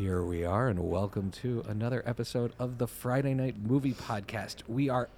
Here 0.00 0.22
we 0.22 0.46
are, 0.46 0.68
and 0.68 0.88
welcome 0.88 1.30
to 1.42 1.62
another 1.68 2.02
episode 2.06 2.54
of 2.58 2.78
the 2.78 2.86
Friday 2.86 3.34
Night 3.34 3.56
Movie 3.62 3.92
Podcast. 3.92 4.62
We 4.66 4.88
are 4.88 5.10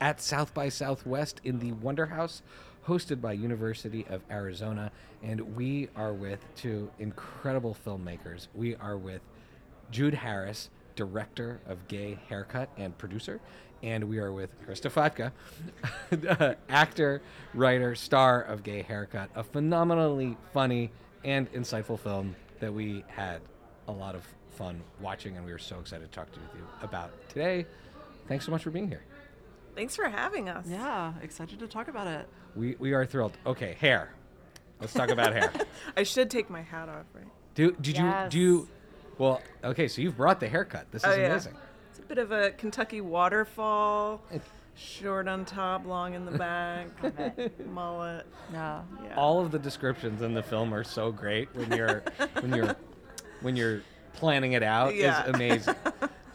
at 0.00 0.20
South 0.20 0.52
by 0.52 0.70
Southwest 0.70 1.40
in 1.44 1.60
the 1.60 1.70
Wonder 1.70 2.06
House, 2.06 2.42
hosted 2.88 3.20
by 3.20 3.34
University 3.34 4.04
of 4.10 4.22
Arizona, 4.28 4.90
and 5.22 5.54
we 5.54 5.88
are 5.94 6.12
with 6.12 6.44
two 6.56 6.90
incredible 6.98 7.76
filmmakers. 7.86 8.48
We 8.56 8.74
are 8.74 8.96
with 8.96 9.20
Jude 9.92 10.14
Harris, 10.14 10.68
director 10.96 11.60
of 11.68 11.86
Gay 11.86 12.18
Haircut 12.28 12.70
and 12.76 12.98
producer, 12.98 13.40
and 13.84 14.02
we 14.02 14.18
are 14.18 14.32
with 14.32 14.50
Krista 14.66 15.30
Fatka, 16.10 16.56
actor, 16.68 17.22
writer, 17.54 17.94
star 17.94 18.42
of 18.42 18.64
Gay 18.64 18.82
Haircut, 18.82 19.30
a 19.36 19.44
phenomenally 19.44 20.36
funny 20.52 20.90
and 21.22 21.52
insightful 21.52 22.00
film 22.00 22.34
that 22.58 22.74
we 22.74 23.04
had 23.06 23.40
a 23.88 23.92
lot 23.92 24.14
of 24.14 24.26
fun 24.50 24.80
watching, 25.00 25.36
and 25.36 25.44
we 25.44 25.52
were 25.52 25.58
so 25.58 25.78
excited 25.80 26.10
to 26.10 26.14
talk 26.14 26.30
to 26.32 26.38
you 26.56 26.66
about 26.82 27.10
today. 27.28 27.66
Thanks 28.28 28.44
so 28.46 28.50
much 28.52 28.62
for 28.62 28.70
being 28.70 28.88
here. 28.88 29.02
Thanks 29.74 29.96
for 29.96 30.08
having 30.08 30.48
us. 30.48 30.66
Yeah, 30.68 31.14
excited 31.22 31.58
to 31.58 31.66
talk 31.66 31.88
about 31.88 32.06
it. 32.06 32.28
We 32.54 32.76
we 32.78 32.92
are 32.92 33.04
thrilled. 33.04 33.36
Okay, 33.44 33.76
hair. 33.80 34.10
Let's 34.80 34.92
talk 34.92 35.10
about 35.10 35.32
hair. 35.32 35.52
I 35.96 36.02
should 36.04 36.30
take 36.30 36.48
my 36.50 36.62
hat 36.62 36.88
off, 36.88 37.06
right? 37.12 37.26
Do 37.54 37.72
did 37.80 37.96
you 37.98 38.12
do 38.28 38.38
you? 38.38 38.68
Well, 39.18 39.40
okay, 39.62 39.88
so 39.88 40.02
you've 40.02 40.16
brought 40.16 40.40
the 40.40 40.48
haircut. 40.48 40.90
This 40.90 41.04
oh, 41.04 41.10
is 41.10 41.16
Oh, 41.16 41.20
yeah. 41.20 41.26
amazing. 41.28 41.54
It's 41.90 41.98
a 42.00 42.02
bit 42.02 42.18
of 42.18 42.32
a 42.32 42.50
Kentucky 42.52 43.00
waterfall. 43.00 44.22
Short 44.76 45.28
on 45.28 45.44
top, 45.44 45.86
long 45.86 46.14
in 46.14 46.24
the 46.24 46.32
back. 46.38 46.88
mullet. 47.72 48.26
Yeah. 48.52 48.82
Yeah. 49.04 49.14
all 49.16 49.40
of 49.44 49.52
the 49.52 49.58
descriptions 49.58 50.20
in 50.22 50.34
the 50.34 50.42
film 50.42 50.74
are 50.74 50.82
so 50.82 51.12
great 51.12 51.48
when 51.54 51.70
you're 51.72 52.02
when 52.40 52.52
you're 52.54 52.74
when 53.44 53.54
you're 53.56 53.82
planning 54.14 54.52
it 54.54 54.62
out 54.62 54.94
Yeah. 54.96 55.22
is 55.22 55.34
amazing. 55.34 55.76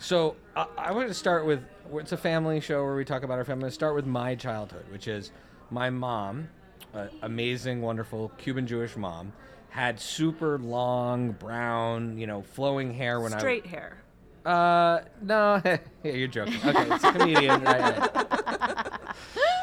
So 0.01 0.37
I 0.55 0.65
I 0.77 0.91
want 0.93 1.09
to 1.09 1.13
start 1.13 1.45
with 1.45 1.61
it's 1.91 2.13
a 2.13 2.17
family 2.17 2.61
show 2.61 2.85
where 2.85 2.95
we 2.95 3.03
talk 3.03 3.23
about 3.23 3.37
our 3.37 3.43
family. 3.43 3.63
Let's 3.63 3.75
start 3.75 3.95
with 3.95 4.05
my 4.05 4.33
childhood, 4.33 4.85
which 4.89 5.09
is 5.09 5.31
my 5.71 5.89
mom, 5.89 6.47
uh, 6.93 7.07
amazing, 7.21 7.81
wonderful 7.81 8.31
Cuban 8.37 8.65
Jewish 8.65 8.95
mom, 8.95 9.33
had 9.67 9.99
super 9.99 10.57
long 10.57 11.31
brown, 11.33 12.17
you 12.17 12.27
know, 12.27 12.41
flowing 12.43 12.93
hair 12.93 13.19
when 13.19 13.33
I 13.33 13.39
Straight 13.39 13.65
hair. 13.65 13.97
I 14.45 14.49
uh 14.51 15.03
no 15.21 15.61
yeah, 16.03 16.11
you're 16.11 16.27
joking. 16.27 16.55
Okay, 16.65 16.87
it's 16.93 17.03
a 17.03 17.11
comedian, 17.13 17.61
right? 17.63 17.97
right. 17.99 18.85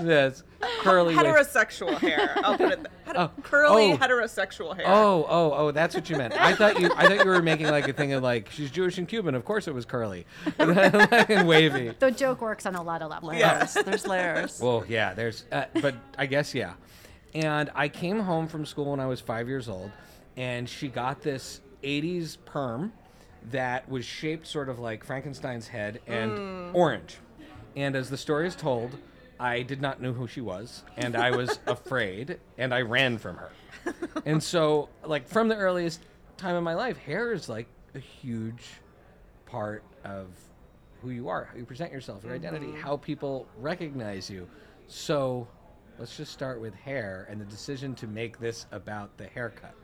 Yes, 0.03 0.43
curly. 0.83 1.17
with- 1.17 1.25
Heterosexual 1.25 1.97
hair. 1.99 2.37
I'll 2.45 2.59
put 2.59 2.73
it. 2.73 2.77
Th- 2.77 2.87
hetero- 3.07 3.31
Oh. 3.37 3.43
Curly 3.43 3.93
Oh. 3.93 3.97
heterosexual 3.97 4.77
hair. 4.77 4.85
Oh, 4.87 5.25
oh, 5.27 5.53
oh! 5.57 5.71
That's 5.71 5.95
what 5.95 6.11
you 6.11 6.19
meant. 6.19 6.35
I 6.39 6.55
thought 6.55 6.79
you, 6.79 6.91
I 6.95 7.07
thought 7.09 7.25
you 7.25 7.31
were 7.31 7.41
making 7.41 7.69
like 7.69 7.89
a 7.89 7.95
thing 7.95 8.13
of 8.13 8.23
like 8.23 8.51
she's 8.51 8.71
Jewish 8.71 8.99
and 8.99 9.09
Cuban. 9.09 9.35
Of 9.35 9.47
course, 9.47 9.67
it 9.69 9.75
was 9.75 9.87
curly 9.87 10.27
and 10.59 11.49
wavy. 11.49 11.95
The 11.99 12.11
joke 12.11 12.43
works 12.43 12.67
on 12.67 12.75
a 12.75 12.83
lot 12.83 13.01
of 13.01 13.11
levels. 13.11 13.33
Layers. 13.33 13.73
There's 13.73 14.07
layers. 14.07 14.61
Well, 14.61 14.85
yeah, 14.87 15.15
there's, 15.15 15.47
uh, 15.51 15.65
but 15.81 15.95
I 16.19 16.27
guess 16.27 16.55
yeah. 16.55 16.75
And 17.35 17.71
I 17.75 17.89
came 17.89 18.21
home 18.21 18.49
from 18.49 18.67
school 18.67 18.91
when 18.91 19.01
I 19.01 19.07
was 19.07 19.23
five 19.23 19.49
years 19.49 19.67
old, 19.67 19.91
and 20.37 20.69
she 20.69 20.89
got 20.89 21.23
this 21.23 21.63
'80s 21.83 22.37
perm 22.45 22.93
that 23.51 23.89
was 23.89 24.05
shaped 24.05 24.47
sort 24.47 24.69
of 24.69 24.79
like 24.79 25.05
Frankenstein's 25.05 25.69
head 25.69 26.01
and 26.07 26.33
mm. 26.33 26.75
orange. 26.75 27.19
And 27.77 27.95
as 27.95 28.11
the 28.11 28.17
story 28.17 28.47
is 28.47 28.57
told, 28.57 28.97
I 29.39 29.63
did 29.63 29.81
not 29.81 30.01
know 30.01 30.13
who 30.13 30.27
she 30.27 30.41
was, 30.41 30.83
and 30.97 31.15
I 31.15 31.31
was 31.31 31.59
afraid, 31.67 32.39
and 32.57 32.73
I 32.73 32.81
ran 32.81 33.19
from 33.19 33.37
her. 33.37 33.51
And 34.25 34.43
so, 34.43 34.89
like 35.05 35.29
from 35.29 35.49
the 35.49 35.57
earliest 35.57 36.01
time 36.37 36.57
in 36.57 36.65
my 36.65 36.75
life, 36.75 36.97
hair 36.97 37.33
is 37.33 37.49
like 37.49 37.69
a 37.95 37.99
huge 37.99 38.65
part 39.45 39.85
of 40.05 40.27
who 41.03 41.11
you 41.11 41.29
are, 41.29 41.45
how 41.45 41.57
you 41.57 41.65
present 41.65 41.93
yourself, 41.93 42.25
your 42.25 42.35
identity, 42.35 42.67
mm-hmm. 42.67 42.81
how 42.81 42.97
people 42.97 43.47
recognize 43.59 44.29
you. 44.29 44.49
So, 44.89 45.47
let's 45.99 46.17
just 46.17 46.33
start 46.33 46.61
with 46.61 46.75
hair 46.75 47.27
and 47.31 47.41
the 47.41 47.45
decision 47.45 47.95
to 47.97 48.07
make 48.07 48.41
this 48.41 48.67
about 48.73 49.17
the 49.19 49.27
haircut. 49.27 49.75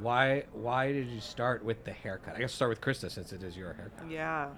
Why 0.00 0.44
why 0.52 0.92
did 0.92 1.08
you 1.08 1.20
start 1.20 1.64
with 1.64 1.84
the 1.84 1.92
haircut? 1.92 2.36
I 2.36 2.40
guess 2.40 2.52
start 2.52 2.70
with 2.70 2.80
Krista 2.80 3.10
since 3.10 3.32
it 3.32 3.42
is 3.42 3.56
your 3.56 3.72
haircut. 3.74 4.10
Yeah. 4.10 4.48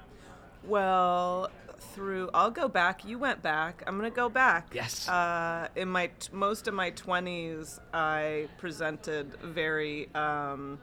Well, 0.65 1.51
through 1.79 2.31
I'll 2.33 2.51
go 2.51 2.69
back. 2.69 3.05
You 3.05 3.19
went 3.19 3.43
back. 3.43 3.83
I'm 3.87 3.97
gonna 3.97 4.11
go 4.11 4.29
back. 4.29 4.69
Yes. 4.73 5.09
Uh, 5.09 5.69
in 5.77 5.89
my 5.89 6.07
t- 6.07 6.31
most 6.33 6.69
of 6.69 6.75
my 6.75 6.91
20s, 6.93 7.81
I 7.93 8.49
presented 8.59 9.35
very 9.43 10.09
um, 10.15 10.79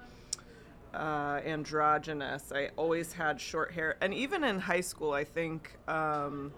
uh, 0.93 1.39
androgynous. 1.45 2.51
I 2.53 2.69
always 2.75 3.13
had 3.13 3.39
short 3.39 3.71
hair, 3.71 3.95
and 4.01 4.13
even 4.13 4.43
in 4.43 4.59
high 4.59 4.81
school, 4.81 5.13
I 5.13 5.23
think. 5.23 5.75
Um, 5.87 6.51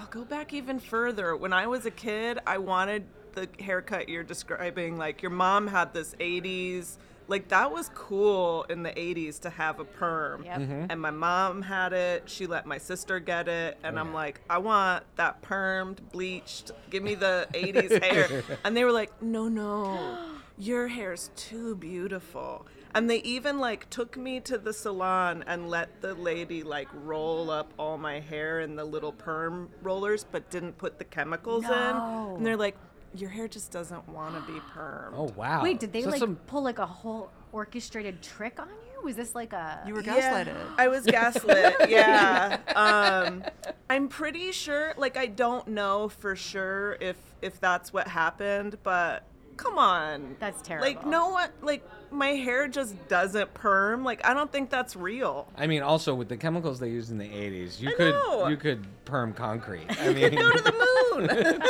I'll 0.00 0.06
go 0.06 0.24
back 0.24 0.52
even 0.52 0.80
further. 0.80 1.36
When 1.36 1.52
I 1.52 1.68
was 1.68 1.86
a 1.86 1.92
kid, 1.92 2.40
I 2.44 2.58
wanted 2.58 3.04
the 3.36 3.48
haircut 3.62 4.08
you're 4.08 4.24
describing. 4.24 4.98
Like 4.98 5.22
your 5.22 5.30
mom 5.30 5.68
had 5.68 5.94
this 5.94 6.14
80s, 6.18 6.96
like 7.28 7.48
that 7.48 7.70
was 7.72 7.90
cool 7.94 8.64
in 8.64 8.82
the 8.82 8.90
80s 8.90 9.38
to 9.40 9.50
have 9.50 9.78
a 9.78 9.84
perm. 9.84 10.44
Yep. 10.44 10.58
Mm-hmm. 10.60 10.86
And 10.90 11.00
my 11.00 11.10
mom 11.12 11.62
had 11.62 11.92
it. 11.92 12.24
She 12.26 12.46
let 12.48 12.66
my 12.66 12.78
sister 12.78 13.20
get 13.20 13.46
it. 13.48 13.78
And 13.84 13.96
Oh, 13.96 14.00
I'm 14.00 14.08
yeah. 14.08 14.14
like, 14.14 14.40
I 14.50 14.58
want 14.58 15.04
that 15.16 15.42
permed, 15.42 15.98
bleached. 16.10 16.72
Give 16.90 17.02
me 17.04 17.14
the 17.14 17.46
80s 17.52 18.02
hair. 18.10 18.42
And 18.64 18.76
they 18.76 18.82
were 18.84 18.92
like, 18.92 19.22
no, 19.22 19.46
no, 19.48 20.18
your 20.58 20.88
hair's 20.88 21.30
too 21.36 21.76
beautiful. 21.76 22.66
And 22.94 23.10
they 23.10 23.18
even 23.22 23.58
like 23.58 23.90
took 23.90 24.16
me 24.16 24.40
to 24.40 24.56
the 24.56 24.72
salon 24.72 25.44
and 25.46 25.68
let 25.68 26.00
the 26.00 26.14
lady 26.14 26.62
like 26.62 26.88
roll 26.94 27.50
up 27.50 27.70
all 27.78 27.98
my 27.98 28.20
hair 28.20 28.60
in 28.60 28.74
the 28.74 28.84
little 28.86 29.12
perm 29.12 29.68
rollers, 29.82 30.24
but 30.24 30.48
didn't 30.50 30.78
put 30.78 30.98
the 30.98 31.04
chemicals 31.04 31.64
No. 31.64 32.30
in. 32.30 32.36
And 32.38 32.46
they're 32.46 32.56
like, 32.56 32.76
your 33.20 33.30
hair 33.30 33.48
just 33.48 33.70
doesn't 33.72 34.08
want 34.08 34.34
to 34.34 34.52
be 34.52 34.58
perm. 34.72 35.14
Oh 35.16 35.32
wow! 35.36 35.62
Wait, 35.62 35.78
did 35.80 35.92
they 35.92 36.02
So 36.02 36.10
like 36.10 36.18
some- 36.20 36.36
pull 36.46 36.62
like 36.62 36.78
a 36.78 36.86
whole 36.86 37.30
orchestrated 37.52 38.22
trick 38.22 38.58
on 38.60 38.68
you? 38.68 39.04
Was 39.04 39.16
this 39.16 39.34
like 39.34 39.52
a? 39.52 39.82
You 39.86 39.94
were 39.94 40.02
Yeah, 40.02 40.44
gaslighted. 40.44 40.56
I 40.78 40.88
was 40.88 41.04
gaslit. 41.06 41.74
yeah. 41.88 42.58
Um, 42.74 43.44
I'm 43.90 44.08
pretty 44.08 44.52
sure. 44.52 44.94
Like, 44.96 45.16
I 45.16 45.26
don't 45.26 45.68
know 45.68 46.08
for 46.08 46.34
sure 46.36 46.96
if 47.00 47.16
if 47.42 47.60
that's 47.60 47.92
what 47.92 48.08
happened, 48.08 48.78
but 48.82 49.24
come 49.56 49.78
on. 49.78 50.36
That's 50.40 50.60
terrible. 50.62 50.86
Like, 50.88 51.06
no 51.06 51.28
one. 51.30 51.50
Like, 51.62 51.86
my 52.10 52.28
hair 52.28 52.68
just 52.68 52.94
doesn't 53.08 53.52
perm. 53.54 54.04
Like, 54.04 54.24
I 54.26 54.34
don't 54.34 54.50
think 54.50 54.70
that's 54.70 54.96
real. 54.96 55.48
I 55.56 55.66
mean, 55.66 55.82
also 55.82 56.14
with 56.14 56.28
the 56.28 56.36
chemicals 56.36 56.78
they 56.78 56.88
used 56.88 57.10
in 57.10 57.18
the 57.18 57.28
'80s, 57.28 57.80
you 57.80 57.90
I 57.90 57.92
could 57.94 58.14
know. 58.14 58.48
you 58.48 58.56
could 58.56 58.86
perm 59.04 59.32
concrete. 59.32 59.86
I 60.00 60.12
mean, 60.12 60.34
Go 60.34 60.50
to 60.50 60.62
the 60.62 60.72
moon. 60.72 61.62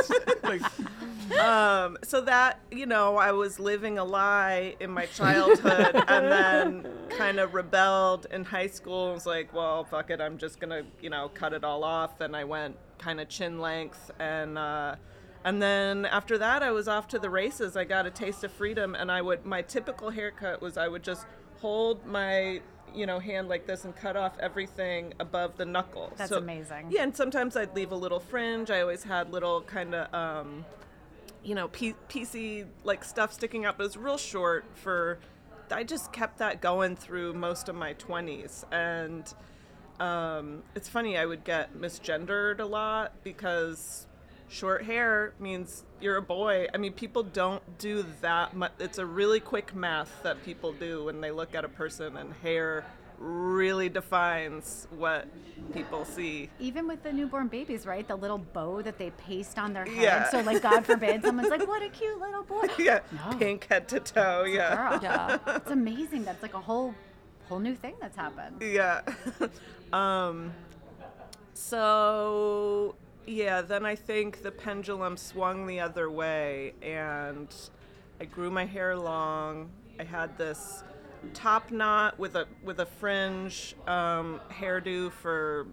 like, 0.43 1.39
um, 1.41 1.99
so 2.03 2.21
that 2.23 2.61
you 2.71 2.87
know, 2.87 3.17
I 3.17 3.33
was 3.33 3.59
living 3.59 3.99
a 3.99 4.05
lie 4.05 4.77
in 4.81 4.91
my 4.91 5.07
childhood, 5.07 5.95
and 6.09 6.31
then 6.31 6.89
kind 7.11 7.39
of 7.39 7.55
rebelled 7.55 8.27
in 8.31 8.45
high 8.45 8.67
school. 8.69 9.07
and 9.07 9.15
was 9.15 9.27
like, 9.27 9.53
well, 9.55 9.85
fuck 9.85 10.11
it, 10.11 10.21
I'm 10.21 10.39
just 10.39 10.61
gonna 10.61 10.83
you 11.01 11.11
know 11.11 11.31
cut 11.35 11.53
it 11.53 11.65
all 11.65 11.85
off. 11.85 12.21
And 12.21 12.37
I 12.37 12.45
went 12.45 12.77
kind 12.99 13.21
of 13.21 13.29
chin 13.29 13.59
length, 13.61 14.11
and 14.19 14.57
uh, 14.59 14.97
and 15.47 15.63
then 15.63 16.05
after 16.05 16.37
that, 16.39 16.63
I 16.63 16.73
was 16.73 16.89
off 16.89 17.09
to 17.09 17.19
the 17.19 17.31
races. 17.31 17.77
I 17.77 17.85
got 17.85 18.05
a 18.05 18.11
taste 18.11 18.45
of 18.45 18.53
freedom, 18.53 18.95
and 18.95 19.11
I 19.11 19.23
would 19.23 19.47
my 19.47 19.63
typical 19.63 20.11
haircut 20.11 20.61
was 20.61 20.77
I 20.77 20.89
would 20.89 21.03
just 21.03 21.25
hold 21.61 22.05
my 22.05 22.61
you 22.95 23.07
know 23.07 23.19
hand 23.19 23.49
like 23.49 23.67
this 23.67 23.85
and 23.85 23.95
cut 23.97 24.17
off 24.17 24.39
everything 24.41 25.15
above 25.21 25.57
the 25.57 25.65
knuckle. 25.65 26.13
That's 26.17 26.31
So- 26.31 26.39
amazing. 26.39 26.89
Yeah, 26.91 27.03
and 27.05 27.17
sometimes 27.17 27.57
I'd 27.57 27.75
leave 27.75 27.93
a 27.93 27.97
little 27.97 28.21
fringe. 28.21 28.71
I 28.71 28.81
always 28.83 29.05
had 29.05 29.31
little 29.33 29.61
kind 29.63 29.95
of, 29.95 30.13
um, 30.15 30.65
you 31.45 31.55
know, 31.55 31.69
P- 31.69 31.95
PC 32.09 32.67
like 32.85 33.05
stuff 33.05 33.33
sticking 33.33 33.65
out, 33.65 33.77
but 33.79 33.85
it 33.85 33.87
was 33.87 33.97
real 33.97 34.19
short 34.19 34.65
for. 34.75 35.19
I 35.71 35.83
just 35.85 36.13
kept 36.13 36.39
that 36.39 36.61
going 36.61 36.95
through 36.97 37.35
most 37.35 37.69
of 37.69 37.75
my 37.75 37.95
20s. 37.95 38.65
And 38.71 39.33
um, 39.99 40.63
it's 40.77 40.89
funny, 40.89 41.19
I 41.19 41.27
would 41.27 41.43
get 41.43 41.77
misgendered 41.77 42.61
a 42.61 42.65
lot 42.65 43.13
because 43.25 44.07
short 44.49 44.85
hair 44.85 45.35
means 45.41 45.85
you're 46.01 46.17
a 46.17 46.23
boy. 46.23 46.67
I 46.73 46.77
mean, 46.79 46.93
people 46.93 47.23
don't 47.23 47.63
do 47.79 48.05
that 48.21 48.55
much. 48.55 48.73
It's 48.79 48.99
a 48.99 49.07
really 49.07 49.41
quick 49.41 49.75
math 49.75 50.23
that 50.23 50.45
people 50.45 50.73
do 50.73 51.05
when 51.05 51.21
they 51.21 51.31
look 51.31 51.55
at 51.55 51.65
a 51.65 51.69
person, 51.69 52.17
and 52.17 52.33
hair 52.43 52.85
really 53.19 53.89
defines 53.89 54.87
what 54.91 55.27
people 55.73 56.05
see. 56.05 56.51
Even 56.61 56.87
with 56.87 57.03
the 57.03 57.11
newborn 57.11 57.49
babies, 57.49 57.87
right? 57.87 58.07
The 58.07 58.15
little 58.15 58.37
bow 58.37 58.83
that 58.83 58.99
they 58.99 59.09
paste 59.11 59.59
on 59.59 59.73
their 59.73 59.87
head. 59.87 60.03
Yeah. 60.03 60.29
So, 60.31 60.41
like, 60.43 60.61
God 60.63 60.85
forbid, 60.85 61.23
someone's 61.23 61.49
like, 61.49 61.67
"What 61.67 61.83
a 61.83 61.89
cute 61.89 62.19
little 62.21 62.43
boy." 62.43 62.67
Yeah, 62.79 63.01
No. 63.13 63.37
pink 63.39 63.67
head 63.69 63.89
to 63.89 64.01
toe. 64.01 64.45
Yeah. 64.45 64.91
Girl, 64.91 65.01
Yeah. 65.03 65.39
it's 65.57 65.71
amazing. 65.71 66.25
That's 66.25 66.43
like 66.43 66.53
a 66.55 66.61
whole, 66.61 66.95
whole 67.49 67.59
new 67.59 67.75
thing 67.75 67.95
that's 68.01 68.17
happened. 68.17 68.61
Yeah. 68.61 69.01
um, 69.95 70.53
so, 71.55 72.95
yeah, 73.27 73.61
then 73.63 73.85
I 73.85 73.95
think 73.97 74.43
the 74.43 74.51
pendulum 74.53 75.17
swung 75.17 75.67
the 75.67 75.81
other 75.81 76.11
way 76.11 76.75
and 76.83 77.49
I 78.21 78.25
grew 78.25 78.51
my 78.51 78.65
hair 78.65 78.97
long. 78.97 79.71
I 79.99 80.05
had 80.05 80.37
this 80.39 80.85
top 81.35 81.71
knot 81.71 82.19
with 82.19 82.37
a 82.37 82.47
with 82.63 82.81
a 82.81 82.87
fringe 82.87 83.75
um, 83.87 84.41
hairdo 84.51 85.11
for 85.11 85.67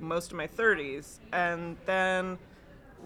most 0.00 0.32
of 0.32 0.36
my 0.36 0.48
30s, 0.48 1.20
and 1.32 1.76
then 1.86 2.38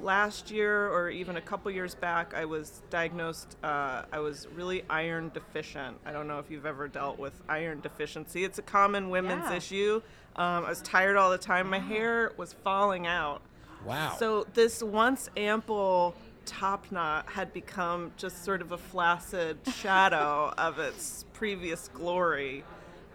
last 0.01 0.51
year 0.51 0.89
or 0.89 1.11
even 1.11 1.37
a 1.37 1.41
couple 1.41 1.71
years 1.71 1.95
back, 1.95 2.33
I 2.35 2.45
was 2.47 2.81
diagnosed. 2.89 3.57
Uh, 3.63 4.05
I 4.13 4.19
was 4.21 4.47
really 4.55 4.83
iron 4.89 5.31
deficient. 5.35 5.99
I 6.07 6.13
don't 6.13 6.27
know 6.27 6.39
if 6.39 6.51
you've 6.51 6.65
ever 6.67 6.89
dealt 6.89 7.19
with 7.19 7.35
iron 7.49 7.81
deficiency. 7.81 8.45
It's 8.45 8.59
a 8.59 8.63
common 8.63 9.11
women's 9.11 9.51
Yeah. 9.51 9.57
issue. 9.57 10.03
Um, 10.37 10.65
I 10.65 10.71
was 10.71 10.81
tired 10.81 11.17
all 11.17 11.31
the 11.31 11.39
time. 11.39 11.69
My 11.69 11.81
hair 11.81 12.33
was 12.39 12.53
falling 12.55 13.07
out. 13.07 13.43
Wow. 13.85 14.17
So 14.19 14.47
this 14.55 14.83
once 14.83 15.29
ample 15.37 16.15
top 16.45 16.91
knot 16.91 17.29
had 17.29 17.53
become 17.53 18.13
just 18.17 18.45
sort 18.45 18.61
of 18.61 18.73
a 18.73 18.79
flaccid 18.79 19.59
shadow 19.77 20.53
of 20.59 20.79
its 20.79 21.25
previous 21.33 21.89
glory. 21.89 22.65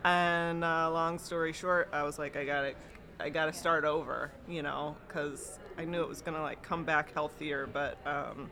And 0.04 0.64
uh, 0.64 0.92
long 0.92 1.20
story 1.20 1.52
short, 1.54 1.90
I 1.92 2.04
was 2.04 2.20
like, 2.20 2.36
I 2.36 2.46
gotta, 2.46 2.74
I 3.20 3.30
gotta 3.30 3.54
start 3.54 3.86
over, 3.86 4.32
you 4.48 4.62
know, 4.62 4.96
because 5.08 5.60
I 5.78 5.86
knew 5.86 6.02
it 6.02 6.08
was 6.08 6.22
gonna 6.22 6.42
like 6.42 6.62
come 6.62 6.84
back 6.84 7.14
healthier. 7.14 7.68
But 7.68 7.98
um, 8.06 8.52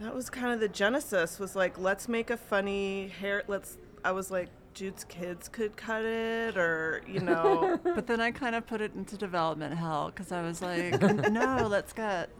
that 0.00 0.14
was 0.14 0.28
kind 0.30 0.52
of 0.52 0.60
the 0.60 0.68
genesis. 0.68 1.38
Was 1.38 1.54
like, 1.54 1.78
let's 1.78 2.08
make 2.08 2.30
a 2.30 2.36
funny 2.36 3.08
hair. 3.08 3.44
Let's. 3.46 3.78
I 4.04 4.10
was 4.10 4.32
like, 4.32 4.48
Jude's 4.74 5.04
kids 5.04 5.48
could 5.48 5.76
cut 5.76 6.04
it, 6.04 6.56
or 6.56 7.02
you 7.06 7.20
know. 7.20 7.78
But 7.94 8.06
then 8.06 8.20
I 8.20 8.30
kind 8.30 8.54
of 8.54 8.66
put 8.66 8.80
it 8.80 8.94
into 8.94 9.16
development 9.16 9.74
hell 9.74 10.06
because 10.14 10.32
I 10.32 10.42
was 10.42 10.62
like, 10.62 11.00
no, 11.30 11.66
let's 11.70 11.92
get. 11.92 12.30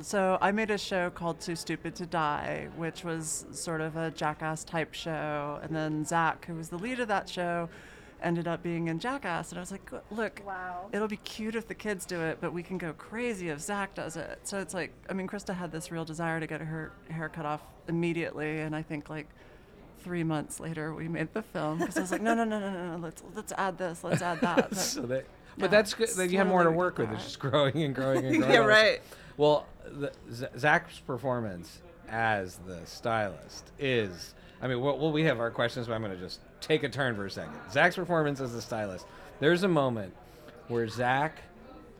So 0.00 0.38
I 0.40 0.52
made 0.52 0.70
a 0.70 0.78
show 0.78 1.10
called 1.10 1.40
Too 1.40 1.56
Stupid 1.56 1.94
to 1.96 2.06
Die, 2.06 2.68
which 2.76 3.02
was 3.04 3.46
sort 3.50 3.80
of 3.80 3.96
a 3.96 4.10
jackass 4.12 4.62
type 4.64 4.94
show. 4.94 5.58
And 5.62 5.74
then 5.74 6.04
Zach, 6.04 6.46
who 6.46 6.54
was 6.54 6.68
the 6.68 6.78
lead 6.78 7.00
of 7.00 7.08
that 7.08 7.28
show, 7.28 7.68
ended 8.22 8.46
up 8.46 8.62
being 8.62 8.86
in 8.88 8.98
Jackass. 9.00 9.50
And 9.50 9.58
I 9.58 9.62
was 9.62 9.72
like, 9.72 9.90
look, 10.10 10.40
Wow. 10.46 10.88
it'll 10.92 11.08
be 11.08 11.16
cute 11.18 11.56
if 11.56 11.66
the 11.66 11.74
kids 11.74 12.06
do 12.06 12.20
it, 12.20 12.38
but 12.40 12.52
we 12.52 12.62
can 12.62 12.78
go 12.78 12.92
crazy 12.92 13.48
if 13.48 13.60
Zach 13.60 13.94
does 13.94 14.16
it. 14.16 14.38
So 14.44 14.60
it's 14.60 14.72
like, 14.74 14.92
I 15.10 15.14
mean, 15.14 15.26
Krista 15.26 15.54
had 15.54 15.72
this 15.72 15.90
real 15.90 16.04
desire 16.04 16.38
to 16.38 16.46
get 16.46 16.60
her 16.60 16.92
hair 17.10 17.28
cut 17.28 17.44
off 17.46 17.62
immediately. 17.88 18.60
And 18.60 18.76
I 18.76 18.82
think 18.82 19.08
like 19.10 19.26
three 19.98 20.24
months 20.24 20.60
later, 20.60 20.94
we 20.94 21.08
made 21.08 21.32
the 21.34 21.42
film 21.42 21.78
because 21.78 21.96
I 21.96 22.00
was 22.00 22.12
like, 22.12 22.22
no, 22.22 22.34
no, 22.34 22.44
no, 22.44 22.58
no, 22.60 22.70
no, 22.72 22.96
no, 22.96 23.02
let's, 23.02 23.22
let's 23.34 23.52
add 23.56 23.78
this, 23.78 24.02
let's 24.04 24.22
add 24.22 24.40
that. 24.40 24.56
But- 24.70 24.76
so 24.78 25.02
that, 25.02 25.26
but 25.56 25.64
Yeah, 25.64 25.68
that's 25.68 25.94
good. 25.94 26.08
That 26.10 26.30
you 26.30 26.38
have 26.38 26.46
more 26.46 26.62
to 26.64 26.70
work 26.70 26.98
with. 26.98 27.10
It's 27.12 27.24
just 27.24 27.38
growing 27.40 27.82
and 27.82 27.94
growing 27.94 28.24
and 28.24 28.36
growing. 28.38 28.52
yeah, 28.52 28.58
right. 28.60 29.00
Well, 29.36 29.66
the, 29.84 30.12
Zach's 30.56 30.98
performance 31.00 31.82
as 32.08 32.56
the 32.66 32.80
stylist 32.84 33.70
is. 33.78 34.34
I 34.62 34.68
mean, 34.68 34.80
well, 34.80 34.98
well, 34.98 35.12
we 35.12 35.24
have 35.24 35.40
our 35.40 35.50
questions, 35.50 35.86
but 35.88 35.94
I'm 35.94 36.02
going 36.02 36.12
to 36.14 36.18
just 36.18 36.40
take 36.60 36.82
a 36.84 36.88
turn 36.88 37.14
for 37.16 37.26
a 37.26 37.30
second. 37.30 37.54
Zach's 37.72 37.96
performance 37.96 38.40
as 38.40 38.52
the 38.52 38.62
stylist. 38.62 39.06
There's 39.40 39.62
a 39.64 39.68
moment 39.68 40.14
where 40.68 40.86
Zach 40.88 41.38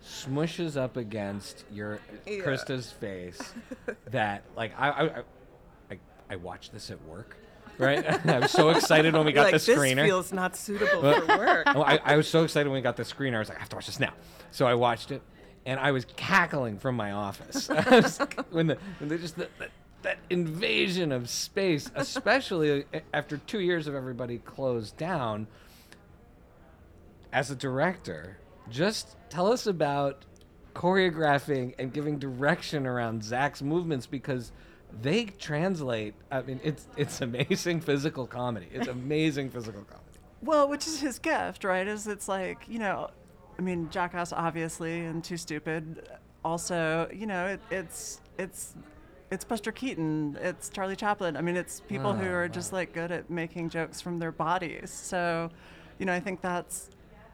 smushes 0.05 0.77
up 0.77 0.97
against 0.97 1.65
your 1.73 2.01
Yeah. 2.27 2.39
Krista's 2.45 2.91
face 2.93 3.53
that, 4.11 4.43
like, 4.57 4.73
I, 4.79 4.89
I, 4.91 5.03
I, 5.05 5.23
I, 5.93 5.99
I 6.31 6.37
watched 6.37 6.73
this 6.73 6.91
at 6.91 7.03
work. 7.05 7.37
Right, 7.79 8.05
I 8.27 8.41
was 8.41 8.51
so 8.51 8.71
excited 8.71 9.15
when 9.15 9.25
we 9.25 9.33
got 9.33 9.53
like, 9.53 9.63
the 9.63 9.73
screener. 9.73 9.97
this 9.97 10.07
feels 10.07 10.33
not 10.33 10.57
suitable 10.57 11.01
for 11.01 11.27
work. 11.39 11.63
I, 11.67 12.01
I 12.05 12.17
was 12.17 12.29
so 12.29 12.43
excited 12.43 12.69
when 12.69 12.75
we 12.75 12.83
got 12.83 12.97
the 12.97 13.05
screener. 13.05 13.37
I 13.37 13.39
was 13.39 13.49
like, 13.49 13.59
I 13.59 13.61
have 13.61 13.69
to 13.71 13.77
watch 13.77 13.87
this 13.87 14.01
now. 14.01 14.13
So 14.51 14.67
I 14.67 14.75
watched 14.75 15.11
it, 15.11 15.23
and 15.65 15.79
I 15.79 15.93
was 15.93 16.05
cackling 16.17 16.79
from 16.79 16.97
my 16.97 17.13
office 17.13 17.69
was 17.91 18.19
when 18.51 18.67
the 18.67 18.79
when 18.99 19.09
they 19.09 19.19
just 19.19 19.37
the, 19.37 19.49
that, 19.59 19.71
that 20.03 20.19
invasion 20.31 21.13
of 21.13 21.29
space, 21.29 21.91
especially 21.95 22.85
after 23.15 23.37
two 23.37 23.61
years 23.61 23.87
of 23.87 23.95
everybody 23.95 24.39
closed 24.39 24.97
down. 24.97 25.47
As 27.31 27.51
a 27.51 27.55
director, 27.55 28.39
just 28.71 29.17
tell 29.29 29.53
us 29.53 29.67
about 29.67 30.25
choreographing 30.75 31.75
and 31.79 31.93
giving 31.93 32.19
direction 32.19 32.87
around 32.87 33.23
Zach's 33.23 33.61
movements 33.63 34.07
because 34.07 34.53
they 35.03 35.25
translate. 35.27 36.15
I 36.31 36.43
mean, 36.43 36.61
it's 36.65 36.87
it's 36.97 37.21
amazing 37.21 37.81
physical 37.81 38.27
comedy. 38.27 38.69
It's 38.73 38.89
amazing 39.01 39.51
physical 39.51 39.83
comedy. 39.83 40.05
Well, 40.43 40.69
which 40.69 40.87
is 40.87 41.01
his 41.01 41.19
gift, 41.19 41.65
right? 41.65 41.87
Is 41.87 42.07
it's 42.07 42.29
like 42.29 42.69
you 42.69 42.79
know, 42.79 43.11
I 43.59 43.63
mean, 43.63 43.91
Jackass 43.91 44.33
obviously, 44.33 45.05
and 45.05 45.23
Too 45.23 45.37
Stupid. 45.37 46.09
Also, 46.45 47.09
you 47.13 47.27
know, 47.27 47.47
it, 47.47 47.61
it's 47.71 48.21
it's 48.39 48.75
it's 49.31 49.45
Buster 49.45 49.73
Keaton, 49.73 50.39
it's 50.41 50.69
Charlie 50.71 50.97
Chaplin. 50.97 51.37
I 51.37 51.43
mean, 51.43 51.57
it's 51.57 51.81
people 51.81 52.15
who 52.15 52.27
Oh, 52.27 52.33
are 52.33 52.43
wow. 52.43 52.49
just 52.49 52.73
like 52.73 52.93
good 52.95 53.11
at 53.13 53.29
making 53.29 53.69
jokes 53.69 54.01
from 54.01 54.19
their 54.19 54.33
bodies. 54.33 54.91
So, 54.91 55.51
you 55.99 56.07
know, 56.07 56.15
I 56.15 56.21
think 56.21 56.41
that's. 56.41 56.91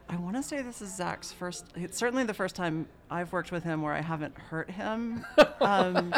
I 0.07 0.17
want 0.17 0.35
to 0.35 0.43
say 0.43 0.61
this 0.61 0.81
is 0.81 0.95
Zach's 0.95 1.31
first. 1.31 1.65
It's 1.75 1.97
certainly 1.97 2.23
the 2.23 2.33
first 2.33 2.55
time 2.55 2.87
I've 3.09 3.31
worked 3.33 3.51
with 3.51 3.63
him 3.63 3.81
where 3.81 3.93
I 3.93 4.01
haven't 4.01 4.37
hurt 4.37 4.69
him. 4.69 5.25
Um, 5.61 6.13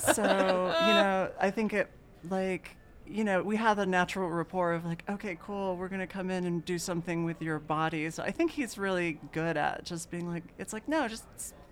so 0.00 0.22
you 0.22 0.92
know 0.94 1.30
i 1.40 1.50
think 1.50 1.72
it 1.72 1.90
like 2.30 2.76
you 3.06 3.24
know 3.24 3.42
we 3.42 3.56
have 3.56 3.78
a 3.78 3.86
natural 3.86 4.28
rapport 4.28 4.72
of 4.72 4.84
like 4.84 5.04
okay 5.08 5.36
cool 5.42 5.76
we're 5.76 5.88
gonna 5.88 6.06
come 6.06 6.30
in 6.30 6.44
and 6.46 6.64
do 6.64 6.78
something 6.78 7.24
with 7.24 7.40
your 7.42 7.58
body 7.58 8.08
so 8.10 8.22
i 8.22 8.30
think 8.30 8.50
he's 8.50 8.78
really 8.78 9.18
good 9.32 9.56
at 9.56 9.84
just 9.84 10.10
being 10.10 10.28
like 10.28 10.42
it's 10.58 10.72
like 10.72 10.88
no 10.88 11.06
just 11.08 11.24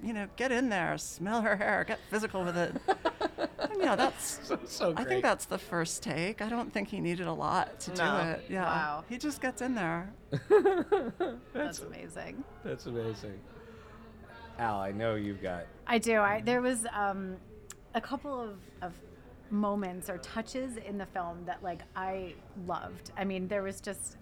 you 0.02 0.12
know 0.12 0.26
get 0.36 0.50
in 0.52 0.68
there 0.68 0.98
smell 0.98 1.42
her 1.42 1.56
hair 1.56 1.84
get 1.86 1.98
physical 2.10 2.42
with 2.44 2.56
it 2.56 2.74
and, 3.38 3.70
you 3.78 3.84
know 3.86 3.94
that's 3.96 4.40
So, 4.46 4.58
so 4.66 4.94
i 4.96 5.04
think 5.04 5.22
that's 5.22 5.44
the 5.46 5.58
first 5.58 6.02
take 6.02 6.42
i 6.42 6.48
don't 6.48 6.72
think 6.72 6.88
he 6.88 7.00
needed 7.00 7.26
a 7.26 7.32
lot 7.32 7.78
to 7.80 7.94
No. 7.94 7.96
do 8.22 8.28
it 8.30 8.44
yeah 8.48 8.64
Wow. 8.64 9.04
he 9.08 9.16
just 9.18 9.40
gets 9.40 9.62
in 9.62 9.74
there 9.74 10.12
That's 11.52 11.80
amazing. 11.80 12.42
That's 12.64 12.86
amazing. 12.86 13.38
Al, 14.58 14.80
I 14.80 14.92
know 14.92 15.14
you've 15.14 15.42
got. 15.42 15.66
I 15.86 15.98
do. 15.98 16.18
I 16.20 16.40
there 16.42 16.62
was 16.62 16.86
um, 16.94 17.36
a 17.94 18.00
couple 18.00 18.40
of, 18.40 18.56
of 18.80 18.92
moments 19.50 20.08
or 20.08 20.16
touches 20.18 20.76
in 20.78 20.96
the 20.98 21.04
film 21.06 21.44
that 21.46 21.62
like 21.62 21.80
I 21.96 22.34
loved. 22.66 23.12
I 23.16 23.24
mean, 23.24 23.46
there 23.48 23.62
was 23.62 23.80
just 23.80 24.16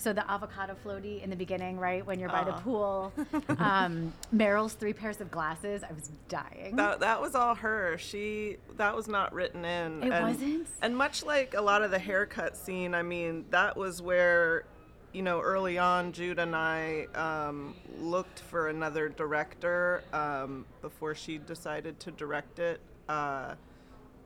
so 0.00 0.14
the 0.14 0.28
avocado 0.30 0.74
floaty 0.82 1.22
in 1.22 1.28
the 1.28 1.36
beginning, 1.36 1.78
right 1.78 2.04
when 2.04 2.18
you're 2.18 2.30
by 2.30 2.44
the 2.44 2.52
pool. 2.52 3.12
Um, 3.58 4.12
Meryl's 4.34 4.72
three 4.72 4.92
pairs 4.92 5.20
of 5.20 5.30
glasses. 5.30 5.82
I 5.82 5.92
was 5.92 6.10
dying. 6.28 6.76
That, 6.76 7.00
that 7.00 7.20
was 7.20 7.34
all 7.34 7.54
her. 7.54 7.98
She 7.98 8.56
that 8.76 8.96
was 8.96 9.06
not 9.06 9.32
written 9.34 9.64
in. 9.64 10.02
It 10.02 10.12
and, 10.12 10.24
wasn't? 10.24 10.68
And 10.82 10.96
much 10.96 11.24
like 11.24 11.54
a 11.54 11.60
lot 11.60 11.82
of 11.82 11.90
the 11.90 11.98
haircut 11.98 12.56
scene, 12.56 12.94
I 12.94 13.02
mean, 13.02 13.44
that 13.50 13.76
was 13.76 14.00
where, 14.00 14.64
you 15.12 15.22
know, 15.22 15.40
early 15.40 15.78
on, 15.78 16.12
Jude 16.12 16.38
and 16.38 16.56
I 16.56 17.06
um, 17.14 17.74
looked 17.98 18.40
for 18.40 18.68
another 18.68 19.08
director 19.08 20.02
um, 20.12 20.64
before 20.80 21.14
she 21.14 21.38
decided 21.38 22.00
to 22.00 22.10
direct 22.10 22.58
it. 22.58 22.80
Uh, 23.08 23.54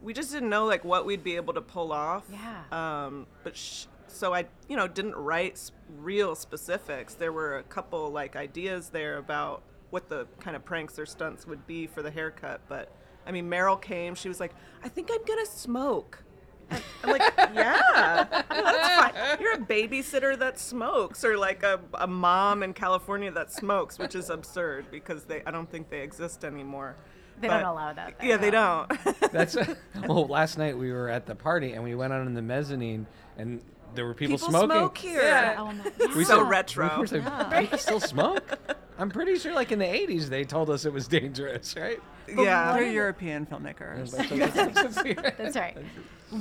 we 0.02 0.12
just 0.12 0.30
didn't 0.30 0.50
know 0.50 0.66
like 0.66 0.84
what 0.84 1.06
we'd 1.06 1.24
be 1.24 1.36
able 1.36 1.54
to 1.54 1.62
pull 1.62 1.92
off. 1.92 2.24
Yeah. 2.30 2.62
Um, 3.06 3.26
but 3.42 3.56
sh- 3.56 3.86
so 4.06 4.34
I, 4.34 4.46
you 4.68 4.76
know, 4.76 4.88
didn't 4.88 5.16
write 5.16 5.70
real 5.98 6.34
specifics. 6.34 7.14
There 7.14 7.32
were 7.32 7.58
a 7.58 7.62
couple 7.64 8.10
like 8.10 8.36
ideas 8.36 8.90
there 8.90 9.18
about 9.18 9.62
what 9.90 10.08
the 10.08 10.26
kind 10.40 10.56
of 10.56 10.64
pranks 10.64 10.98
or 10.98 11.06
stunts 11.06 11.46
would 11.46 11.66
be 11.66 11.86
for 11.86 12.02
the 12.02 12.10
haircut. 12.10 12.60
But 12.68 12.90
I 13.26 13.32
mean, 13.32 13.48
Meryl 13.48 13.80
came. 13.80 14.14
She 14.14 14.28
was 14.28 14.40
like, 14.40 14.52
"I 14.82 14.88
think 14.88 15.10
I'm 15.12 15.24
gonna 15.24 15.46
smoke." 15.46 16.22
I'm 16.70 17.10
like, 17.10 17.20
"Yeah, 17.54 18.26
that's 18.48 19.12
fine. 19.12 19.40
You're 19.40 19.54
a 19.54 19.58
babysitter 19.58 20.38
that 20.38 20.58
smokes, 20.58 21.24
or 21.24 21.36
like 21.36 21.62
a, 21.62 21.80
a 21.94 22.06
mom 22.06 22.62
in 22.62 22.72
California 22.72 23.30
that 23.32 23.52
smokes, 23.52 23.98
which 23.98 24.14
is 24.14 24.30
absurd 24.30 24.86
because 24.90 25.24
they 25.24 25.42
I 25.46 25.50
don't 25.50 25.70
think 25.70 25.90
they 25.90 26.00
exist 26.00 26.44
anymore." 26.44 26.96
They 27.40 27.48
don't 27.48 27.64
allow 27.64 27.92
that 27.92 28.18
there, 28.18 28.28
Yeah, 28.28 28.36
they 28.36 28.50
don't. 28.50 28.90
That's 29.32 29.56
well. 30.06 30.26
Last 30.26 30.58
night 30.58 30.76
we 30.76 30.92
were 30.92 31.08
at 31.08 31.26
the 31.26 31.34
party 31.34 31.72
and 31.72 31.82
we 31.82 31.94
went 31.94 32.12
out 32.12 32.26
in 32.26 32.34
the 32.34 32.42
mezzanine 32.42 33.06
and 33.36 33.60
there 33.94 34.06
were 34.06 34.14
people, 34.14 34.36
People 34.36 34.50
smoking. 34.50 34.70
smoke 34.70 34.98
here. 34.98 35.22
Yeah. 35.22 35.56
Oh 35.58 35.66
my- 35.72 36.14
We 36.14 36.22
yeah. 36.22 36.26
so 36.28 36.38
said- 36.38 36.48
retro. 36.48 36.90
We 36.94 37.00
were 37.00 37.06
saying, 37.06 37.26
people 37.58 37.78
still 37.78 38.00
smoke. 38.00 38.58
I'm 38.98 39.10
pretty 39.10 39.38
sure, 39.38 39.52
like 39.54 39.72
in 39.72 39.78
the 39.78 39.84
'80s, 39.86 40.26
they 40.28 40.44
told 40.44 40.70
us 40.70 40.84
it 40.84 40.92
was 40.92 41.08
dangerous, 41.08 41.74
right? 41.76 42.00
yeah. 42.26 42.72
they're 42.72 42.90
european 42.90 43.44
filmmakers 43.44 44.12
That's 45.36 45.56
right. 45.56 45.76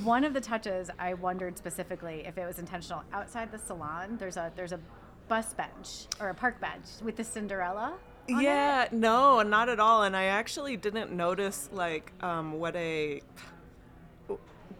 One 0.03 0.23
of 0.23 0.33
the 0.33 0.39
touches 0.39 0.89
I 0.97 1.13
wondered 1.15 1.57
specifically 1.57 2.23
if 2.25 2.37
it 2.37 2.45
was 2.45 2.57
intentional. 2.59 3.03
Outside 3.11 3.51
the 3.51 3.59
salon, 3.59 4.15
there's 4.17 4.37
a 4.37 4.51
there's 4.55 4.71
a 4.71 4.79
bus 5.27 5.53
bench 5.53 6.05
or 6.19 6.29
a 6.29 6.33
park 6.33 6.59
bench 6.61 6.85
with 7.03 7.15
the 7.17 7.23
Cinderella. 7.23 7.93
on 8.29 8.39
it. 8.39 8.43
Yeah, 8.43 8.87
no, 8.91 9.41
not 9.41 9.67
at 9.67 9.79
all. 9.79 10.03
And 10.03 10.15
I 10.15 10.25
actually 10.25 10.77
didn't 10.77 11.11
notice 11.11 11.69
like 11.73 12.13
um, 12.21 12.53
what 12.53 12.75
a 12.75 13.21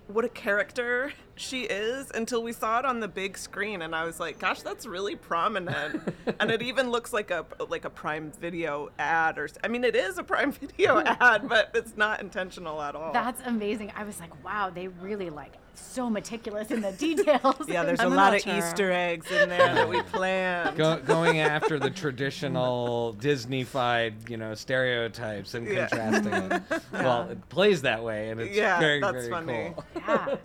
what 0.07 0.25
a 0.25 0.29
character 0.29 1.13
she 1.36 1.63
is 1.63 2.12
until 2.13 2.43
we 2.43 2.51
saw 2.51 2.79
it 2.79 2.86
on 2.86 3.00
the 3.00 3.07
big 3.07 3.38
screen, 3.38 3.81
and 3.81 3.95
I 3.95 4.05
was 4.05 4.19
like, 4.19 4.39
"Gosh, 4.39 4.62
that's 4.62 4.86
really 4.86 5.15
prominent." 5.15 6.13
and 6.39 6.51
it 6.51 6.62
even 6.62 6.91
looks 6.91 7.13
like 7.13 7.31
a 7.31 7.45
like 7.69 7.86
a 7.86 7.89
Prime 7.89 8.31
Video 8.39 8.89
ad, 9.00 9.38
or 9.38 9.50
I 9.63 9.67
mean, 9.67 9.83
it 9.83 9.95
is 9.95 10.17
a 10.17 10.24
Prime 10.24 10.51
Video 10.62 11.00
ad, 11.00 11.48
but 11.48 11.72
it's 11.74 11.98
not 11.98 12.22
intentional 12.22 12.81
at 12.81 12.95
all. 12.95 13.13
That's 13.13 13.41
amazing. 13.45 13.91
I 13.95 14.03
was 14.03 14.19
like, 14.19 14.43
wow, 14.43 14.69
they 14.69 14.88
really 14.88 15.29
like 15.29 15.53
so 15.75 16.10
meticulous 16.10 16.72
in 16.72 16.82
the 16.82 16.92
details. 16.94 17.56
Yeah, 17.68 17.84
there's 17.84 18.00
I'm 18.00 18.12
a 18.12 18.15
lot 18.15 18.34
of 18.36 18.42
auteur. 18.42 18.58
Easter 18.58 18.92
eggs 18.92 19.30
in 19.32 19.50
there 19.50 19.74
that 19.74 19.89
we 19.89 20.01
planned. 20.03 20.77
Go, 20.77 20.98
going 21.00 21.39
after 21.39 21.80
the 21.80 21.89
traditional 21.89 23.13
Disney-fied, 23.13 24.30
you 24.30 24.38
know, 24.38 24.53
stereotypes 24.56 25.53
and 25.53 25.68
Yeah. 25.68 25.88
contrasting 25.88 26.34
it. 26.72 26.82
Well, 26.92 27.30
it 27.30 27.50
plays 27.50 27.82
that 27.84 28.03
way, 28.03 28.30
and 28.30 28.39
it's 28.42 28.56
Yeah, 28.56 28.80
very, 28.80 29.00
that's 29.01 29.13
very 29.13 29.30
funny. 29.30 29.74
cool. 29.75 29.86
yeah. 30.08 30.36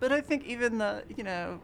But 0.00 0.12
I 0.12 0.20
think 0.20 0.44
even 0.44 0.78
the 0.78 1.02
you 1.16 1.24
know, 1.24 1.58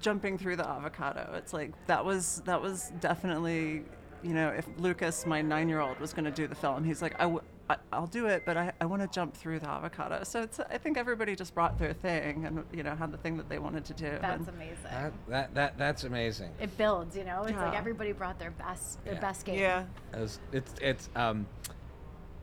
jumping 0.00 0.38
through 0.38 0.56
the 0.56 0.68
avocado, 0.68 1.32
it's 1.34 1.52
like 1.52 1.72
that 1.86 2.04
was 2.04 2.42
that 2.44 2.60
was 2.60 2.92
definitely 3.00 3.82
you 4.22 4.34
know 4.34 4.48
if 4.50 4.66
Lucas, 4.78 5.24
my 5.26 5.40
nine-year-old, 5.42 5.98
was 5.98 6.12
going 6.12 6.24
to 6.26 6.30
do 6.30 6.46
the 6.46 6.54
film, 6.54 6.84
he's 6.84 7.02
like 7.02 7.14
I. 7.16 7.24
W- 7.24 7.42
I, 7.70 7.76
I'll 7.92 8.06
do 8.06 8.26
it, 8.26 8.42
but 8.44 8.56
I, 8.56 8.72
I 8.80 8.86
want 8.86 9.02
to 9.02 9.08
jump 9.08 9.34
through 9.36 9.60
the 9.60 9.68
avocado. 9.68 10.24
So 10.24 10.42
it's 10.42 10.58
I 10.60 10.78
think 10.78 10.98
everybody 10.98 11.36
just 11.36 11.54
brought 11.54 11.78
their 11.78 11.92
thing 11.92 12.44
and 12.44 12.64
you 12.72 12.82
know 12.82 12.94
had 12.94 13.12
the 13.12 13.18
thing 13.18 13.36
that 13.36 13.48
they 13.48 13.58
wanted 13.58 13.84
to 13.86 13.94
do. 13.94 14.18
That's 14.20 14.48
amazing. 14.48 14.76
That, 14.84 15.12
that, 15.28 15.54
that, 15.54 15.78
that's 15.78 16.04
amazing. 16.04 16.50
it 16.60 16.76
builds, 16.76 17.16
you 17.16 17.24
know. 17.24 17.42
It's 17.44 17.56
like 17.56 17.76
everybody 17.76 18.12
brought 18.12 18.38
their 18.38 18.50
best, 18.50 19.02
their 19.04 19.14
Yeah. 19.14 19.20
best 19.20 19.44
game. 19.46 19.58
Yeah. 19.58 19.84
As 20.12 20.38
it's 20.52 20.74
it's 20.80 21.08
um 21.16 21.46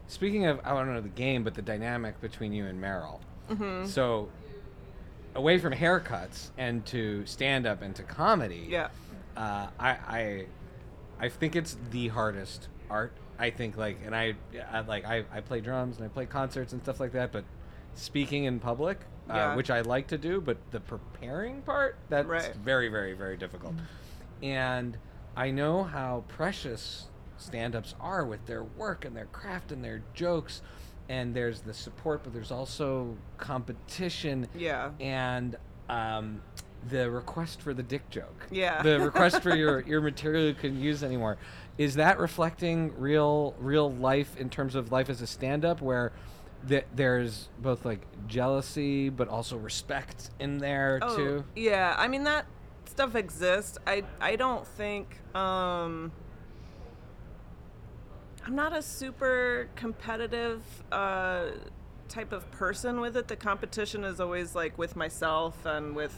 speaking 0.07 0.45
of 0.45 0.59
I 0.63 0.69
don't 0.73 0.91
know 0.93 1.01
the 1.01 1.09
game, 1.09 1.43
but 1.43 1.53
the 1.53 1.61
dynamic 1.61 2.19
between 2.21 2.53
you 2.53 2.65
and 2.65 2.81
Meryl. 2.81 3.19
Mm-hmm. 3.49 3.85
So 3.87 4.29
away 5.35 5.59
from 5.59 5.73
haircuts 5.73 6.49
and 6.57 6.85
to 6.87 7.25
stand 7.25 7.67
up 7.67 7.81
and 7.81 7.95
to 7.95 8.03
comedy. 8.03 8.65
Yeah. 8.69 8.87
Uh, 9.35 9.67
I 9.79 9.89
I 9.89 10.45
I 11.19 11.29
think 11.29 11.55
it's 11.55 11.77
the 11.91 12.07
hardest 12.07 12.69
art. 12.89 13.13
I 13.39 13.49
think 13.49 13.77
like 13.77 13.97
and 14.05 14.13
I, 14.15 14.35
I 14.71 14.81
like 14.81 15.05
I, 15.05 15.23
I 15.31 15.39
play 15.41 15.61
drums 15.61 15.95
and 15.97 16.05
I 16.05 16.09
play 16.09 16.25
concerts 16.25 16.73
and 16.73 16.81
stuff 16.83 16.99
like 16.99 17.13
that, 17.13 17.31
but 17.31 17.45
speaking 17.95 18.43
in 18.43 18.59
public, 18.59 18.99
uh, 19.29 19.53
which 19.53 19.69
I 19.71 19.81
like 19.81 20.07
to 20.07 20.17
do, 20.17 20.41
but 20.41 20.57
the 20.71 20.79
preparing 20.81 21.61
part 21.61 21.97
that's 22.09 22.27
Right. 22.27 22.53
very 22.57 22.89
very 22.89 23.13
very 23.13 23.37
difficult. 23.37 23.73
And 24.43 24.97
I 25.37 25.51
know 25.51 25.83
how 25.83 26.25
precious 26.27 27.07
stand-ups 27.37 27.95
are 28.01 28.25
with 28.25 28.45
their 28.45 28.63
work 28.63 29.05
and 29.05 29.15
their 29.15 29.27
craft 29.27 29.71
and 29.71 29.83
their 29.83 30.03
jokes 30.13 30.61
and 31.07 31.33
there's 31.33 31.61
the 31.61 31.73
support 31.73 32.21
but 32.23 32.33
there's 32.33 32.51
also 32.51 33.15
competition 33.37 34.47
Yeah. 34.55 34.91
and 34.99 35.55
um, 35.87 36.41
the 36.87 37.09
request 37.11 37.61
for 37.61 37.73
the 37.73 37.83
dick 37.83 38.09
joke 38.09 38.47
Yeah. 38.51 38.81
the 38.81 38.99
request 39.01 39.41
for 39.41 39.53
your 39.55 39.81
your 39.87 39.99
material 40.01 40.45
you 40.45 40.53
can 40.53 40.79
use 40.79 41.03
anymore 41.03 41.37
is 41.77 41.95
that 41.95 42.19
reflecting 42.19 42.93
real 42.97 43.53
real 43.59 43.91
life 43.91 44.37
in 44.37 44.49
terms 44.49 44.75
of 44.75 44.91
life 44.91 45.09
as 45.09 45.21
a 45.21 45.27
stand-up 45.27 45.81
where 45.81 46.13
th- 46.67 46.85
there's 46.95 47.49
both 47.59 47.83
like 47.85 48.01
jealousy 48.27 49.09
but 49.09 49.27
also 49.27 49.57
respect 49.57 50.29
in 50.39 50.57
there 50.59 50.99
Oh, 51.01 51.15
too 51.15 51.43
yeah. 51.55 51.95
I 51.97 52.07
mean 52.07 52.23
that 52.23 52.45
stuff 52.85 53.13
exists. 53.15 53.77
I 53.85 54.03
I 54.21 54.35
don't 54.35 54.65
think 54.65 55.17
um 55.35 56.11
I'm 58.45 58.55
not 58.55 58.75
a 58.75 58.81
super 58.81 59.69
competitive 59.75 60.63
uh 60.91 61.47
type 62.07 62.31
of 62.31 62.49
person 62.51 62.99
with 63.01 63.15
it. 63.15 63.27
The 63.27 63.35
competition 63.35 64.03
is 64.03 64.19
always 64.19 64.55
like 64.55 64.77
with 64.77 64.95
myself 64.95 65.65
and 65.65 65.95
with 65.95 66.17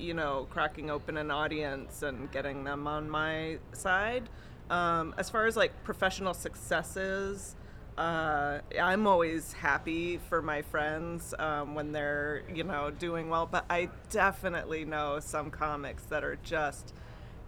you 0.00 0.14
know 0.14 0.46
cracking 0.50 0.90
open 0.90 1.16
an 1.16 1.30
audience 1.30 2.02
and 2.02 2.30
getting 2.32 2.64
them 2.64 2.86
on 2.86 3.08
my 3.08 3.58
side. 3.72 4.28
Um, 4.70 5.14
as 5.18 5.28
far 5.28 5.46
as 5.46 5.56
like 5.56 5.82
professional 5.82 6.32
successes, 6.32 7.56
uh, 7.98 8.60
I'm 8.80 9.06
always 9.06 9.52
happy 9.52 10.18
for 10.28 10.40
my 10.40 10.62
friends 10.62 11.34
um, 11.38 11.74
when 11.74 11.92
they're, 11.92 12.44
you 12.52 12.64
know, 12.64 12.90
doing 12.90 13.28
well. 13.28 13.46
But 13.46 13.66
I 13.68 13.90
definitely 14.08 14.86
know 14.86 15.20
some 15.20 15.50
comics 15.50 16.04
that 16.04 16.24
are 16.24 16.38
just, 16.42 16.94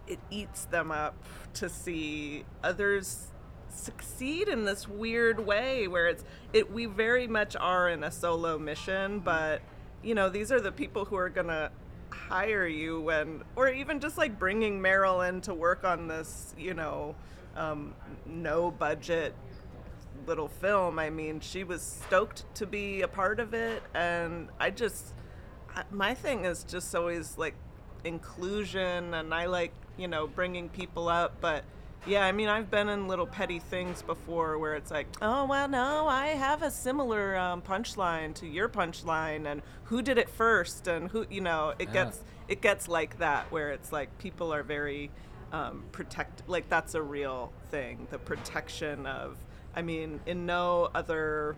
it 0.06 0.18
eats 0.30 0.66
them 0.66 0.90
up 0.90 1.14
to 1.54 1.71
see 1.71 2.44
others 2.62 3.28
succeed 3.71 4.49
in 4.49 4.66
this 4.66 4.87
weird 4.87 5.40
way 5.47 5.88
where 5.88 6.06
it's 6.06 6.25
it 6.52 6.71
we 6.71 6.85
very 6.85 7.26
much 7.26 7.56
are 7.56 7.88
in 7.88 8.04
a 8.04 8.11
solo 8.11 8.59
mission 8.59 9.18
but 9.18 9.62
you 10.02 10.14
know 10.14 10.28
these 10.28 10.52
are 10.52 10.61
the 10.61 10.71
people 10.71 11.06
who 11.06 11.16
are 11.16 11.30
gonna 11.30 11.71
hire 12.29 12.67
you 12.67 13.00
when 13.00 13.43
or 13.57 13.69
even 13.69 14.00
just 14.00 14.17
like 14.19 14.38
bringing 14.38 14.81
Meryl 14.81 15.29
in 15.29 15.41
to 15.43 15.55
work 15.55 15.85
on 15.85 16.09
this 16.09 16.55
you 16.59 16.75
know 16.75 17.14
um, 17.57 17.95
no 18.26 18.71
budget 18.71 19.35
little 20.26 20.49
film. 20.49 20.99
I 20.99 21.11
mean 21.11 21.41
she 21.41 21.64
was 21.64 21.83
stoked 21.83 22.45
to 22.57 22.67
be 22.67 23.02
a 23.02 23.09
part 23.09 23.41
of 23.41 23.55
it 23.55 23.83
and 23.95 24.49
i 24.61 24.71
just 24.71 25.14
my 25.91 26.14
thing 26.14 26.45
is 26.45 26.64
just 26.64 26.95
always 26.95 27.38
like 27.38 27.55
inclusion 28.05 29.14
and 29.14 29.33
i 29.33 29.47
like 29.47 29.73
you 29.97 30.09
know 30.09 30.26
bringing 30.26 30.69
people 30.69 31.09
up 31.09 31.41
but 31.41 31.64
yeah 32.06 32.25
i 32.25 32.32
mean 32.32 32.49
i've 32.49 32.71
been 32.71 32.88
in 32.88 33.06
little 33.06 33.26
petty 33.26 33.59
things 33.59 34.02
before 34.02 34.59
where 34.59 34.75
it's 34.75 34.90
like 34.90 35.06
oh 35.23 35.44
well 35.44 35.68
no 35.68 36.06
i 36.09 36.28
have 36.28 36.62
a 36.62 36.71
similar 36.71 37.37
um, 37.37 37.62
punchline 37.62 38.35
to 38.35 38.47
your 38.47 38.68
punchline 38.68 39.47
and 39.47 39.62
who 39.85 40.02
did 40.02 40.18
it 40.18 40.28
first 40.28 40.88
and 40.88 41.11
who 41.11 41.25
you 41.30 41.40
know 41.40 41.73
it 41.78 41.88
Yeah. 41.88 42.04
gets 42.04 42.21
it 42.49 42.61
gets 42.61 42.88
like 42.88 43.18
that 43.18 43.50
where 43.52 43.71
it's 43.71 43.92
like 43.92 44.16
people 44.18 44.52
are 44.52 44.62
very 44.64 45.11
um, 45.52 45.85
protect 45.92 46.42
like 46.49 46.68
that's 46.68 46.94
a 46.94 47.02
real 47.02 47.52
thing 47.71 48.06
the 48.11 48.18
protection 48.18 49.06
of 49.06 49.37
i 49.76 49.82
mean 49.82 50.21
in 50.26 50.44
no 50.47 50.88
other 50.94 51.56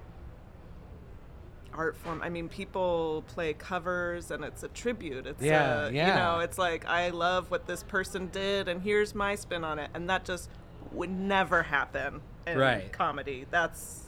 art 1.75 1.97
form. 1.97 2.23
I 2.23 2.29
mean 2.29 2.49
people 2.49 3.25
play 3.29 3.53
covers 3.55 4.31
and 4.31 4.45
it's 4.45 4.63
a 4.63 4.69
tribute. 4.69 5.27
It's 5.27 5.43
Yeah, 5.43 5.87
a, 5.87 5.91
yeah. 5.93 6.09
you 6.09 6.15
know 6.15 6.39
it's 6.41 6.59
like 6.59 6.87
i 6.87 7.11
love 7.11 7.51
what 7.51 7.67
this 7.67 7.83
person 7.83 8.29
did 8.29 8.69
and 8.69 8.81
here's 8.83 9.15
my 9.15 9.35
spin 9.35 9.65
on 9.65 9.79
it. 9.79 9.91
And 9.95 10.09
that 10.09 10.25
just 10.25 10.49
would 10.93 11.11
never 11.11 11.63
happen 11.65 12.21
in 12.47 12.59
Right. 12.59 12.93
comedy. 12.93 13.47
That's 13.51 14.01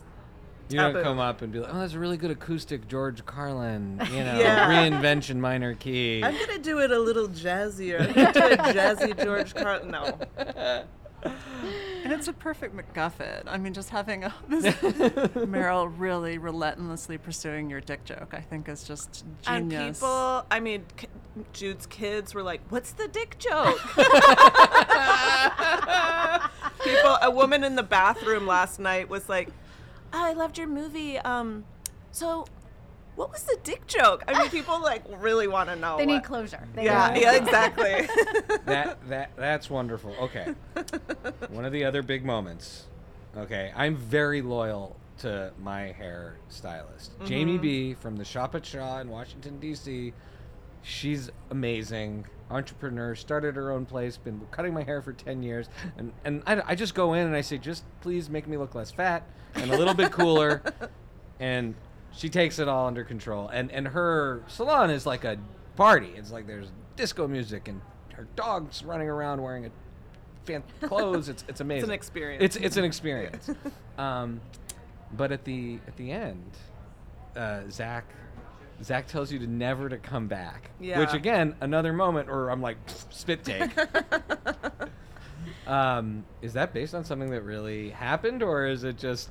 you 0.68 0.78
don't 0.78 1.00
come 1.00 1.20
up 1.20 1.42
and 1.42 1.52
be 1.52 1.60
like 1.60 1.72
oh 1.72 1.78
that's 1.78 1.92
a 1.92 1.98
really 1.98 2.16
good 2.16 2.32
acoustic 2.32 2.88
george 2.88 3.24
carlin 3.24 4.00
you 4.10 4.18
know 4.24 4.38
Yeah. 4.40 4.68
reinvention 4.68 5.36
minor 5.36 5.74
key. 5.74 6.22
I'm 6.24 6.36
gonna 6.36 6.58
do 6.58 6.80
it 6.80 6.90
a 6.90 6.98
little 6.98 7.28
jazzier. 7.28 8.00
I'm 8.00 8.12
gonna 8.12 8.32
do 8.32 8.40
a 8.40 8.56
jazzy 8.74 9.22
george 9.24 9.54
carlin. 9.54 9.90
No 9.92 10.18
And 12.04 12.12
it's 12.12 12.28
a 12.28 12.32
perfect 12.32 12.76
MacGuffin. 12.76 13.42
I 13.48 13.58
mean, 13.58 13.72
just 13.74 13.90
having 13.90 14.22
a, 14.24 14.32
this 14.48 14.74
Meryl 14.76 15.92
really 15.96 16.38
relentlessly 16.38 17.18
pursuing 17.18 17.68
your 17.68 17.80
dick 17.80 18.04
joke, 18.04 18.32
I 18.32 18.40
think, 18.40 18.68
is 18.68 18.84
just 18.84 19.24
genius. 19.42 19.74
and 19.74 19.94
people 19.94 20.46
i 20.50 20.60
mean 20.60 20.84
k- 20.96 21.08
jude's 21.52 21.84
kids 21.86 22.32
were 22.34 22.42
like 22.42 22.60
what's 22.70 22.92
the 22.92 23.08
dick 23.08 23.36
joke 23.38 23.78
people 26.84 27.18
a 27.22 27.30
woman 27.30 27.64
in 27.64 27.74
the 27.76 27.82
bathroom 27.82 28.46
last 28.46 28.78
night 28.78 29.08
was 29.08 29.28
like 29.28 29.48
i 30.12 30.32
loved 30.32 30.56
your 30.58 30.66
movie 30.68 31.18
um 31.18 31.64
so 32.12 32.46
what 33.16 33.32
was 33.32 33.42
the 33.44 33.58
dick 33.64 33.86
joke 33.86 34.22
i 34.28 34.38
mean 34.38 34.48
people 34.50 34.80
like 34.80 35.02
really 35.18 35.48
want 35.48 35.68
to 35.68 35.76
know 35.76 35.96
They 35.96 36.06
need 36.06 36.22
closure. 36.22 36.66
They 36.74 36.84
yeah 36.84 37.10
need- 37.10 37.22
yeah 37.22 37.32
exactly 37.34 38.08
that 38.66 38.98
that 39.08 39.30
that's 39.36 39.68
wonderful. 39.70 40.14
Okay. 40.20 40.54
One 41.48 41.64
of 41.64 41.72
the 41.72 41.84
other 41.84 42.02
big 42.02 42.24
moments. 42.24 42.86
Okay, 43.36 43.72
I'm 43.76 43.96
very 43.96 44.42
loyal 44.42 44.96
to 45.18 45.52
my 45.62 45.92
hair 45.92 46.36
stylist, 46.48 47.12
mm-hmm. 47.14 47.26
Jamie 47.26 47.58
B 47.58 47.94
from 47.94 48.16
the 48.16 48.24
Shop 48.24 48.54
at 48.54 48.64
Shaw 48.64 49.00
in 49.00 49.08
Washington 49.08 49.58
D.C. 49.58 50.12
She's 50.82 51.30
amazing, 51.50 52.26
entrepreneur, 52.50 53.14
started 53.14 53.56
her 53.56 53.70
own 53.72 53.86
place, 53.86 54.16
been 54.16 54.40
cutting 54.50 54.72
my 54.74 54.82
hair 54.82 55.02
for 55.02 55.12
ten 55.12 55.42
years, 55.42 55.68
and 55.96 56.12
and 56.24 56.42
I, 56.46 56.62
I 56.66 56.74
just 56.74 56.94
go 56.94 57.14
in 57.14 57.26
and 57.26 57.34
I 57.36 57.40
say, 57.40 57.58
just 57.58 57.84
please 58.00 58.28
make 58.30 58.46
me 58.46 58.56
look 58.56 58.74
less 58.74 58.90
fat 58.90 59.22
and 59.54 59.70
a 59.70 59.76
little 59.76 59.94
bit 59.94 60.12
cooler, 60.12 60.62
and 61.40 61.74
she 62.16 62.30
takes 62.30 62.58
it 62.58 62.66
all 62.66 62.86
under 62.86 63.04
control. 63.04 63.48
And 63.48 63.70
and 63.70 63.88
her 63.88 64.42
salon 64.48 64.90
is 64.90 65.06
like 65.06 65.24
a 65.24 65.38
party. 65.76 66.12
It's 66.16 66.32
like 66.32 66.46
there's 66.46 66.72
disco 66.96 67.28
music 67.28 67.68
and 67.68 67.80
her 68.14 68.26
dog's 68.34 68.82
running 68.82 69.08
around 69.08 69.42
wearing 69.42 69.66
a 69.66 69.70
fan 70.44 70.62
clothes. 70.82 71.28
It's 71.28 71.44
it's 71.46 71.60
amazing. 71.60 71.82
It's 71.82 71.88
an 71.88 71.94
experience. 71.94 72.44
It's 72.44 72.56
it's 72.56 72.76
an 72.76 72.84
experience. 72.84 73.50
um, 73.98 74.40
but 75.12 75.30
at 75.30 75.44
the 75.44 75.78
at 75.86 75.96
the 75.96 76.10
end, 76.10 76.50
uh, 77.36 77.60
Zach. 77.70 78.04
Zach 78.82 79.06
tells 79.06 79.32
you 79.32 79.38
to 79.38 79.46
never 79.46 79.88
to 79.88 79.96
come 79.96 80.26
back. 80.26 80.70
Yeah. 80.78 80.98
Which 80.98 81.14
again, 81.14 81.56
another 81.62 81.94
moment 81.94 82.28
where 82.28 82.50
I'm 82.50 82.60
like 82.60 82.76
spit 83.08 83.42
take. 83.42 83.70
um, 85.66 86.26
is 86.42 86.52
that 86.52 86.74
based 86.74 86.94
on 86.94 87.02
something 87.02 87.30
that 87.30 87.40
really 87.40 87.88
happened, 87.88 88.42
or 88.42 88.66
is 88.66 88.84
it 88.84 88.98
just 88.98 89.30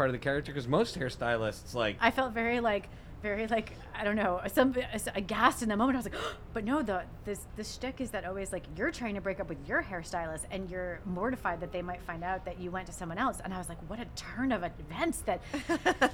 part 0.00 0.08
of 0.08 0.14
the 0.14 0.18
character? 0.18 0.50
Because 0.50 0.66
most 0.66 0.98
hairstylists 0.98 1.74
like 1.74 1.98
I 2.00 2.10
felt 2.10 2.32
very 2.32 2.60
like 2.60 2.88
very 3.20 3.46
like 3.48 3.74
I 3.94 4.02
don't 4.02 4.16
know, 4.16 4.40
some 4.50 4.74
aghast 5.14 5.62
in 5.62 5.68
the 5.68 5.76
moment. 5.76 5.96
I 5.96 5.98
was 5.98 6.06
like, 6.06 6.22
but 6.54 6.64
no, 6.64 6.80
the 6.80 7.02
this 7.26 7.46
the 7.56 7.62
shtick 7.62 8.00
is 8.00 8.10
that 8.12 8.24
always 8.24 8.50
like 8.50 8.64
you're 8.78 8.90
trying 8.90 9.14
to 9.16 9.20
break 9.20 9.40
up 9.40 9.50
with 9.50 9.58
your 9.68 9.82
hairstylist 9.82 10.44
and 10.50 10.70
you're 10.70 11.00
mortified 11.04 11.60
that 11.60 11.70
they 11.70 11.82
might 11.82 12.00
find 12.00 12.24
out 12.24 12.46
that 12.46 12.58
you 12.58 12.70
went 12.70 12.86
to 12.86 12.94
someone 12.94 13.18
else. 13.18 13.42
And 13.44 13.52
I 13.52 13.58
was 13.58 13.68
like, 13.68 13.76
what 13.90 14.00
a 14.00 14.06
turn 14.16 14.52
of 14.52 14.62
events 14.64 15.18
that 15.26 15.42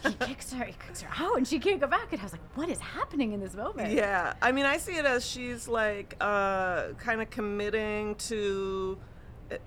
he 0.02 0.14
kicks 0.26 0.52
her, 0.52 0.64
he 0.64 0.75
kicks 0.85 1.02
her 1.02 1.25
out, 1.25 1.37
and 1.37 1.47
she 1.47 1.61
can't 1.61 1.81
go 1.81 1.87
back. 1.87 2.11
And 2.11 2.21
I 2.21 2.25
was 2.25 2.33
like, 2.33 2.57
what 2.57 2.69
is 2.69 2.81
happening 2.81 3.35
in 3.35 3.38
this 3.38 3.55
moment? 3.55 3.93
Yeah, 3.93 4.35
I 4.43 4.50
mean, 4.50 4.66
I 4.66 4.78
see 4.78 4.97
it 4.97 5.07
as 5.07 5.25
she's 5.25 5.69
like 5.69 6.16
uh, 6.21 6.88
kind 6.99 7.23
of 7.23 7.31
committing 7.31 8.16
to 8.16 8.99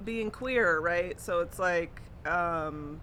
being 0.04 0.30
queer, 0.30 0.82
right? 0.82 1.18
So 1.22 1.40
it's 1.40 1.58
like, 1.58 2.02
um, 2.26 3.00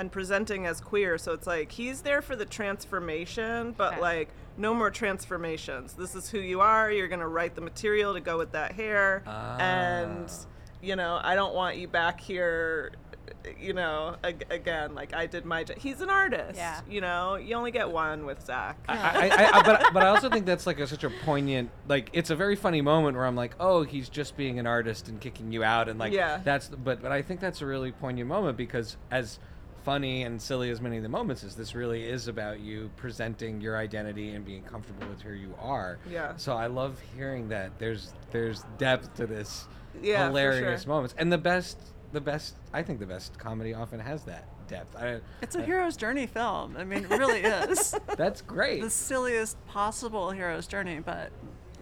and 0.00 0.10
presenting 0.10 0.66
as 0.66 0.80
queer. 0.80 1.18
So 1.18 1.32
it's 1.34 1.46
like 1.46 1.70
he's 1.72 2.00
there 2.00 2.22
for 2.22 2.34
the 2.34 2.46
transformation, 2.46 3.74
but 3.76 3.92
Okay. 3.92 4.00
like 4.00 4.28
no 4.56 4.72
more 4.74 4.90
transformations. 4.90 5.92
This 5.92 6.14
is 6.14 6.30
who 6.30 6.38
you 6.38 6.60
are. 6.62 6.90
You're 6.90 7.08
gonna 7.08 7.28
write 7.28 7.54
the 7.54 7.60
material 7.60 8.14
to 8.14 8.20
go 8.20 8.38
with 8.38 8.52
that 8.52 8.72
hair, 8.72 9.22
and 9.26 10.26
Ah. 10.28 10.46
you 10.80 10.96
know, 10.96 11.20
I 11.22 11.34
don't 11.34 11.54
want 11.54 11.76
you 11.76 11.86
back 11.86 12.18
here. 12.20 12.92
You 13.58 13.72
know, 13.74 14.16
ag- 14.24 14.46
again, 14.50 14.94
like 14.94 15.14
I 15.14 15.26
did 15.26 15.44
my. 15.44 15.64
jo- 15.64 15.74
He's 15.78 16.00
an 16.00 16.10
artist. 16.10 16.56
Yeah. 16.56 16.80
You 16.88 17.00
know, 17.00 17.36
you 17.36 17.54
only 17.54 17.70
get 17.70 17.88
one 17.90 18.26
with 18.26 18.44
Zach. 18.44 18.76
I, 18.88 19.28
I, 19.30 19.58
I, 19.58 19.62
but 19.62 19.92
but 19.94 20.02
I 20.02 20.08
also 20.08 20.28
think 20.30 20.46
that's 20.46 20.66
like 20.66 20.80
a, 20.80 20.86
such 20.86 21.04
a 21.04 21.10
poignant 21.24 21.70
like 21.88 22.10
it's 22.12 22.30
a 22.30 22.36
very 22.36 22.56
funny 22.56 22.80
moment 22.80 23.16
where 23.16 23.26
I'm 23.26 23.36
like 23.36 23.54
oh 23.60 23.82
he's 23.82 24.08
just 24.08 24.36
being 24.36 24.58
an 24.58 24.66
artist 24.66 25.08
and 25.08 25.20
kicking 25.20 25.52
you 25.52 25.62
out 25.62 25.88
and 25.88 25.98
like 25.98 26.12
Yeah. 26.12 26.40
that's 26.44 26.68
but 26.68 27.00
but 27.02 27.12
I 27.12 27.22
think 27.22 27.40
that's 27.40 27.60
a 27.62 27.66
really 27.66 27.92
poignant 27.92 28.28
moment 28.28 28.56
because 28.56 28.96
as 29.10 29.38
funny 29.84 30.22
and 30.24 30.40
silly 30.40 30.70
as 30.70 30.80
many 30.80 30.96
of 30.96 31.02
the 31.02 31.08
moments 31.08 31.42
is 31.42 31.54
this 31.56 31.74
really 31.74 32.04
is 32.08 32.28
about 32.28 32.60
you 32.60 32.90
presenting 32.96 33.60
your 33.60 33.76
identity 33.76 34.30
and 34.30 34.44
being 34.44 34.62
comfortable 34.62 35.06
with 35.08 35.20
who 35.22 35.32
you 35.32 35.54
are 35.60 35.98
Yeah. 36.10 36.36
so 36.36 36.54
I 36.56 36.66
love 36.66 37.00
hearing 37.16 37.48
that 37.48 37.78
there's 37.78 38.12
there's 38.30 38.64
depth 38.78 39.14
to 39.14 39.26
this 39.26 39.66
Yeah, 40.02 40.22
for 40.24 40.26
hilarious 40.28 40.82
sure. 40.82 40.92
moments 40.92 41.14
and 41.18 41.32
the 41.32 41.38
best 41.38 41.78
the 42.12 42.20
best 42.20 42.54
I 42.72 42.82
think 42.82 42.98
the 43.00 43.06
best 43.06 43.38
comedy 43.38 43.72
often 43.74 44.00
has 44.00 44.24
that 44.24 44.44
depth 44.68 44.96
I, 44.96 45.20
It's 45.42 45.56
a 45.56 45.62
hero's 45.62 45.96
journey 45.96 46.26
film. 46.26 46.76
I 46.78 46.84
mean, 46.84 47.04
it 47.04 47.10
really 47.10 47.40
is. 47.70 47.94
that's 48.16 48.40
great 48.42 48.82
the 48.82 48.90
silliest 48.90 49.56
possible 49.66 50.30
hero's 50.30 50.66
journey, 50.66 51.00
but 51.04 51.30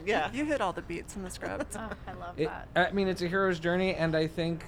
Yeah. 0.06 0.30
you 0.32 0.44
hit 0.44 0.60
all 0.60 0.72
the 0.72 0.82
beats 0.82 1.16
in 1.16 1.22
the 1.22 1.30
script. 1.30 1.76
Oh, 1.76 1.90
I 2.06 2.12
love 2.14 2.38
It, 2.38 2.48
that. 2.74 2.90
I 2.90 2.92
mean, 2.94 3.08
it's 3.08 3.20
a 3.22 3.26
hero's 3.28 3.58
journey, 3.58 3.94
and 3.94 4.14
I 4.16 4.26
think, 4.26 4.64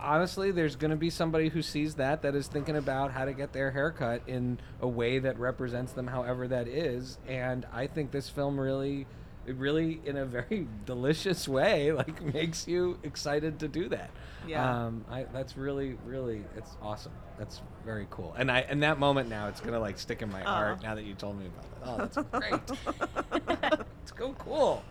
honestly, 0.00 0.50
there's 0.50 0.76
going 0.76 0.90
to 0.90 0.96
be 0.96 1.10
somebody 1.10 1.48
who 1.48 1.62
sees 1.62 1.94
that 1.96 2.22
that 2.22 2.34
is 2.34 2.46
thinking 2.46 2.76
about 2.76 3.12
how 3.12 3.24
to 3.24 3.32
get 3.32 3.52
their 3.52 3.70
haircut 3.70 4.22
in 4.26 4.58
a 4.80 4.88
way 4.88 5.18
that 5.18 5.38
represents 5.38 5.92
them, 5.92 6.06
however 6.06 6.48
that 6.48 6.68
is. 6.68 7.18
And 7.26 7.66
I 7.72 7.86
think 7.86 8.10
this 8.10 8.28
film 8.28 8.58
really, 8.58 9.06
really, 9.46 10.00
in 10.04 10.16
a 10.16 10.24
very 10.24 10.66
delicious 10.86 11.48
way, 11.48 11.92
like 11.92 12.20
makes 12.34 12.66
you 12.66 12.98
excited 13.02 13.60
to 13.60 13.68
do 13.68 13.88
that. 13.88 14.10
Yeah. 14.46 14.86
Um, 14.86 15.04
I, 15.10 15.24
that's 15.32 15.56
really, 15.56 15.96
really, 16.04 16.44
it's 16.56 16.76
awesome. 16.80 17.12
That's 17.38 17.60
very 17.84 18.06
cool. 18.10 18.34
And 18.38 18.50
I, 18.50 18.66
in 18.68 18.80
that 18.80 18.98
moment 18.98 19.28
now, 19.28 19.48
it's 19.48 19.60
gonna 19.60 19.80
like 19.80 19.98
stick 19.98 20.22
in 20.22 20.30
my 20.30 20.42
heart 20.42 20.82
now 20.82 20.94
that 20.94 21.04
you 21.04 21.14
told 21.14 21.38
me 21.38 21.46
about 21.46 21.64
it. 21.64 22.14
Oh, 22.16 22.22
that's 22.30 22.30
great. 22.30 23.80
it's 24.02 24.12
so 24.16 24.34
cool. 24.38 24.82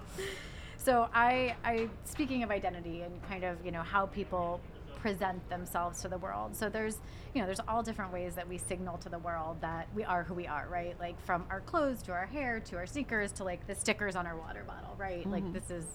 So 0.78 1.10
I, 1.16 1.56
I 1.64 1.90
speaking 2.04 2.44
of 2.44 2.52
identity 2.52 3.02
and 3.02 3.20
kind 3.28 3.44
of 3.44 3.58
you 3.66 3.72
know 3.72 3.82
how 3.82 4.06
people 4.06 4.62
present 5.06 5.48
themselves 5.50 6.02
to 6.02 6.08
the 6.08 6.18
world. 6.18 6.56
So 6.56 6.68
there's 6.68 6.98
you 7.36 7.40
know 7.40 7.46
there's 7.46 7.60
all 7.68 7.84
different 7.84 8.12
ways 8.12 8.34
that 8.34 8.50
we 8.50 8.58
signal 8.58 8.98
to 8.98 9.10
the 9.10 9.20
world 9.20 9.58
that 9.62 9.88
we 9.94 10.04
are 10.04 10.24
who 10.24 10.34
we 10.34 10.48
are, 10.48 10.68
right? 10.68 11.00
Like 11.00 11.24
from 11.24 11.46
our 11.52 11.62
clothes 11.62 12.02
to 12.04 12.12
our 12.12 12.26
hair 12.26 12.60
to 12.62 12.78
our 12.78 12.88
sneakers 12.88 13.32
to 13.34 13.44
like 13.44 13.68
the 13.68 13.76
stickers 13.76 14.16
on 14.16 14.26
our 14.26 14.36
water 14.36 14.64
bottle, 14.66 14.96
right? 14.98 15.24
Like 15.30 15.44
mm-hmm. 15.44 15.54
this 15.54 15.70
is 15.70 15.86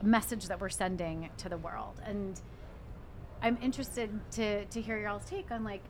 a 0.00 0.04
message 0.04 0.48
that 0.48 0.60
we're 0.60 0.70
sending 0.70 1.30
to 1.36 1.48
the 1.48 1.56
world. 1.56 2.00
And 2.04 2.40
I'm 3.40 3.58
interested 3.62 4.10
to 4.32 4.64
to 4.64 4.80
hear 4.80 4.98
y'all's 4.98 5.24
take 5.24 5.52
on 5.52 5.62
like 5.62 5.84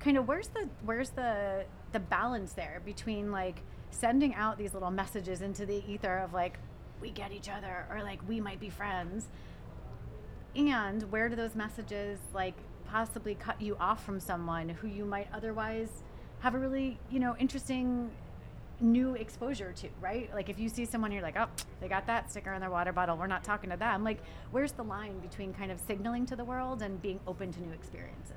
kind 0.00 0.18
of 0.18 0.26
where's 0.26 0.48
the 0.48 0.68
where's 0.84 1.10
the 1.10 1.64
the 1.92 2.00
balance 2.00 2.54
there 2.54 2.82
between 2.84 3.30
like 3.30 3.62
sending 3.92 4.34
out 4.34 4.58
these 4.58 4.74
little 4.74 4.90
messages 4.90 5.42
into 5.42 5.64
the 5.64 5.80
ether 5.88 6.18
of 6.18 6.32
like 6.32 6.58
we 7.00 7.10
get 7.10 7.30
each 7.30 7.48
other 7.48 7.86
or 7.88 8.02
like 8.02 8.18
we 8.28 8.40
might 8.40 8.58
be 8.58 8.68
friends 8.68 9.28
and 10.56 11.02
where 11.10 11.28
do 11.28 11.36
those 11.36 11.54
messages 11.54 12.18
like 12.32 12.54
possibly 12.86 13.34
cut 13.34 13.60
you 13.60 13.76
off 13.80 14.04
from 14.04 14.20
someone 14.20 14.68
who 14.68 14.86
you 14.86 15.04
might 15.04 15.28
otherwise 15.32 16.02
have 16.40 16.54
a 16.54 16.58
really 16.58 16.98
you 17.10 17.18
know 17.18 17.36
interesting 17.38 18.10
new 18.80 19.14
exposure 19.14 19.72
to 19.72 19.88
right? 20.00 20.32
Like 20.34 20.48
if 20.48 20.58
you 20.58 20.68
see 20.68 20.84
someone 20.84 21.12
you're 21.12 21.22
like 21.22 21.36
oh 21.36 21.48
they 21.80 21.88
got 21.88 22.06
that 22.06 22.30
sticker 22.30 22.52
on 22.52 22.60
their 22.60 22.70
water 22.70 22.92
bottle. 22.92 23.16
We're 23.16 23.26
not 23.26 23.44
talking 23.44 23.70
to 23.70 23.76
them. 23.76 24.04
Like 24.04 24.18
where's 24.50 24.72
the 24.72 24.84
line 24.84 25.18
between 25.20 25.54
kind 25.54 25.70
of 25.70 25.80
signaling 25.80 26.26
to 26.26 26.36
the 26.36 26.44
world 26.44 26.82
and 26.82 27.00
being 27.00 27.20
open 27.26 27.52
to 27.52 27.60
new 27.60 27.72
experiences? 27.72 28.34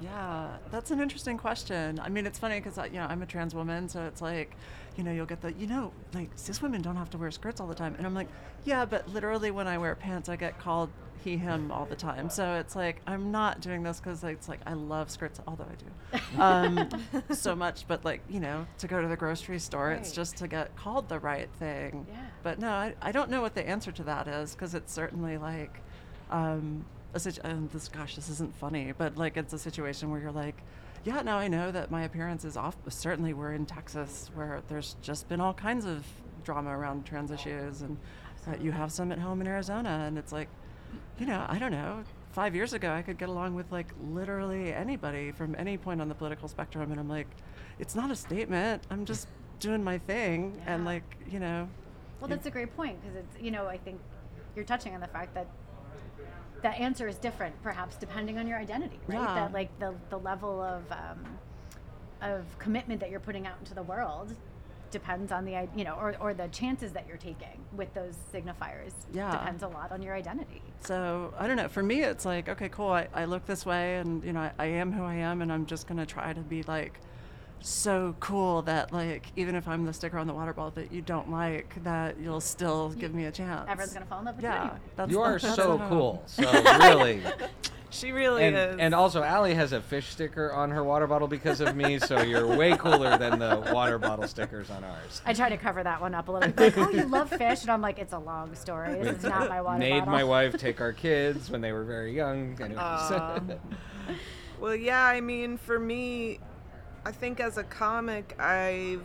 Yeah, 0.00 0.56
that's 0.70 0.90
an 0.90 1.00
interesting 1.00 1.38
question. 1.38 2.00
I 2.00 2.08
mean, 2.08 2.26
it's 2.26 2.38
funny 2.38 2.60
because 2.60 2.76
you 2.86 2.98
know 2.98 3.06
I'm 3.08 3.22
a 3.22 3.26
trans 3.26 3.54
woman, 3.54 3.88
so 3.88 4.04
it's 4.04 4.22
like, 4.22 4.56
you 4.98 5.04
know, 5.04 5.12
you'll 5.12 5.26
get 5.26 5.40
the, 5.40 5.52
you 5.52 5.68
know, 5.68 5.92
like 6.12 6.28
cis 6.34 6.60
women 6.60 6.82
don't 6.82 6.96
have 6.96 7.08
to 7.10 7.18
wear 7.18 7.30
skirts 7.30 7.60
all 7.60 7.68
the 7.68 7.74
time, 7.74 7.94
and 7.96 8.06
I'm 8.06 8.14
like, 8.14 8.26
yeah, 8.64 8.84
but 8.84 9.08
literally 9.08 9.52
when 9.52 9.68
I 9.68 9.78
wear 9.78 9.94
pants, 9.94 10.28
I 10.28 10.34
get 10.34 10.58
called 10.58 10.90
he, 11.22 11.36
him 11.36 11.70
all 11.70 11.86
the 11.86 11.96
time. 11.96 12.28
So 12.28 12.54
it's 12.54 12.74
like 12.74 13.00
I'm 13.06 13.30
not 13.30 13.60
doing 13.60 13.84
this 13.84 14.00
because 14.00 14.22
it's 14.24 14.48
like 14.48 14.60
I 14.66 14.72
love 14.72 15.08
skirts, 15.10 15.40
although 15.46 15.66
I 15.66 15.76
do, 15.76 16.42
um, 16.42 16.88
so 17.30 17.54
much. 17.54 17.86
But 17.86 18.04
like 18.04 18.22
you 18.28 18.40
know, 18.40 18.66
to 18.78 18.88
go 18.88 19.00
to 19.00 19.06
the 19.06 19.16
grocery 19.16 19.60
store, 19.60 19.92
it's 19.92 20.10
just 20.10 20.36
to 20.38 20.48
get 20.48 20.74
called 20.76 21.08
the 21.08 21.20
right 21.20 21.48
thing. 21.60 22.06
Yeah. 22.10 22.16
But 22.42 22.58
no, 22.58 22.70
I, 22.70 22.94
I 23.00 23.12
don't 23.12 23.30
know 23.30 23.40
what 23.40 23.54
the 23.54 23.66
answer 23.66 23.92
to 23.92 24.02
that 24.02 24.26
is 24.26 24.52
because 24.54 24.74
it's 24.74 24.92
certainly 24.92 25.38
like. 25.38 25.80
Um, 26.30 26.84
a 27.14 27.18
situ- 27.18 27.40
and 27.42 27.70
this 27.70 27.88
gosh 27.88 28.16
this 28.16 28.28
isn't 28.28 28.54
funny 28.56 28.92
but 28.92 29.16
like 29.16 29.38
it's 29.38 29.54
a 29.54 29.58
situation 29.58 30.10
where 30.10 30.20
you're 30.20 30.30
like 30.30 30.62
yeah 31.04 31.22
now 31.22 31.38
i 31.38 31.48
know 31.48 31.70
that 31.70 31.90
my 31.90 32.04
appearance 32.04 32.44
is 32.44 32.56
off 32.56 32.76
certainly 32.88 33.32
we're 33.32 33.52
in 33.52 33.66
texas 33.66 34.30
where 34.34 34.62
there's 34.68 34.96
just 35.02 35.28
been 35.28 35.40
all 35.40 35.54
kinds 35.54 35.84
of 35.84 36.04
drama 36.44 36.76
around 36.76 37.04
trans 37.04 37.30
issues 37.30 37.82
and 37.82 37.96
uh, 38.46 38.54
you 38.60 38.70
have 38.70 38.90
some 38.90 39.12
at 39.12 39.18
home 39.18 39.40
in 39.40 39.46
arizona 39.46 40.04
and 40.06 40.16
it's 40.18 40.32
like 40.32 40.48
you 41.18 41.26
know 41.26 41.44
i 41.48 41.58
don't 41.58 41.72
know 41.72 42.02
five 42.32 42.54
years 42.54 42.72
ago 42.72 42.92
i 42.92 43.02
could 43.02 43.18
get 43.18 43.28
along 43.28 43.54
with 43.54 43.70
like 43.70 43.88
literally 44.12 44.72
anybody 44.72 45.32
from 45.32 45.54
any 45.58 45.76
point 45.76 46.00
on 46.00 46.08
the 46.08 46.14
political 46.14 46.48
spectrum 46.48 46.90
and 46.90 47.00
i'm 47.00 47.08
like 47.08 47.28
it's 47.78 47.94
not 47.94 48.10
a 48.10 48.16
statement 48.16 48.82
i'm 48.90 49.04
just 49.04 49.28
doing 49.60 49.82
my 49.82 49.98
thing 49.98 50.60
and 50.66 50.84
like 50.84 51.02
you 51.28 51.40
know. 51.40 51.68
Well, 52.20 52.28
that's 52.28 52.46
a 52.46 52.50
great 52.50 52.74
point 52.74 53.00
because 53.00 53.16
it's 53.16 53.42
you 53.42 53.50
know 53.50 53.66
I 53.66 53.78
think 53.78 54.00
you're 54.56 54.64
touching 54.64 54.94
on 54.94 55.00
the 55.00 55.06
fact 55.08 55.34
that 55.34 55.46
that 56.62 56.78
answer 56.80 57.06
is 57.08 57.16
different, 57.16 57.60
perhaps 57.62 57.96
depending 57.96 58.38
on 58.38 58.46
your 58.46 58.58
identity, 58.58 58.98
right? 59.06 59.20
Yeah. 59.20 59.34
That 59.34 59.52
like 59.52 59.76
the 59.78 59.94
the 60.10 60.18
level 60.18 60.60
of 60.62 60.82
um, 60.92 61.24
of 62.22 62.44
commitment 62.58 63.00
that 63.00 63.10
you're 63.10 63.20
putting 63.20 63.46
out 63.46 63.54
into 63.60 63.74
the 63.74 63.82
world 63.82 64.34
depends 64.90 65.30
on 65.32 65.44
the 65.44 65.68
you 65.76 65.84
know 65.84 65.94
or, 65.94 66.16
or 66.18 66.32
the 66.32 66.48
chances 66.48 66.92
that 66.92 67.06
you're 67.06 67.18
taking 67.18 67.60
with 67.76 67.92
those 67.92 68.14
signifiers 68.32 68.92
Yeah. 69.12 69.30
depends 69.30 69.62
a 69.62 69.68
lot 69.68 69.92
on 69.92 70.00
your 70.00 70.14
identity 70.14 70.62
So 70.80 71.34
I 71.38 71.46
don't 71.46 71.56
know. 71.58 71.68
For 71.68 71.82
me, 71.82 72.00
it's 72.02 72.24
like, 72.24 72.48
okay, 72.48 72.70
cool. 72.70 72.90
I, 72.92 73.06
I 73.12 73.26
look 73.26 73.44
this 73.44 73.66
way, 73.66 73.96
and 73.96 74.24
you 74.24 74.32
know, 74.32 74.40
I, 74.40 74.52
I 74.58 74.64
am 74.66 74.90
who 74.92 75.04
I 75.04 75.14
am, 75.16 75.42
and 75.42 75.52
I'm 75.52 75.66
just 75.66 75.86
gonna 75.86 76.06
try 76.06 76.32
to 76.32 76.40
be 76.40 76.62
like 76.62 77.00
so 77.60 78.14
cool 78.20 78.62
that 78.62 78.92
like 78.92 79.26
even 79.36 79.54
if 79.54 79.66
I'm 79.68 79.84
the 79.84 79.92
sticker 79.92 80.18
on 80.18 80.26
the 80.26 80.34
water 80.34 80.52
bottle 80.52 80.70
that 80.72 80.92
you 80.92 81.02
don't 81.02 81.30
like, 81.30 81.82
that 81.84 82.18
you'll 82.20 82.40
still 82.40 82.90
give 82.90 83.14
me 83.14 83.24
a 83.26 83.32
chance. 83.32 83.68
everyone's 83.68 83.92
gonna 83.92 84.06
fall 84.06 84.20
in 84.20 84.26
love 84.26 84.36
with 84.36 84.44
you 84.44 84.50
Yeah, 84.50 84.60
anyway. 84.62 84.78
that's 84.96 85.10
You 85.10 85.20
are 85.20 85.38
that's 85.38 85.54
so 85.56 85.78
cool. 85.88 86.22
So 86.26 86.42
really. 86.80 87.22
She 87.90 88.12
really 88.12 88.44
and, 88.44 88.56
is. 88.56 88.76
and 88.78 88.94
also 88.94 89.22
Allie 89.22 89.54
has 89.54 89.72
a 89.72 89.80
fish 89.80 90.08
sticker 90.10 90.52
on 90.52 90.70
her 90.70 90.84
water 90.84 91.06
bottle 91.06 91.26
because 91.26 91.60
of 91.62 91.74
me, 91.74 91.98
so 91.98 92.20
you're 92.20 92.46
way 92.46 92.76
cooler 92.76 93.16
than 93.16 93.38
the 93.38 93.66
water 93.72 93.98
bottle 93.98 94.28
stickers 94.28 94.68
on 94.68 94.84
ours. 94.84 95.22
I 95.24 95.32
try 95.32 95.48
to 95.48 95.56
cover 95.56 95.82
that 95.82 95.98
one 95.98 96.14
up 96.14 96.28
a 96.28 96.32
little 96.32 96.52
bit. 96.52 96.76
Like, 96.76 96.86
oh, 96.86 96.90
you 96.90 97.06
love 97.06 97.30
fish, 97.30 97.62
and 97.62 97.70
I'm 97.70 97.80
like, 97.80 97.98
it's 97.98 98.12
a 98.12 98.18
long 98.18 98.54
story. 98.54 98.92
This 99.02 99.16
is 99.18 99.22
not 99.24 99.48
my 99.48 99.62
water 99.62 99.78
bottle. 99.78 99.78
Made 99.78 99.98
bottle. 100.00 100.12
my 100.12 100.24
wife 100.24 100.56
take 100.58 100.82
our 100.82 100.92
kids 100.92 101.50
when 101.50 101.62
they 101.62 101.72
were 101.72 101.84
very 101.84 102.14
young. 102.14 102.58
Anyways. 102.60 102.78
Aw. 102.78 103.40
well, 104.60 104.76
yeah, 104.76 105.06
I 105.06 105.22
mean, 105.22 105.56
for 105.56 105.78
me, 105.78 106.40
I 107.08 107.10
think 107.10 107.40
as 107.40 107.56
a 107.56 107.64
comic, 107.64 108.38
I've 108.38 109.00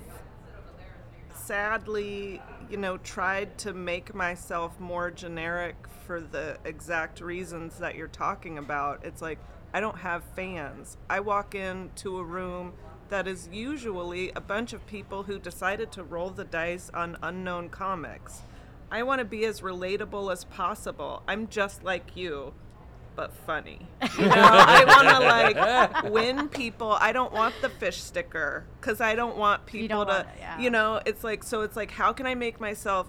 sadly, 1.33 2.41
you 2.69 2.75
know, 2.75 2.97
tried 2.97 3.57
to 3.59 3.71
make 3.71 4.13
myself 4.13 4.77
more 4.77 5.09
generic 5.09 5.77
for 6.05 6.19
the 6.19 6.57
exact 6.65 7.21
reasons 7.21 7.77
that 7.77 7.95
you're 7.95 8.09
talking 8.09 8.57
about. 8.57 9.05
It's 9.05 9.21
like 9.21 9.39
I 9.73 9.79
don't 9.79 9.99
have 9.99 10.21
fans. 10.35 10.97
I 11.09 11.21
walk 11.21 11.55
into 11.55 12.17
a 12.17 12.25
room 12.25 12.73
that 13.07 13.25
is 13.25 13.47
usually 13.53 14.31
a 14.35 14.41
bunch 14.41 14.73
of 14.73 14.85
people 14.85 15.23
who 15.23 15.39
decided 15.39 15.89
to 15.93 16.03
roll 16.03 16.29
the 16.29 16.43
dice 16.43 16.91
on 16.93 17.17
unknown 17.23 17.69
comics. 17.69 18.41
I 18.91 19.03
want 19.03 19.19
to 19.19 19.25
be 19.25 19.45
as 19.45 19.61
relatable 19.61 20.29
as 20.29 20.43
possible. 20.43 21.23
I'm 21.25 21.47
just 21.47 21.85
like 21.85 22.17
you 22.17 22.53
but 23.15 23.33
funny. 23.45 23.79
You 24.17 24.25
know, 24.25 24.33
I 24.35 24.83
want 24.85 25.09
to 25.09 26.03
like 26.03 26.11
win 26.11 26.49
people. 26.49 26.91
I 26.91 27.11
don't 27.11 27.33
want 27.33 27.55
the 27.61 27.69
fish 27.69 28.01
sticker 28.01 28.65
because 28.79 29.01
I 29.01 29.15
don't 29.15 29.37
want 29.37 29.65
people 29.65 30.05
to. 30.05 30.11
want 30.11 30.27
it, 30.27 30.33
yeah. 30.39 30.59
You 30.59 30.69
know, 30.69 31.01
it's 31.05 31.23
like 31.23 31.43
so. 31.43 31.61
It's 31.61 31.75
like 31.75 31.91
how 31.91 32.13
can 32.13 32.25
I 32.25 32.35
make 32.35 32.59
myself 32.59 33.07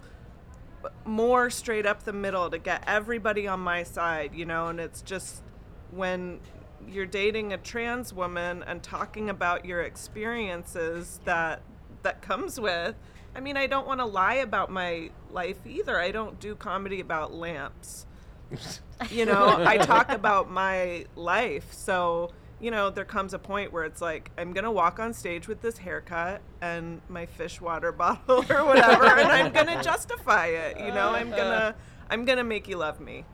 more 1.04 1.50
straight 1.50 1.86
up 1.86 2.04
the 2.04 2.12
middle 2.12 2.50
to 2.50 2.58
get 2.58 2.84
everybody 2.86 3.46
on 3.46 3.60
my 3.60 3.82
side? 3.82 4.34
You 4.34 4.44
know, 4.44 4.68
and 4.68 4.80
it's 4.80 5.02
just 5.02 5.42
when 5.90 6.40
you're 6.86 7.06
dating 7.06 7.52
a 7.52 7.58
trans 7.58 8.12
woman 8.12 8.62
and 8.66 8.82
talking 8.82 9.30
about 9.30 9.64
your 9.64 9.82
experiences 9.82 11.20
that 11.24 11.62
that 12.02 12.22
comes 12.22 12.60
with. 12.60 12.94
I 13.36 13.40
mean, 13.40 13.56
I 13.56 13.66
don't 13.66 13.86
want 13.86 13.98
to 13.98 14.06
lie 14.06 14.34
about 14.34 14.70
my 14.70 15.10
life 15.30 15.66
either. 15.66 15.98
I 15.98 16.12
don't 16.12 16.38
do 16.38 16.54
comedy 16.54 17.00
about 17.00 17.34
lamps 17.34 18.06
you 19.10 19.26
know 19.26 19.62
i 19.66 19.76
talk 19.92 20.10
about 20.10 20.50
my 20.50 21.04
life. 21.16 21.72
So 21.72 22.30
you 22.60 22.70
know 22.70 22.90
there 22.90 23.04
comes 23.04 23.34
a 23.34 23.38
point 23.38 23.72
where 23.72 23.84
it's 23.84 24.00
like 24.00 24.30
i'm 24.38 24.52
gonna 24.52 24.70
walk 24.70 24.98
on 24.98 25.12
stage 25.12 25.48
with 25.48 25.60
this 25.60 25.76
haircut 25.78 26.40
and 26.60 27.00
my 27.08 27.26
fish 27.26 27.60
water 27.60 27.90
bottle 28.02 28.44
or 28.48 28.64
whatever 28.64 29.06
and 29.06 29.28
i'm 29.30 29.52
gonna 29.52 29.82
justify 29.82 30.46
it 30.46 30.78
you 30.78 30.92
know? 30.92 31.10
I'm 31.10 31.32
uh. 31.32 31.36
gonna 31.36 31.74
i'm 32.10 32.24
gonna 32.24 32.44
make 32.44 32.68
you 32.68 32.76
love 32.76 33.00
me. 33.00 33.24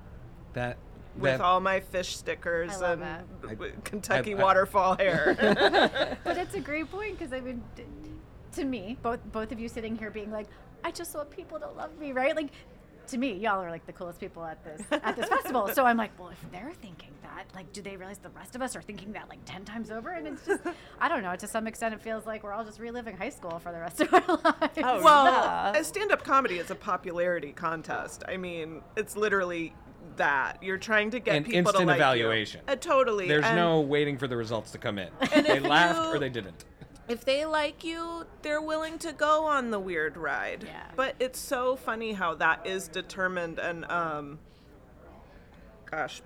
That 0.55 0.79
with 1.17 1.25
that, 1.33 1.41
all 1.41 1.61
my 1.61 1.81
fish 1.81 2.17
stickers 2.17 2.73
I 2.73 2.77
love 2.77 3.03
and 3.03 3.25
I- 3.45 3.49
w- 3.55 3.73
kentucky 3.85 4.35
I- 4.35 4.39
I- 4.39 4.43
waterfall 4.43 4.97
hair. 4.97 5.37
But 6.25 6.37
it's 6.39 6.55
a 6.55 6.61
great 6.61 6.91
point 6.91 7.19
because 7.19 7.33
I 7.33 7.41
mean, 7.41 7.63
t- 7.77 7.85
to 8.53 8.65
me, 8.65 8.97
both 9.03 9.21
both 9.33 9.53
of 9.53 9.61
you 9.61 9.69
sitting 9.69 9.97
here 9.97 10.11
being 10.11 10.31
like, 10.31 10.47
I 10.85 10.91
just 10.93 11.15
want 11.15 11.31
people 11.31 11.59
to 11.61 11.69
love 11.69 11.97
me, 11.99 12.13
right? 12.13 12.35
Like, 12.35 12.51
to 13.11 13.19
me, 13.19 13.33
y'all 13.35 13.61
are 13.63 13.71
like 13.71 13.87
the 13.87 13.93
coolest 13.93 14.21
people 14.21 14.45
at 14.45 14.63
this 14.65 14.83
at 14.91 15.17
this 15.17 15.27
festival. 15.29 15.69
So 15.75 15.85
I'm 15.85 15.97
like, 15.97 16.19
well, 16.19 16.29
if 16.31 16.39
they're 16.53 16.73
thinking 16.81 17.11
that, 17.23 17.45
like, 17.55 17.73
do 17.73 17.83
they 17.83 17.97
realize 17.97 18.19
the 18.19 18.31
rest 18.31 18.55
of 18.57 18.63
us 18.63 18.75
are 18.77 18.83
thinking 18.83 19.13
that 19.13 19.29
like 19.29 19.39
ten 19.45 19.65
times 19.65 19.91
over? 19.91 20.11
And 20.11 20.27
it's 20.27 20.47
just, 20.47 20.63
I 21.01 21.09
don't 21.09 21.23
know. 21.23 21.35
To 21.37 21.47
some 21.47 21.67
extent, 21.67 21.95
it 21.95 22.01
feels 22.03 22.27
like 22.27 22.43
we're 22.43 22.53
all 22.53 22.65
just 22.65 22.81
reliving 22.81 23.17
high 23.17 23.29
school 23.31 23.59
for 23.59 23.73
the 23.73 23.79
rest 23.81 24.01
of 24.01 24.13
our 24.13 24.21
lives. 24.45 24.79
Oh, 24.79 25.03
well 25.03 25.25
Yeah. 25.27 25.73
a 25.79 25.85
stand-up 25.85 26.25
comedy 26.25 26.59
is 26.59 26.71
a 26.71 26.75
popularity 26.75 27.53
contest 27.53 28.23
i 28.29 28.37
mean 28.37 28.83
it's 28.97 29.17
literally 29.17 29.75
that 30.17 30.63
you're 30.63 30.77
trying 30.79 31.11
to 31.11 31.21
get 31.21 31.37
An 31.37 31.45
people 31.45 31.73
to 31.73 31.79
instant 31.81 31.87
like 31.87 31.97
you. 31.99 32.03
evaluation. 32.03 32.61
Uh, 32.69 32.77
totally 32.77 33.29
There's 33.29 33.45
and- 33.45 33.57
no 33.57 33.81
waiting 33.81 34.19
for 34.19 34.27
the 34.27 34.37
results 34.37 34.71
to 34.73 34.79
come 34.79 34.99
in. 34.99 35.09
They 35.31 35.61
laughed 35.61 36.09
you- 36.11 36.17
or 36.17 36.19
they 36.19 36.29
didn't. 36.29 36.65
If 37.11 37.25
they 37.25 37.45
like 37.45 37.83
you, 37.85 38.25
they're 38.43 38.63
willing 38.63 38.99
to 39.01 39.13
go 39.13 39.45
on 39.47 39.71
the 39.71 39.79
weird 39.81 40.17
ride. 40.17 40.63
Yeah. 40.65 40.83
But 40.97 41.17
it's 41.19 41.39
so 41.41 41.77
funny 41.77 42.13
how 42.13 42.35
that 42.37 42.67
is 42.67 42.89
determined 42.89 43.59
and 43.59 43.85
um 43.91 44.39
gosh, 45.91 46.23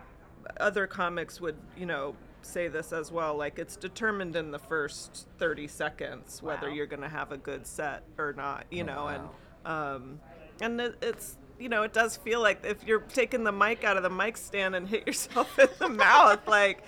other 0.60 0.86
comics 0.86 1.40
would, 1.40 1.56
you 1.76 1.86
know, 1.86 2.14
say 2.42 2.68
this 2.68 2.92
as 2.92 3.10
well 3.10 3.34
like 3.34 3.58
it's 3.58 3.74
determined 3.76 4.36
in 4.36 4.50
the 4.50 4.58
first 4.58 5.26
30 5.38 5.66
seconds 5.66 6.42
whether 6.42 6.68
Wow. 6.68 6.74
you're 6.74 6.86
going 6.86 7.00
to 7.00 7.08
have 7.08 7.32
a 7.32 7.38
good 7.38 7.66
set 7.66 8.02
or 8.18 8.34
not, 8.34 8.66
you 8.70 8.82
Oh, 8.82 8.86
know, 8.86 9.06
and 9.06 9.28
um 9.64 10.20
and 10.60 10.78
it, 10.80 10.96
it's 11.00 11.38
you 11.58 11.70
know, 11.70 11.84
it 11.84 11.94
does 11.94 12.16
feel 12.18 12.42
like 12.42 12.62
if 12.66 12.84
you're 12.84 13.00
taking 13.00 13.44
the 13.44 13.52
mic 13.52 13.82
out 13.84 13.96
of 13.96 14.02
the 14.02 14.10
mic 14.10 14.36
stand 14.36 14.74
and 14.74 14.86
hit 14.86 15.06
yourself 15.06 15.58
in 15.58 15.68
the 15.78 15.88
mouth 15.88 16.46
like 16.46 16.82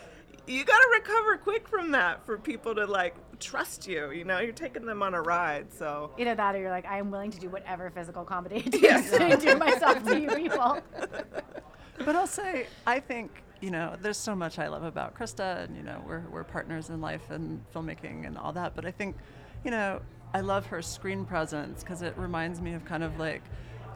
you 0.47 0.63
got 0.65 0.79
to 0.79 0.89
recover 0.93 1.39
quick 1.39 1.67
from 1.67 1.91
that 1.93 2.25
for 2.27 2.37
people 2.39 2.75
to 2.75 2.85
like 2.85 3.15
trust 3.41 3.87
you. 3.87 4.11
You 4.11 4.25
know, 4.25 4.41
you're 4.41 4.53
taking 4.53 4.87
them 4.87 5.03
on 5.03 5.15
a 5.15 5.23
ride. 5.23 5.73
So 5.73 6.13
Either 6.19 6.35
that, 6.35 6.55
or 6.55 6.59
you're 6.59 6.71
like, 6.71 6.87
I 6.87 6.99
am 6.99 7.11
willing 7.11 7.31
to 7.31 7.41
do 7.41 7.49
whatever 7.49 7.91
physical 7.91 8.25
comedy 8.25 8.63
it 8.67 8.73
takes 8.73 9.11
to 9.11 9.37
do 9.37 9.57
myself 9.59 10.05
to 10.05 10.21
you 10.21 10.29
people. 10.31 10.81
But 12.05 12.15
I'll 12.17 12.27
say, 12.27 12.67
I 12.87 13.01
think, 13.01 13.43
you 13.61 13.71
know, 13.71 13.97
there's 14.01 14.19
so 14.19 14.35
much 14.35 14.59
I 14.59 14.69
love 14.69 14.85
about 14.85 15.15
Krista, 15.15 15.65
and, 15.65 15.77
you 15.77 15.83
know, 15.83 16.03
we're, 16.07 16.23
we're 16.31 16.45
partners 16.45 16.91
in 16.91 17.01
life 17.01 17.31
and 17.31 17.65
filmmaking 17.75 18.27
and 18.27 18.37
all 18.37 18.53
that. 18.53 18.75
But 18.75 18.85
I 18.85 18.91
think, 18.91 19.17
you 19.65 19.71
know, 19.71 20.01
I 20.35 20.41
love 20.41 20.67
her 20.67 20.83
screen 20.83 21.25
presence 21.25 21.83
because 21.83 22.03
it 22.03 22.17
reminds 22.19 22.61
me 22.61 22.75
of 22.75 22.85
kind 22.85 23.03
of 23.03 23.19
like 23.19 23.43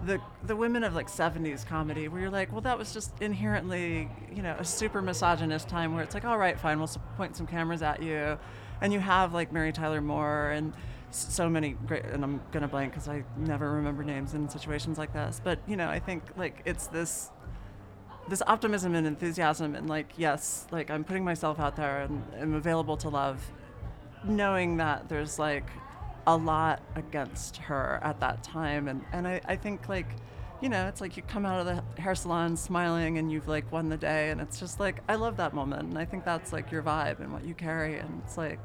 the, 0.07 0.21
the 0.45 0.57
women 0.57 0.83
of 0.85 0.95
like 0.95 1.09
70s 1.09 1.67
comedy 1.67 2.09
where 2.09 2.23
you're 2.23 2.31
like, 2.31 2.51
well, 2.53 2.63
that 2.63 2.79
was 2.79 2.93
just 2.95 3.21
inherently, 3.21 4.09
you 4.35 4.43
know, 4.43 4.57
a 4.59 4.65
super 4.65 5.03
misogynist 5.03 5.69
time 5.69 5.95
where 5.95 6.03
it's 6.03 6.15
like, 6.15 6.25
all 6.25 6.39
right, 6.39 6.59
fine, 6.59 6.79
we'll 6.79 6.89
point 7.17 7.37
some 7.37 7.47
cameras 7.47 7.83
at 7.83 8.03
you. 8.03 8.39
And 8.81 8.93
you 8.93 9.01
have 9.01 9.35
like 9.35 9.53
Mary 9.53 9.73
Tyler 9.73 10.01
Moore 10.01 10.51
and 10.51 10.73
so 11.11 11.49
many 11.49 11.71
great, 11.87 12.05
and 12.05 12.23
I'm 12.23 12.41
to 12.53 12.69
blank 12.69 12.93
because 12.93 13.09
I 13.09 13.25
never 13.37 13.73
remember 13.73 14.05
names 14.05 14.35
in 14.35 14.49
situations 14.49 14.97
like 14.97 15.13
this. 15.13 15.41
But, 15.43 15.59
you 15.67 15.77
know, 15.77 15.89
I 15.89 15.99
think 15.99 16.23
like 16.37 16.63
it's 16.65 16.87
this 16.87 17.31
this 18.29 18.43
optimism 18.47 18.95
and 18.95 19.07
enthusiasm 19.07 19.75
and 19.75 19.89
like 19.89 20.13
yes 20.17 20.67
like 20.71 20.89
i'm 20.91 21.03
putting 21.03 21.25
myself 21.25 21.59
out 21.59 21.75
there 21.75 22.03
and 22.03 22.23
i'm 22.41 22.55
available 22.55 22.97
to 22.97 23.09
love 23.09 23.51
knowing 24.25 24.77
that 24.77 25.09
there's 25.09 25.39
like 25.39 25.67
a 26.29 26.37
lot 26.37 26.81
against 26.95 27.57
her 27.57 27.99
at 28.03 28.21
that 28.21 28.43
time 28.45 28.87
and 28.87 29.05
and 29.13 29.27
i, 29.27 29.41
I 29.47 29.57
think 29.57 29.89
like 29.89 30.07
you 30.61 30.69
know 30.69 30.87
it's 30.89 31.01
like 31.01 31.17
you 31.17 31.23
come 31.23 31.47
out 31.47 31.61
of 31.61 31.67
the 31.67 32.01
hair 32.03 32.15
salon 32.15 32.57
smiling 32.57 33.19
and 33.19 33.31
you've 33.33 33.49
like 33.49 33.71
won 33.73 33.89
the 33.89 33.97
day 33.97 34.31
and 34.31 34.41
it's 34.41 34.59
just 34.61 34.79
like 34.81 35.01
i 35.09 35.15
love 35.15 35.37
that 35.39 35.55
moment 35.55 35.83
and 35.89 35.99
i 35.99 36.05
think 36.05 36.25
that's 36.25 36.53
like 36.53 36.71
your 36.71 36.83
vibe 36.83 37.19
and 37.21 37.33
what 37.33 37.45
you 37.45 37.55
carry 37.55 37.97
and 37.99 38.21
it's 38.25 38.37
like 38.37 38.61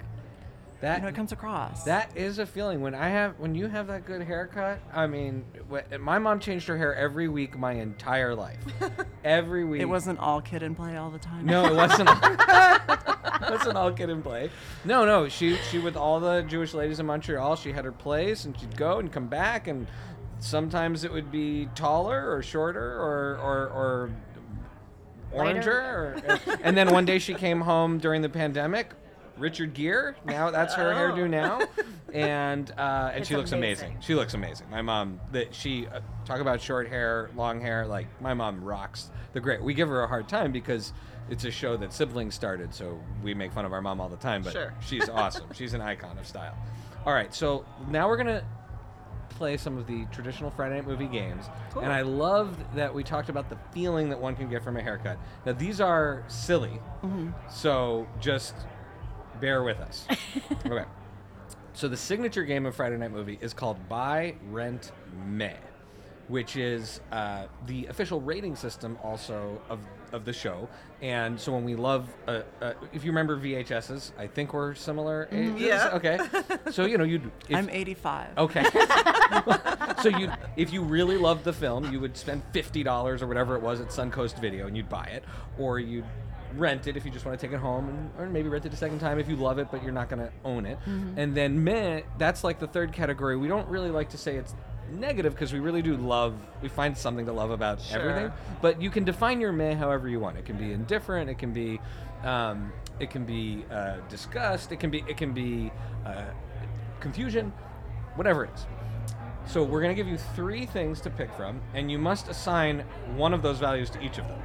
That 0.82 0.98
you 0.98 1.02
know 1.04 1.08
it 1.10 1.16
comes 1.16 1.32
across 1.32 1.84
That 1.86 2.16
is 2.18 2.38
a 2.40 2.46
feeling 2.46 2.82
when 2.82 2.94
I 2.94 3.08
have 3.10 3.40
when 3.40 3.56
you 3.56 3.68
have 3.68 3.88
that 3.88 4.06
good 4.06 4.22
haircut. 4.22 4.80
I 4.94 5.08
mean, 5.08 5.46
wh- 5.72 6.00
my 6.00 6.20
mom 6.20 6.40
changed 6.42 6.68
her 6.68 6.78
hair 6.78 6.94
every 6.94 7.28
week 7.30 7.58
my 7.58 7.72
entire 7.74 8.36
life. 8.36 8.60
Every 9.24 9.64
week. 9.66 9.82
it 9.82 9.86
wasn't 9.90 10.20
all 10.20 10.42
kid 10.42 10.62
and 10.64 10.76
play 10.76 10.98
all 10.98 11.10
the 11.10 11.18
time 11.18 11.46
No, 11.46 11.66
it 11.66 11.74
wasn't. 11.76 12.10
it 12.60 13.50
wasn't 13.50 13.78
all 13.78 13.92
kid 13.94 14.10
and 14.10 14.22
play. 14.24 14.50
No, 14.84 15.06
no. 15.06 15.28
She 15.30 15.56
she 15.72 15.80
with 15.80 15.96
all 15.98 16.20
the 16.20 16.42
Jewish 16.44 16.74
ladies 16.74 17.00
in 17.00 17.06
Montreal. 17.06 17.56
She 17.56 17.72
had 17.72 17.86
her 17.86 17.92
place, 17.92 18.46
and 18.46 18.58
she'd 18.60 18.76
go 18.78 19.00
and 19.00 19.12
come 19.12 19.28
back, 19.28 19.68
and 19.68 19.88
sometimes 20.46 21.04
it 21.04 21.12
would 21.12 21.32
be 21.32 21.68
taller 21.76 22.32
or 22.32 22.42
shorter 22.42 22.80
or 23.02 23.38
or 23.42 23.70
or 23.70 24.12
oranger. 25.34 25.68
Or, 26.48 26.58
and 26.64 26.78
then 26.78 26.92
one 26.92 27.06
day 27.06 27.20
she 27.20 27.34
came 27.34 27.62
home 27.62 27.98
during 27.98 28.22
the 28.22 28.30
pandemic. 28.30 28.92
Richard 29.38 29.74
Gere. 29.74 30.14
Now 30.24 30.50
that's 30.50 30.76
her 30.76 30.94
hairdo 30.94 31.30
now, 31.30 31.60
and 32.14 32.72
uh, 32.78 33.10
and 33.12 33.20
It's 33.20 33.28
she 33.28 33.36
looks 33.36 33.52
amazing. 33.52 33.88
amazing. 33.88 34.02
She 34.02 34.16
looks 34.16 34.34
amazing. 34.34 34.70
My 34.70 34.82
mom, 34.82 35.20
that 35.34 35.54
she 35.54 35.88
uh, 35.88 36.00
talk 36.24 36.40
about 36.40 36.62
short 36.62 36.88
hair, 36.88 37.30
long 37.36 37.60
hair. 37.60 37.86
Like 37.86 38.08
my 38.22 38.34
mom 38.34 38.64
rocks 38.64 39.10
the 39.34 39.42
great. 39.42 39.62
We 39.62 39.74
give 39.74 39.90
her 39.90 40.04
a 40.04 40.08
hard 40.08 40.30
time 40.30 40.54
because 40.54 40.94
it's 41.30 41.44
a 41.44 41.52
show 41.52 41.76
that 41.76 41.92
siblings 41.92 42.34
started, 42.34 42.74
so 42.74 42.98
we 43.24 43.34
make 43.34 43.52
fun 43.52 43.66
of 43.66 43.74
our 43.74 43.82
mom 43.82 44.00
all 44.00 44.08
the 44.08 44.16
time. 44.16 44.42
But 44.42 44.54
Sure. 44.54 44.74
she's 44.80 45.10
awesome. 45.10 45.48
she's 45.54 45.74
an 45.74 45.82
icon 45.82 46.18
of 46.18 46.26
style. 46.26 46.56
All 47.06 47.12
right, 47.14 47.34
so 47.34 47.66
now 47.90 48.08
we're 48.08 48.16
gonna 48.18 48.42
play 49.36 49.58
some 49.58 49.78
of 49.78 49.88
the 49.88 50.06
traditional 50.12 50.50
Friday 50.50 50.76
night 50.76 50.88
movie 50.88 51.08
games, 51.08 51.46
Cool. 51.72 51.84
and 51.84 51.92
I 51.92 52.02
loved 52.02 52.60
that 52.76 52.94
we 52.94 53.04
talked 53.04 53.30
about 53.30 53.50
the 53.50 53.58
feeling 53.72 54.10
that 54.10 54.20
one 54.20 54.36
can 54.36 54.50
get 54.50 54.64
from 54.64 54.78
a 54.78 54.82
haircut. 54.82 55.18
Now 55.46 55.54
these 55.54 55.80
are 55.82 56.24
silly, 56.28 56.80
mm-hmm. 57.04 57.32
so 57.50 58.08
just 58.20 58.56
bear 59.40 59.64
with 59.64 59.80
us. 59.80 60.08
okay. 60.66 60.86
So 61.74 61.90
the 61.90 61.98
signature 61.98 62.44
game 62.46 62.66
of 62.66 62.76
Friday 62.76 62.98
Night 62.98 63.12
Movie 63.12 63.38
is 63.42 63.54
called 63.54 63.90
Buy, 63.90 64.36
Rent, 64.50 64.94
Meh, 65.28 65.58
which 66.28 66.56
is 66.56 67.02
uh, 67.12 67.46
the 67.68 67.86
official 67.88 68.20
rating 68.22 68.56
system 68.56 68.98
also 69.04 69.62
of, 69.70 69.80
of 70.12 70.26
the 70.26 70.34
show. 70.34 70.68
And 71.02 71.40
so 71.40 71.52
when 71.52 71.64
we 71.64 71.76
love, 71.76 72.08
uh, 72.28 72.42
uh, 72.62 72.74
if 72.94 73.04
you 73.04 73.12
remember 73.12 73.38
VHSs, 73.38 74.12
I 74.18 74.28
think 74.28 74.54
we're 74.54 74.74
similar 74.74 75.28
ages. 75.32 75.62
Yeah. 75.62 75.90
Okay. 75.94 76.20
So 76.72 76.86
you 76.86 76.98
know 76.98 77.04
you'd. 77.04 77.32
If, 77.48 77.56
i'm 77.56 77.70
85 77.70 78.38
Okay. 78.38 78.64
so 80.02 80.10
you, 80.10 80.32
if 80.58 80.74
you 80.74 80.82
really 80.82 81.18
loved 81.18 81.44
the 81.44 81.54
film, 81.54 81.92
you 81.92 82.00
would 82.00 82.18
spend 82.18 82.44
fifty 82.54 82.82
dollars 82.84 83.22
or 83.22 83.28
whatever 83.28 83.56
it 83.56 83.62
was 83.62 83.82
at 83.82 83.90
Suncoast 83.90 84.40
Video, 84.40 84.68
and 84.68 84.76
you'd 84.76 84.90
buy 84.90 85.06
it, 85.06 85.24
or 85.60 85.80
you'd 85.80 86.06
rent 86.56 86.88
it 86.88 86.98
if 86.98 87.06
you 87.06 87.12
just 87.12 87.26
want 87.26 87.40
to 87.40 87.46
take 87.46 87.54
it 87.54 87.60
home, 87.60 87.90
and, 87.90 88.12
or 88.18 88.30
maybe 88.30 88.50
rent 88.50 88.66
it 88.66 88.74
a 88.74 88.78
second 88.78 89.00
time 89.00 89.20
if 89.20 89.28
you 89.28 89.36
love 89.36 89.60
it, 89.60 89.68
but 89.72 89.84
you're 89.84 89.92
not 89.92 90.10
going 90.10 90.22
to 90.22 90.32
own 90.44 90.66
it. 90.66 90.80
And 91.18 91.36
then 91.36 91.64
meh, 91.64 92.02
that's 92.18 92.44
like 92.44 92.60
the 92.60 92.68
third 92.68 92.94
category. 92.94 93.38
We 93.38 93.48
don't 93.48 93.68
really 93.68 93.92
like 93.92 94.10
to 94.10 94.18
say 94.18 94.36
it's 94.38 94.56
negative 94.92 95.34
because 95.34 95.54
we 95.54 95.60
really 95.60 95.82
do 95.82 95.96
love. 95.98 96.36
We 96.62 96.70
find 96.70 96.98
something 96.98 97.26
to 97.26 97.32
love 97.34 97.52
about 97.52 97.82
Sure. 97.82 98.00
everything, 98.00 98.32
but 98.62 98.82
you 98.82 98.90
can 98.90 99.04
define 99.04 99.42
your 99.42 99.52
meh 99.52 99.76
however 99.76 100.08
you 100.10 100.20
want. 100.20 100.38
It 100.38 100.46
can 100.46 100.58
be 100.58 100.72
indifferent. 100.72 101.30
It 101.30 101.38
can 101.38 101.54
be. 101.54 101.80
Um, 102.24 102.72
it 103.00 103.10
can 103.10 103.26
be 103.26 103.66
uh, 103.72 103.98
disgust. 104.10 104.72
It 104.72 104.80
can 104.80 104.90
be. 104.90 105.04
It 105.08 105.18
can 105.18 105.34
be 105.34 105.72
uh, 106.06 106.24
confusion. 107.00 107.52
Whatever 108.16 108.46
it 108.46 108.52
is. 108.56 108.66
So 109.48 109.64
we're 109.64 109.82
going 109.82 109.96
to 109.96 110.02
give 110.02 110.08
you 110.08 110.18
three 110.18 110.66
things 110.66 111.02
to 111.02 111.10
pick 111.10 111.32
from, 111.34 111.62
and 111.74 111.92
you 111.92 112.00
must 112.00 112.30
assign 112.30 112.84
one 113.16 113.34
of 113.34 113.42
those 113.44 113.60
values 113.60 113.90
to 113.92 114.02
each 114.02 114.18
of 114.18 114.28
them. 114.28 114.40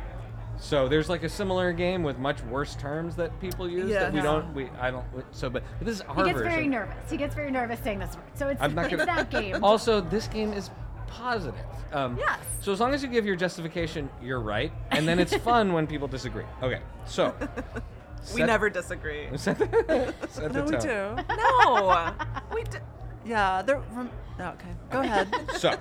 So 0.60 0.88
there's 0.88 1.08
like 1.08 1.22
a 1.24 1.28
similar 1.28 1.72
game 1.72 2.02
with 2.02 2.18
much 2.18 2.42
worse 2.44 2.74
terms 2.76 3.16
that 3.16 3.38
people 3.40 3.68
use 3.68 3.90
that 3.92 4.12
we 4.12 4.18
Yes. 4.18 4.24
don't. 4.24 4.54
We 4.54 4.68
I 4.78 4.90
don't. 4.90 5.04
So, 5.32 5.48
but, 5.48 5.62
but 5.78 5.86
this 5.86 5.96
is 5.96 6.02
Harvard. 6.02 6.26
He 6.26 6.30
gets 6.32 6.38
version. 6.42 6.52
very 6.54 6.68
nervous. 6.68 7.10
He 7.10 7.16
gets 7.16 7.34
very 7.34 7.50
nervous 7.50 7.80
saying 7.80 7.98
this 7.98 8.14
word. 8.14 8.24
So 8.34 8.48
it's, 8.48 8.60
I'm 8.60 8.74
not 8.74 8.84
it's 8.86 8.92
gonna- 8.94 9.06
that 9.06 9.30
game. 9.30 9.64
Also, 9.64 10.00
this 10.02 10.28
game 10.28 10.52
is 10.52 10.70
positive. 11.06 11.58
Um, 11.92 12.16
Yes. 12.18 12.38
So 12.60 12.72
as 12.72 12.78
long 12.80 12.92
as 12.94 13.02
you 13.02 13.08
give 13.08 13.24
your 13.24 13.36
justification, 13.36 14.08
you're 14.22 14.38
right, 14.40 14.70
and 14.90 15.08
then 15.08 15.18
it's 15.18 15.34
fun 15.38 15.72
when 15.72 15.86
people 15.86 16.06
disagree. 16.06 16.44
Okay, 16.62 16.80
so 17.06 17.34
We 18.34 18.42
never 18.42 18.68
disagree. 18.68 19.28
set 19.36 19.58
the, 19.58 20.14
set 20.28 20.52
the 20.52 20.58
No, 20.60 20.64
we 20.66 20.76
do. 20.76 21.36
no, 21.36 22.12
we 22.54 22.62
d- 22.64 22.78
Yeah, 23.24 23.62
they're. 23.62 23.80
Rem- 23.94 24.10
oh, 24.40 24.44
okay, 24.50 24.68
go 24.90 25.00
ahead. 25.00 25.34
So, 25.56 25.74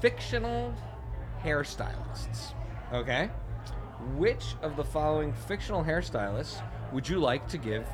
fictional 0.00 0.72
hairstylists. 1.44 2.54
Okay? 2.92 3.30
Which 4.16 4.54
of 4.62 4.76
the 4.76 4.84
following 4.84 5.32
fictional 5.32 5.84
hairstylists 5.84 6.62
would 6.92 7.08
you 7.08 7.18
like 7.18 7.46
to 7.48 7.58
give 7.58 7.86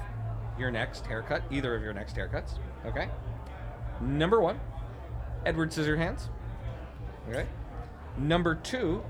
your 0.58 0.70
next 0.70 1.06
haircut? 1.06 1.42
Either 1.50 1.74
of 1.74 1.82
your 1.82 1.92
next 1.92 2.16
haircuts. 2.16 2.58
Okay? 2.84 3.08
Number 4.00 4.40
one, 4.40 4.60
Edward 5.44 5.70
Scissorhands. 5.70 6.28
Okay? 7.28 7.46
Number 8.18 8.54
two, 8.54 9.02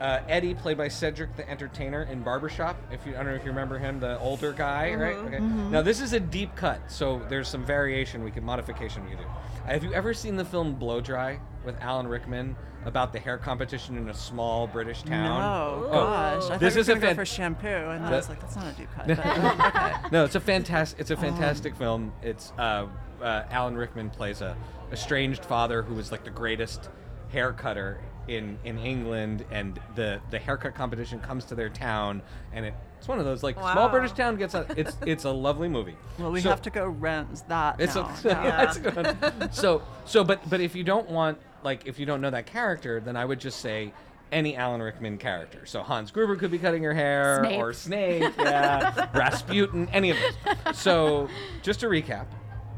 uh, 0.00 0.20
Eddie, 0.28 0.54
played 0.54 0.76
by 0.78 0.88
Cedric 0.88 1.34
the 1.36 1.48
Entertainer 1.48 2.02
in 2.04 2.22
Barbershop. 2.22 2.76
If 2.92 3.04
you, 3.06 3.14
I 3.14 3.16
don't 3.18 3.26
know 3.26 3.34
if 3.34 3.42
you 3.44 3.50
remember 3.50 3.78
him, 3.78 3.98
the 4.00 4.18
older 4.20 4.52
guy, 4.52 4.94
right? 4.94 5.16
Okay. 5.16 5.40
Now 5.40 5.82
this 5.82 6.00
is 6.00 6.12
a 6.12 6.20
deep 6.20 6.54
cut, 6.54 6.80
so 6.90 7.20
there's 7.28 7.48
some 7.48 7.64
variation 7.64 8.22
we 8.22 8.30
can 8.30 8.44
modification 8.44 9.02
we 9.04 9.10
can 9.10 9.18
do. 9.18 9.24
Have 9.66 9.82
you 9.84 9.92
ever 9.92 10.14
seen 10.14 10.36
the 10.36 10.44
film 10.44 10.74
Blow 10.74 11.00
Dry 11.00 11.38
with 11.64 11.76
Alan 11.80 12.06
Rickman 12.06 12.56
about 12.84 13.12
the 13.12 13.18
hair 13.20 13.38
competition 13.38 13.96
in 13.96 14.08
a 14.08 14.14
small 14.14 14.66
British 14.66 15.02
town? 15.02 15.24
No, 15.40 15.86
Oh. 15.88 15.90
gosh. 15.92 16.50
I 16.50 16.58
This 16.58 16.74
thought 16.74 16.80
is 16.80 16.88
you 16.88 16.92
a 16.92 16.96
were 16.96 17.00
gonna 17.00 17.06
fan- 17.06 17.16
go 17.16 17.20
for 17.22 17.26
shampoo, 17.26 17.66
and 17.68 18.04
I 18.06 18.10
That- 18.10 18.16
was 18.16 18.28
like, 18.28 18.40
that's 18.40 18.56
not 18.56 18.66
a 18.66 18.72
deep 18.72 18.88
cut. 18.94 19.10
Okay. 19.18 20.08
No, 20.12 20.24
it's 20.24 20.34
a 20.34 20.40
fantastic. 20.40 21.00
It's 21.00 21.10
a 21.10 21.16
Oh. 21.16 21.20
fantastic 21.20 21.74
film. 21.76 22.12
It's 22.22 22.52
uh, 22.58 22.86
uh, 23.22 23.42
Alan 23.50 23.76
Rickman 23.76 24.10
plays 24.10 24.40
a 24.40 24.56
estranged 24.92 25.44
father 25.44 25.82
who 25.82 25.94
was 25.94 26.10
like 26.12 26.24
the 26.24 26.30
greatest 26.30 26.90
hair 27.30 27.52
cutter 27.52 28.00
in 28.28 28.58
in 28.64 28.78
England, 28.78 29.44
and 29.50 29.78
the 29.94 30.20
the 30.30 30.38
haircut 30.38 30.74
competition 30.74 31.20
comes 31.20 31.44
to 31.46 31.54
their 31.54 31.68
town, 31.68 32.22
and 32.52 32.66
it, 32.66 32.74
it's 32.98 33.08
one 33.08 33.18
of 33.18 33.24
those 33.24 33.42
like 33.42 33.56
small 33.56 33.88
British 33.88 34.12
town 34.12 34.36
gets 34.36 34.54
a. 34.54 34.66
It's 34.76 34.96
it's 35.06 35.24
a 35.24 35.30
lovely 35.30 35.68
movie. 35.68 35.96
Well, 36.18 36.30
we 36.32 36.40
So- 36.40 36.50
have 36.50 36.62
to 36.62 36.70
go 36.70 36.86
rent 36.86 37.42
that 37.48 37.80
It's 37.80 37.94
now. 37.96 38.02
a, 38.02 38.18
yeah. 38.28 38.64
that's 38.64 38.78
good. 38.78 39.54
So 39.54 39.82
so 40.04 40.22
but 40.24 40.48
but 40.48 40.60
if 40.60 40.74
you 40.74 40.84
don't 40.84 41.08
want 41.10 41.38
like 41.64 41.86
if 41.86 41.98
you 41.98 42.06
don't 42.06 42.20
know 42.20 42.30
that 42.30 42.46
character, 42.46 43.00
then 43.00 43.16
I 43.16 43.24
would 43.24 43.40
just 43.40 43.60
say 43.60 43.92
any 44.30 44.56
Alan 44.56 44.80
Rickman 44.80 45.18
character. 45.18 45.66
So 45.66 45.82
Hans 45.82 46.10
Gruber 46.10 46.36
could 46.36 46.50
be 46.50 46.58
cutting 46.58 46.82
your 46.82 46.94
hair, 46.94 47.42
Snape. 47.44 47.60
or 47.60 47.72
Snape, 47.74 48.32
yeah, 48.38 49.08
Rasputin, 49.14 49.88
any 49.92 50.10
of 50.10 50.16
those. 50.64 50.78
So 50.78 51.28
just 51.62 51.80
to 51.80 51.86
recap, 51.86 52.24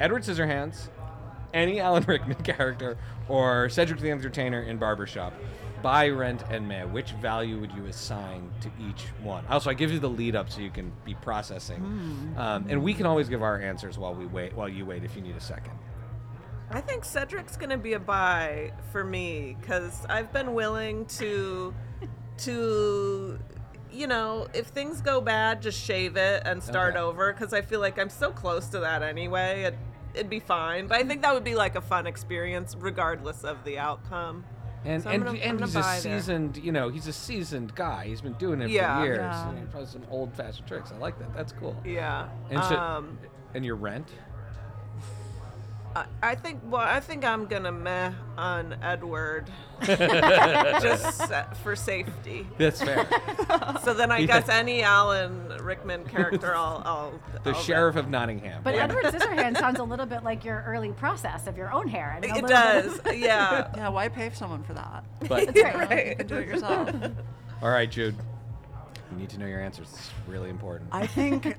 Edward 0.00 0.22
Scissorhands, 0.24 0.88
any 1.52 1.78
Alan 1.78 2.02
Rickman 2.02 2.42
character, 2.42 2.96
or 3.28 3.68
Cedric 3.68 4.00
the 4.00 4.10
Entertainer 4.10 4.62
in 4.62 4.78
Barbershop. 4.78 5.32
Buy, 5.82 6.08
rent, 6.08 6.42
and 6.50 6.66
meh. 6.66 6.84
Which 6.84 7.10
value 7.12 7.60
would 7.60 7.70
you 7.72 7.84
assign 7.84 8.50
to 8.62 8.70
each 8.88 9.02
one? 9.22 9.44
Also, 9.50 9.68
I 9.68 9.74
give 9.74 9.92
you 9.92 9.98
the 9.98 10.08
lead 10.08 10.34
up 10.34 10.50
so 10.50 10.60
you 10.62 10.70
can 10.70 10.90
be 11.04 11.14
processing, 11.14 12.34
um, 12.38 12.64
and 12.70 12.82
we 12.82 12.94
can 12.94 13.04
always 13.04 13.28
give 13.28 13.42
our 13.42 13.60
answers 13.60 13.98
while 13.98 14.14
we 14.14 14.24
wait. 14.24 14.54
While 14.54 14.70
you 14.70 14.86
wait, 14.86 15.04
if 15.04 15.14
you 15.14 15.20
need 15.20 15.36
a 15.36 15.40
second. 15.40 15.72
I 16.70 16.80
think 16.80 17.04
Cedric's 17.04 17.58
gonna 17.58 17.76
be 17.76 17.92
a 17.92 18.00
buy 18.00 18.72
for 18.92 19.04
me 19.04 19.56
because 19.60 20.06
I've 20.08 20.32
been 20.32 20.54
willing 20.54 21.04
to, 21.18 21.74
to, 22.38 23.38
you 23.92 24.06
know, 24.06 24.48
if 24.54 24.68
things 24.68 25.00
go 25.02 25.20
bad, 25.20 25.60
just 25.62 25.78
shave 25.78 26.16
it 26.16 26.42
and 26.46 26.62
start 26.62 26.94
Okay. 26.94 27.00
over 27.02 27.32
because 27.32 27.52
I 27.52 27.60
feel 27.60 27.80
like 27.80 27.98
I'm 27.98 28.08
so 28.10 28.30
close 28.30 28.68
to 28.68 28.80
that 28.80 29.02
anyway. 29.02 29.64
It, 29.64 29.74
it'd 30.14 30.30
be 30.30 30.40
fine, 30.40 30.86
but 30.86 30.98
I 30.98 31.04
think 31.04 31.22
that 31.22 31.34
would 31.34 31.44
be 31.44 31.54
like 31.54 31.74
a 31.76 31.80
fun 31.80 32.06
experience 32.06 32.76
regardless 32.78 33.44
of 33.44 33.62
the 33.64 33.78
outcome. 33.78 34.44
And 34.84 35.02
So 35.02 35.08
and, 35.10 35.24
gonna- 35.24 35.38
and 35.38 35.60
he's 35.60 35.74
a 35.74 35.80
buy 35.80 35.98
there. 36.00 36.18
seasoned, 36.20 36.56
you 36.58 36.70
know, 36.70 36.90
he's 36.90 37.06
a 37.06 37.12
seasoned 37.12 37.74
guy. 37.74 38.04
He's 38.06 38.20
been 38.20 38.34
doing 38.34 38.60
it 38.60 38.68
Yeah. 38.70 38.98
for 39.00 39.04
years. 39.06 39.18
Yeah. 39.18 39.48
And 39.48 39.58
he 39.58 39.64
probably 39.64 39.88
some 39.88 40.02
old 40.10 40.34
fashioned 40.34 40.68
tricks. 40.68 40.92
I 40.92 40.98
like 40.98 41.18
that. 41.20 41.34
That's 41.34 41.52
cool. 41.52 41.74
Yeah. 41.86 42.28
And 42.50 42.62
so, 42.64 42.76
um, 42.78 43.18
and 43.54 43.64
your 43.64 43.76
rent? 43.76 44.08
I, 45.96 46.06
I 46.22 46.34
think. 46.34 46.60
Well, 46.64 46.80
I 46.82 47.00
think 47.00 47.24
I'm 47.24 47.46
gonna 47.46 47.70
meh 47.72 48.12
on 48.36 48.76
Edward, 48.82 49.44
just 49.82 51.32
for 51.62 51.76
safety. 51.76 52.46
That's 52.58 52.82
fair. 52.82 53.06
So 53.84 53.92
then 53.92 54.10
I 54.10 54.18
Yeah. 54.18 54.26
guess 54.26 54.48
any 54.48 54.82
Alan 54.82 55.48
Rickman 55.60 56.04
character, 56.04 56.54
I'll. 56.54 56.82
I'll 56.84 57.20
the 57.42 57.50
I'll 57.50 57.60
sheriff 57.62 57.96
of 57.96 58.08
Nottingham. 58.08 58.62
But 58.64 58.74
Yeah. 58.74 58.84
Edward 58.84 59.04
Scissorhands 59.04 59.58
sounds 59.60 59.78
a 59.78 59.84
little 59.84 60.06
bit 60.06 60.24
like 60.24 60.44
your 60.44 60.64
early 60.66 60.92
process 60.92 61.46
of 61.46 61.56
your 61.56 61.70
own 61.72 61.86
hair. 61.88 62.14
I 62.16 62.20
mean, 62.20 62.30
a 62.30 62.38
It 62.38 62.42
little 62.42 62.48
does, 62.48 63.00
yeah. 63.14 63.70
Yeah, 63.76 63.88
why 63.90 64.08
pay 64.08 64.30
someone 64.30 64.62
for 64.64 64.72
that? 64.74 65.04
But 65.28 65.54
That's 65.54 65.62
right. 65.90 66.08
You 66.08 66.16
can 66.16 66.26
do 66.26 66.36
it 66.36 66.48
yourself. 66.48 66.90
all 67.62 67.70
right, 67.70 67.90
Jude. 67.90 68.16
You 69.12 69.18
need 69.18 69.28
to 69.30 69.38
know 69.38 69.46
your 69.46 69.60
answers. 69.60 69.88
It's 69.92 70.10
really 70.26 70.50
important. 70.50 70.88
I 70.92 71.06
think 71.06 71.56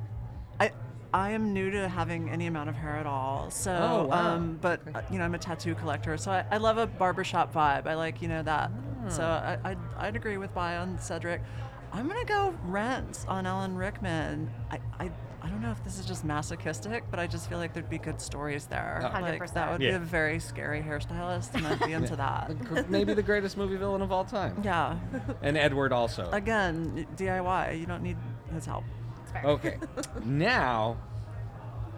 I 1.15 1.25
I 1.25 1.29
am 1.31 1.53
new 1.53 1.71
to 1.71 1.87
having 1.87 2.29
any 2.29 2.45
amount 2.47 2.69
of 2.69 2.75
hair 2.75 2.95
at 2.97 3.05
all. 3.07 3.49
So, 3.49 3.71
Oh, 3.71 4.05
wow. 4.07 4.35
um, 4.35 4.57
but 4.61 4.81
uh, 4.93 5.01
you 5.09 5.17
know, 5.17 5.25
I'm 5.25 5.33
a 5.33 5.37
tattoo 5.39 5.73
collector, 5.75 6.17
so 6.17 6.31
I, 6.31 6.45
I 6.51 6.57
love 6.57 6.77
a 6.77 6.85
barbershop 6.87 7.53
vibe. 7.53 7.87
I 7.87 7.93
like 7.95 8.21
you 8.21 8.27
know 8.27 8.43
that. 8.43 8.69
So 9.09 9.23
Ah. 9.23 9.57
I 9.63 9.71
I'd, 9.71 9.77
I'd 9.97 10.15
agree 10.15 10.37
with 10.37 10.53
buy 10.53 10.77
on 10.77 10.99
Cedric. 10.99 11.41
I'm 11.93 12.07
gonna 12.07 12.25
go 12.25 12.53
rent 12.65 13.25
on 13.27 13.45
Alan 13.45 13.75
Rickman. 13.75 14.49
I, 14.71 14.79
I 14.99 15.11
I 15.41 15.47
don't 15.49 15.61
know 15.61 15.71
if 15.71 15.83
this 15.83 15.99
is 15.99 16.05
just 16.05 16.25
masochistic, 16.25 17.03
but 17.11 17.19
I 17.19 17.27
just 17.27 17.47
feel 17.49 17.59
like 17.59 17.71
there'd 17.73 17.89
be 17.89 17.99
good 17.99 18.19
stories 18.19 18.65
there. 18.65 19.01
Oh. 19.03 19.21
Like 19.21 19.39
100%. 19.41 19.53
that 19.53 19.71
would 19.71 19.81
Yeah. 19.81 19.91
be 19.91 19.95
a 19.95 19.99
very 19.99 20.39
scary 20.39 20.81
hairstylist, 20.81 21.53
and 21.55 21.65
I'd 21.67 21.79
be 21.85 21.93
into 21.99 22.15
that. 22.15 22.89
Maybe 22.89 23.13
the 23.13 23.23
greatest 23.23 23.55
movie 23.55 23.75
villain 23.77 24.01
of 24.01 24.11
all 24.11 24.25
time. 24.25 24.59
Yeah. 24.63 24.97
And 25.43 25.55
Edward 25.57 25.93
also. 25.93 26.29
Again, 26.31 27.05
DIY. 27.15 27.79
You 27.79 27.85
don't 27.85 28.01
need 28.03 28.17
his 28.53 28.65
help. 28.65 28.83
It's 29.35 29.41
fair. 29.41 29.51
Okay. 29.51 29.77
now, 30.25 30.97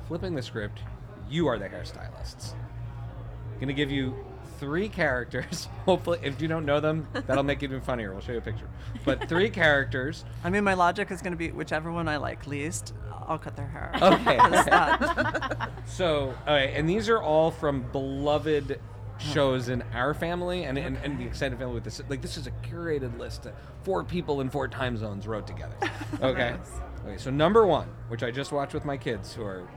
flipping 0.08 0.36
the 0.36 0.42
script, 0.42 0.80
you 1.30 1.48
are 1.48 1.58
the 1.58 1.68
hairstylists. 1.70 2.54
Gonna 3.60 3.74
give 3.74 3.92
you 3.92 4.16
three 4.60 4.90
characters. 4.90 5.68
Hopefully, 5.86 6.20
if 6.24 6.42
you 6.42 6.48
don't 6.48 6.66
know 6.66 6.80
them, 6.80 7.08
that'll 7.26 7.44
make 7.44 7.62
it 7.64 7.66
even 7.66 7.82
funnier. 7.82 8.12
We'll 8.12 8.22
show 8.22 8.32
you 8.34 8.38
a 8.40 8.42
picture. 8.42 8.70
But 9.06 9.28
three 9.30 9.50
characters. 9.50 10.26
I 10.44 10.50
mean, 10.50 10.64
my 10.64 10.74
logic 10.74 11.12
is 11.12 11.22
going 11.22 11.34
to 11.34 11.38
be 11.38 11.52
whichever 11.52 11.92
one 11.92 12.08
I 12.08 12.18
like 12.18 12.48
least, 12.48 12.94
I'll 13.28 13.38
cut 13.38 13.56
their 13.56 13.68
hair. 13.68 13.92
Okay. 14.02 14.38
that- 14.38 15.70
So, 15.86 16.34
okay, 16.44 16.74
and 16.76 16.90
these 16.90 17.10
are 17.10 17.22
all 17.22 17.52
from 17.52 17.84
beloved 17.92 18.80
shows 19.20 19.70
in 19.70 19.82
our 19.94 20.14
family 20.14 20.64
and, 20.66 20.78
and, 20.78 20.98
and 21.04 21.20
the 21.20 21.26
extended 21.26 21.60
family 21.60 21.74
with 21.76 21.84
this. 21.84 22.02
Like, 22.10 22.22
this 22.22 22.38
is 22.38 22.48
a 22.48 22.52
curated 22.52 23.18
list 23.18 23.44
that 23.44 23.56
four 23.84 24.04
people 24.04 24.42
in 24.42 24.50
four 24.50 24.68
time 24.68 24.98
zones 24.98 25.28
wrote 25.28 25.48
together. 25.48 25.76
Okay. 26.22 26.56
Okay, 27.06 27.18
so 27.18 27.30
number 27.30 27.66
one, 27.66 27.88
which 28.08 28.24
I 28.24 28.32
just 28.32 28.52
watched 28.52 28.74
with 28.74 28.84
my 28.86 28.98
kids 28.98 29.34
who 29.34 29.44
are 29.44 29.68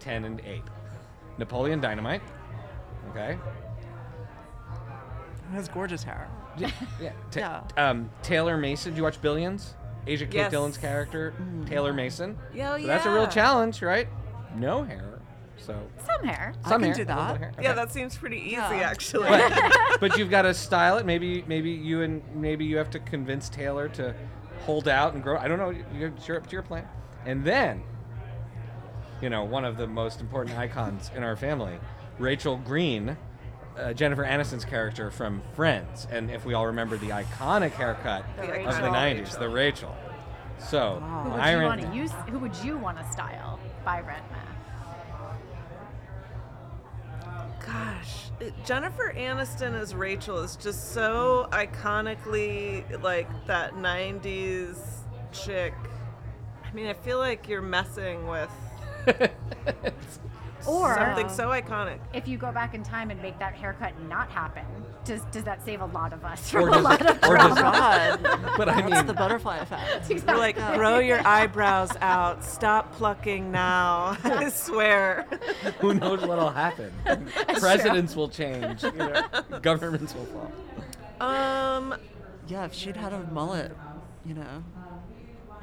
10 0.00 0.24
and 0.24 0.40
8, 0.44 0.62
Napoleon 1.38 1.80
Dynamite. 1.80 2.20
Okay. 3.10 3.38
He 5.50 5.56
has 5.56 5.68
gorgeous 5.68 6.02
hair. 6.02 6.28
Yeah. 6.58 6.70
yeah. 7.00 7.12
Ta-. 7.30 7.64
Um, 7.76 8.10
Taylor 8.22 8.56
Mason. 8.56 8.92
Did 8.92 8.98
you 8.98 9.02
watch 9.04 9.20
Billions? 9.22 9.74
Asia 10.06 10.26
Kate 10.26 10.34
Yes. 10.34 10.50
Dillon's 10.50 10.78
character, 10.78 11.34
Taylor 11.66 11.92
Mason. 11.92 12.38
Yeah, 12.54 12.78
So 12.78 12.86
That's 12.86 13.06
a 13.06 13.10
real 13.12 13.26
challenge, 13.26 13.82
right? 13.82 14.08
No 14.56 14.82
hair. 14.82 15.17
So 15.58 15.76
Some 16.06 16.24
hair. 16.24 16.54
I 16.64 16.68
can 16.70 16.82
hair, 16.82 16.94
do 16.94 17.02
a 17.02 17.04
little 17.04 17.04
bit 17.04 17.06
that. 17.06 17.30
of 17.34 17.38
hair. 17.40 17.52
Yeah, 17.60 17.72
that 17.74 17.90
seems 17.92 18.16
pretty 18.16 18.38
easy, 18.38 18.52
Yeah. 18.52 18.70
actually. 18.90 19.28
but, 19.28 19.76
but 20.00 20.16
you've 20.18 20.30
got 20.30 20.42
to 20.42 20.54
style 20.54 20.98
it. 20.98 21.04
Maybe 21.06 21.44
maybe 21.46 21.70
you 21.70 22.02
and 22.02 22.22
maybe 22.34 22.64
you 22.64 22.76
have 22.78 22.90
to 22.90 22.98
convince 23.00 23.48
Taylor 23.48 23.88
to 23.90 24.14
hold 24.64 24.88
out 24.88 25.14
and 25.14 25.22
grow. 25.22 25.36
I 25.38 25.48
don't 25.48 25.58
know. 25.58 25.70
You- 25.70 26.12
It's 26.16 26.26
your, 26.28 26.38
it's 26.38 26.52
your 26.52 26.62
plan. 26.62 26.86
And 27.26 27.44
then, 27.44 27.82
you 29.20 29.28
know, 29.30 29.44
one 29.44 29.64
of 29.64 29.76
the 29.76 29.86
most 29.86 30.20
important 30.20 30.56
icons 30.56 31.10
in 31.14 31.22
our 31.22 31.36
family, 31.36 31.78
Rachel 32.18 32.56
Green, 32.56 33.16
uh, 33.76 33.92
Jennifer 33.92 34.24
Aniston's 34.24 34.64
character 34.64 35.10
from 35.10 35.42
Friends. 35.54 36.06
And 36.10 36.30
if 36.30 36.44
we 36.44 36.54
all 36.54 36.66
remember 36.66 36.96
the 36.96 37.08
iconic 37.10 37.72
haircut 37.72 38.24
The 38.36 38.42
of 38.44 38.48
Rachel. 38.50 38.72
the 38.72 38.88
'90s, 38.88 39.38
the 39.38 39.48
Rachel. 39.48 39.94
So, 40.58 40.98
Wow. 41.00 41.22
Who 41.24 41.30
would 41.30 41.36
you 41.36 41.42
ran- 41.58 41.64
want 41.64 41.80
to 41.82 41.94
use? 41.96 42.10
Who 42.30 42.38
would 42.40 42.56
you 42.64 42.78
want 42.78 42.98
to 42.98 43.04
style 43.12 43.60
by 43.84 44.00
Rent 44.00 44.24
Gosh, 47.72 48.30
it- 48.40 48.54
Jennifer 48.64 49.12
Aniston 49.14 49.74
as 49.78 49.94
Rachel 49.94 50.38
is 50.38 50.56
just 50.56 50.92
so 50.92 51.48
iconically 51.52 53.02
like 53.02 53.28
that 53.46 53.74
90s 53.74 54.78
chick. 55.32 55.74
I 56.64 56.72
mean, 56.72 56.86
I 56.86 56.94
feel 56.94 57.18
like 57.18 57.46
you're 57.48 57.60
messing 57.62 58.26
with 58.26 58.50
Or 60.66 60.94
Something 60.94 61.28
so 61.28 61.48
iconic. 61.48 61.98
if 62.12 62.26
you 62.28 62.36
go 62.36 62.52
back 62.52 62.74
in 62.74 62.82
time 62.82 63.10
and 63.10 63.20
make 63.22 63.38
that 63.38 63.54
haircut 63.54 63.92
not 64.02 64.28
happen, 64.30 64.64
does 65.04 65.20
does 65.30 65.44
that 65.44 65.64
save 65.64 65.80
a 65.80 65.86
lot 65.86 66.12
of 66.12 66.24
us 66.24 66.52
Or 66.54 66.62
from 66.62 66.74
a 66.74 66.78
lot 66.80 67.00
it- 67.00 67.06
of 67.08 67.16
or 67.30 67.36
does 67.36 67.56
drama? 67.56 68.18
God, 68.22 68.54
But 68.56 68.68
I 68.68 68.80
that's 68.82 68.92
mean, 68.92 69.06
the 69.06 69.14
butterfly 69.14 69.58
effect. 69.58 70.10
You're 70.26 70.36
like, 70.36 70.56
throw 70.74 70.98
your 70.98 71.26
eyebrows 71.26 71.90
out. 72.00 72.44
Stop 72.44 72.92
plucking 72.94 73.50
now. 73.50 74.16
I 74.24 74.48
swear. 74.50 75.26
who 75.80 75.94
knows 75.94 76.20
what'll 76.26 76.50
happen? 76.50 76.92
Presidents 77.58 78.14
will 78.16 78.28
change. 78.28 78.82
You 78.82 78.92
know, 78.92 79.22
governments 79.62 80.14
will 80.14 80.26
fall. 80.26 80.52
Um, 81.26 81.94
Yeah, 82.46 82.64
if 82.66 82.74
she'd 82.74 82.96
had 82.96 83.12
a 83.12 83.20
mullet, 83.32 83.72
you 84.24 84.34
know. 84.34 84.64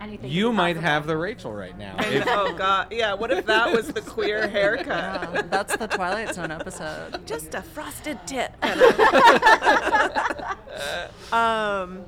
Anything 0.08 0.30
You 0.30 0.54
might 0.54 0.78
have 0.78 1.08
the 1.08 1.18
Rachel 1.18 1.52
right 1.52 1.76
now. 1.78 1.96
I 1.98 2.06
If- 2.06 2.26
know, 2.28 2.46
oh 2.50 2.54
god, 2.54 2.88
yeah. 2.92 3.14
What 3.16 3.32
if 3.32 3.46
that 3.48 3.74
was 3.74 3.88
the 3.88 4.02
queer 4.02 4.48
haircut? 4.56 4.86
Yeah, 4.88 5.42
that's 5.50 5.76
the 5.78 5.88
Twilight 5.88 6.36
Zone 6.36 6.52
episode. 6.52 7.26
Just 7.26 7.56
a 7.56 7.62
frosted 7.64 8.20
tip. 8.28 8.52
um, 11.34 12.06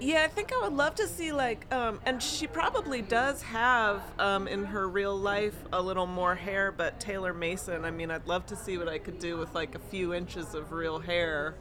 yeah, 0.00 0.22
I 0.24 0.28
think 0.28 0.50
I 0.54 0.62
would 0.62 0.72
love 0.72 0.94
to 0.94 1.06
see 1.06 1.30
like, 1.32 1.72
um, 1.74 2.00
and 2.06 2.22
she 2.22 2.46
probably 2.46 3.02
does 3.02 3.42
have 3.42 4.00
um, 4.18 4.48
in 4.48 4.64
her 4.64 4.88
real 4.88 5.14
life 5.16 5.54
a 5.74 5.82
little 5.82 6.06
more 6.06 6.34
hair, 6.34 6.72
but 6.72 6.98
Taylor 7.00 7.34
Mason. 7.34 7.84
I 7.84 7.90
mean, 7.90 8.10
I'd 8.10 8.26
love 8.26 8.46
to 8.46 8.56
see 8.56 8.78
what 8.78 8.88
I 8.88 8.96
could 8.98 9.18
do 9.18 9.36
with 9.36 9.54
like 9.54 9.74
a 9.74 9.78
few 9.78 10.14
inches 10.14 10.54
of 10.54 10.72
real 10.72 10.98
hair 10.98 11.56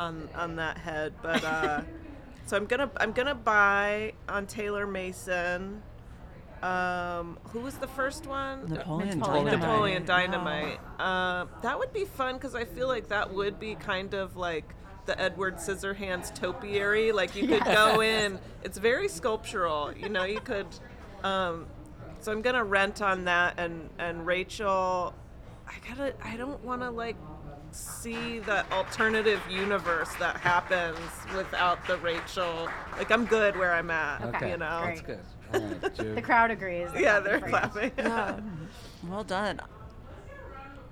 on 0.00 0.28
on 0.34 0.56
that 0.56 0.78
head. 0.78 1.12
But 1.22 1.44
uh, 1.44 1.82
so 2.46 2.56
I'm 2.56 2.64
gonna 2.66 2.90
I'm 2.96 3.12
gonna 3.12 3.34
buy 3.34 4.14
on 4.28 4.46
Taylor 4.46 4.86
Mason. 4.86 5.82
Um, 6.62 7.38
who 7.50 7.60
was 7.60 7.74
the 7.74 7.86
first 7.86 8.26
one? 8.26 8.66
Napoleon 8.68 9.18
Napoleon 9.18 9.46
Dynamite. 9.46 9.60
Napoleon 9.60 10.02
Yeah. 10.02 10.06
Dynamite. 10.06 10.80
Uh, 10.98 11.44
that 11.62 11.78
would 11.78 11.92
be 11.92 12.04
fun 12.06 12.34
because 12.36 12.54
I 12.54 12.64
feel 12.64 12.88
like 12.88 13.08
that 13.08 13.32
would 13.32 13.60
be 13.60 13.74
kind 13.74 14.14
of 14.14 14.36
like 14.36 14.74
the 15.04 15.20
Edward 15.20 15.56
Scissorhands 15.56 16.34
topiary. 16.34 17.12
Like 17.12 17.36
you 17.36 17.46
could 17.46 17.64
go 17.64 18.00
in. 18.00 18.38
It's 18.64 18.78
very 18.78 19.06
sculptural. 19.08 19.92
You 19.92 20.08
know, 20.08 20.24
you 20.24 20.40
could. 20.40 20.66
Um, 21.22 21.66
so 22.20 22.32
I'm 22.32 22.42
gonna 22.42 22.64
rent 22.64 23.02
on 23.02 23.26
that, 23.26 23.58
and 23.60 23.90
and 23.98 24.26
Rachel, 24.26 25.14
I 25.68 25.74
gotta. 25.88 26.14
I 26.24 26.36
don't 26.36 26.64
want 26.64 26.80
to 26.82 26.90
like 26.90 27.16
see 27.76 28.38
the 28.40 28.70
alternative 28.72 29.40
universe 29.50 30.08
that 30.18 30.36
happens 30.38 30.98
without 31.36 31.84
the 31.86 31.96
Rachel. 31.98 32.68
Like 32.96 33.10
I'm 33.10 33.24
good 33.26 33.56
where 33.56 33.72
I'm 33.74 33.90
at. 33.90 34.22
Okay, 34.34 34.50
You 34.52 34.56
know. 34.58 34.82
that's 34.84 35.00
good. 35.02 35.20
All 35.54 35.60
right, 35.60 35.94
Ju. 35.94 36.14
The 36.14 36.22
crowd 36.22 36.50
agrees. 36.50 36.88
Yeah, 36.96 37.20
They're 37.20 37.38
they're 37.40 37.48
clapping 37.48 37.70
for 37.70 37.84
you. 37.84 37.90
clapping. 38.08 38.68
Well 39.08 39.24
done. 39.24 39.60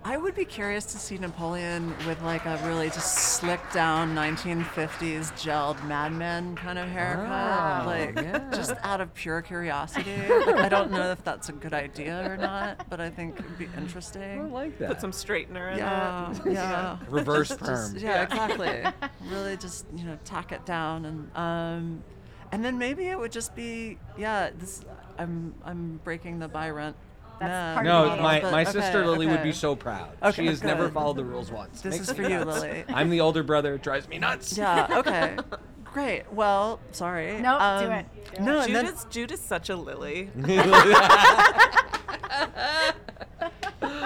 I 0.06 0.18
would 0.18 0.34
be 0.34 0.44
curious 0.44 0.84
to 0.92 0.98
see 0.98 1.16
Napoleon 1.16 1.94
with 2.06 2.20
like 2.20 2.44
a 2.44 2.60
really 2.66 2.88
just 2.90 3.14
slicked 3.38 3.72
down 3.72 4.14
1950s 4.14 5.32
gelled 5.32 5.82
Mad 5.86 6.12
Men 6.12 6.54
kind 6.56 6.78
of 6.78 6.86
haircut, 6.90 7.82
Oh, 7.82 7.86
like 7.86 8.14
yeah. 8.16 8.50
just 8.52 8.74
out 8.82 9.00
of 9.00 9.14
pure 9.14 9.40
curiosity. 9.40 10.14
Like, 10.28 10.56
I 10.56 10.68
don't 10.68 10.90
know 10.90 11.10
if 11.10 11.24
that's 11.24 11.48
a 11.48 11.52
good 11.52 11.72
idea 11.72 12.30
or 12.30 12.36
not, 12.36 12.86
but 12.90 13.00
I 13.00 13.08
think 13.08 13.38
it'd 13.38 13.56
be 13.58 13.66
I 13.74 13.80
interesting. 13.80 14.52
like 14.52 14.78
that. 14.78 14.88
Put 14.88 15.00
some 15.00 15.10
straightener 15.12 15.72
in 15.72 15.78
Yeah, 15.78 16.30
it. 16.32 16.52
yeah. 16.52 16.98
Reverse 17.08 17.48
Just- 17.48 17.60
perm. 17.60 17.92
just- 17.92 17.96
yeah, 18.04 18.24
exactly. 18.24 18.84
really, 19.30 19.56
just 19.56 19.86
you 19.96 20.04
know, 20.04 20.18
tack 20.26 20.52
it 20.52 20.66
down, 20.66 21.06
and 21.06 21.34
um, 21.34 22.04
and 22.52 22.62
then 22.62 22.76
maybe 22.76 23.06
it 23.08 23.18
would 23.18 23.32
just 23.32 23.56
be 23.56 23.96
yeah. 24.18 24.50
This 24.58 24.84
I'm 25.18 25.54
I'm 25.64 25.98
breaking 26.04 26.40
the 26.40 26.48
buy 26.48 26.68
rent. 26.68 26.94
That's 27.40 27.50
nah, 27.50 27.74
part 27.74 27.86
of 27.86 27.92
No, 28.10 28.16
the 28.16 28.22
my, 28.22 28.40
but- 28.40 28.52
my 28.52 28.62
okay, 28.62 28.72
sister 28.72 29.06
Lily 29.06 29.26
would 29.26 29.42
be 29.42 29.52
so 29.52 29.74
proud. 29.76 30.10
Okay, 30.22 30.42
she 30.42 30.46
has 30.46 30.62
never 30.62 30.88
followed 30.90 31.16
the 31.16 31.24
rules 31.24 31.50
once. 31.50 31.80
This 31.82 31.94
Makes 31.96 32.08
is 32.10 32.16
for 32.16 32.22
you, 32.22 32.28
nuts. 32.44 32.62
Lily. 32.62 32.84
I'm 32.88 33.10
the 33.10 33.20
older 33.20 33.42
brother. 33.42 33.74
It 33.74 33.82
drives 33.82 34.08
me 34.08 34.18
nuts. 34.18 34.56
Yeah. 34.56 34.86
Okay. 34.98 35.36
Great. 35.84 36.24
Well, 36.32 36.80
sorry. 36.90 37.40
Nope, 37.40 37.60
do 37.60 37.86
Um, 37.86 37.92
it. 37.92 38.06
Do 38.36 38.42
No, 38.42 38.60
it. 38.60 38.66
and 38.66 38.74
then, 38.74 38.84
Judith's 38.86 39.04
Judith's 39.10 39.42
such 39.44 39.68
a 39.70 39.76
lily. 39.76 40.30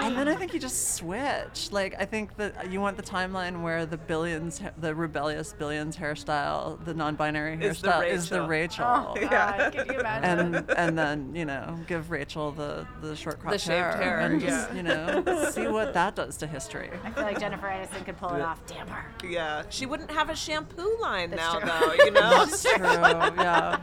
and 0.09 0.17
then 0.17 0.27
I 0.27 0.35
think 0.35 0.53
you 0.53 0.59
just 0.59 0.95
switch. 0.95 1.71
Like 1.71 1.95
I 1.99 2.05
think 2.05 2.35
that 2.37 2.71
you 2.71 2.81
want 2.81 2.97
the 2.97 3.03
timeline 3.03 3.61
where 3.61 3.85
the 3.85 3.97
billions, 3.97 4.61
the 4.77 4.93
rebellious 4.93 5.53
billions 5.53 5.95
hairstyle, 5.95 6.83
the 6.85 6.93
non-binary 6.93 7.63
Is 7.63 7.81
the 7.81 7.89
hairstyle 7.89 8.09
is 8.09 8.29
the 8.29 8.41
Rachel. 8.43 8.85
Rachel. 8.85 9.25
Oh 9.25 9.27
God, 9.29 9.73
can 9.73 9.85
you 9.87 9.99
imagine? 9.99 10.55
and 10.55 10.71
and 10.71 10.97
then 10.97 11.35
you 11.35 11.45
know 11.45 11.77
give 11.87 12.11
Rachel 12.11 12.51
the 12.51 12.85
the 13.01 13.15
short 13.15 13.39
cropped 13.39 13.59
shaved 13.61 13.95
hair, 13.97 14.19
and 14.19 14.41
just 14.41 14.69
yeah. 14.71 14.75
you 14.75 14.83
know 14.83 15.49
see 15.51 15.67
what 15.67 15.93
that 15.93 16.15
does 16.15 16.37
to 16.37 16.47
history. 16.47 16.89
I 17.03 17.11
feel 17.11 17.23
like 17.23 17.39
Jennifer 17.39 17.67
Aniston 17.67 18.05
could 18.05 18.17
pull 18.17 18.33
it 18.33 18.41
off. 18.41 18.65
Damn 18.65 18.87
her. 18.87 19.05
Yeah, 19.27 19.63
she 19.69 19.85
wouldn't 19.85 20.11
have 20.11 20.29
a 20.29 20.35
shampoo 20.35 20.97
line 21.01 21.31
That's 21.31 21.41
now, 21.41 21.59
true. 21.59 21.97
though. 21.97 22.03
You 22.05 22.11
know, 22.11 22.45
That's 22.45 22.63
true. 22.63 22.85
Yeah. 22.85 23.79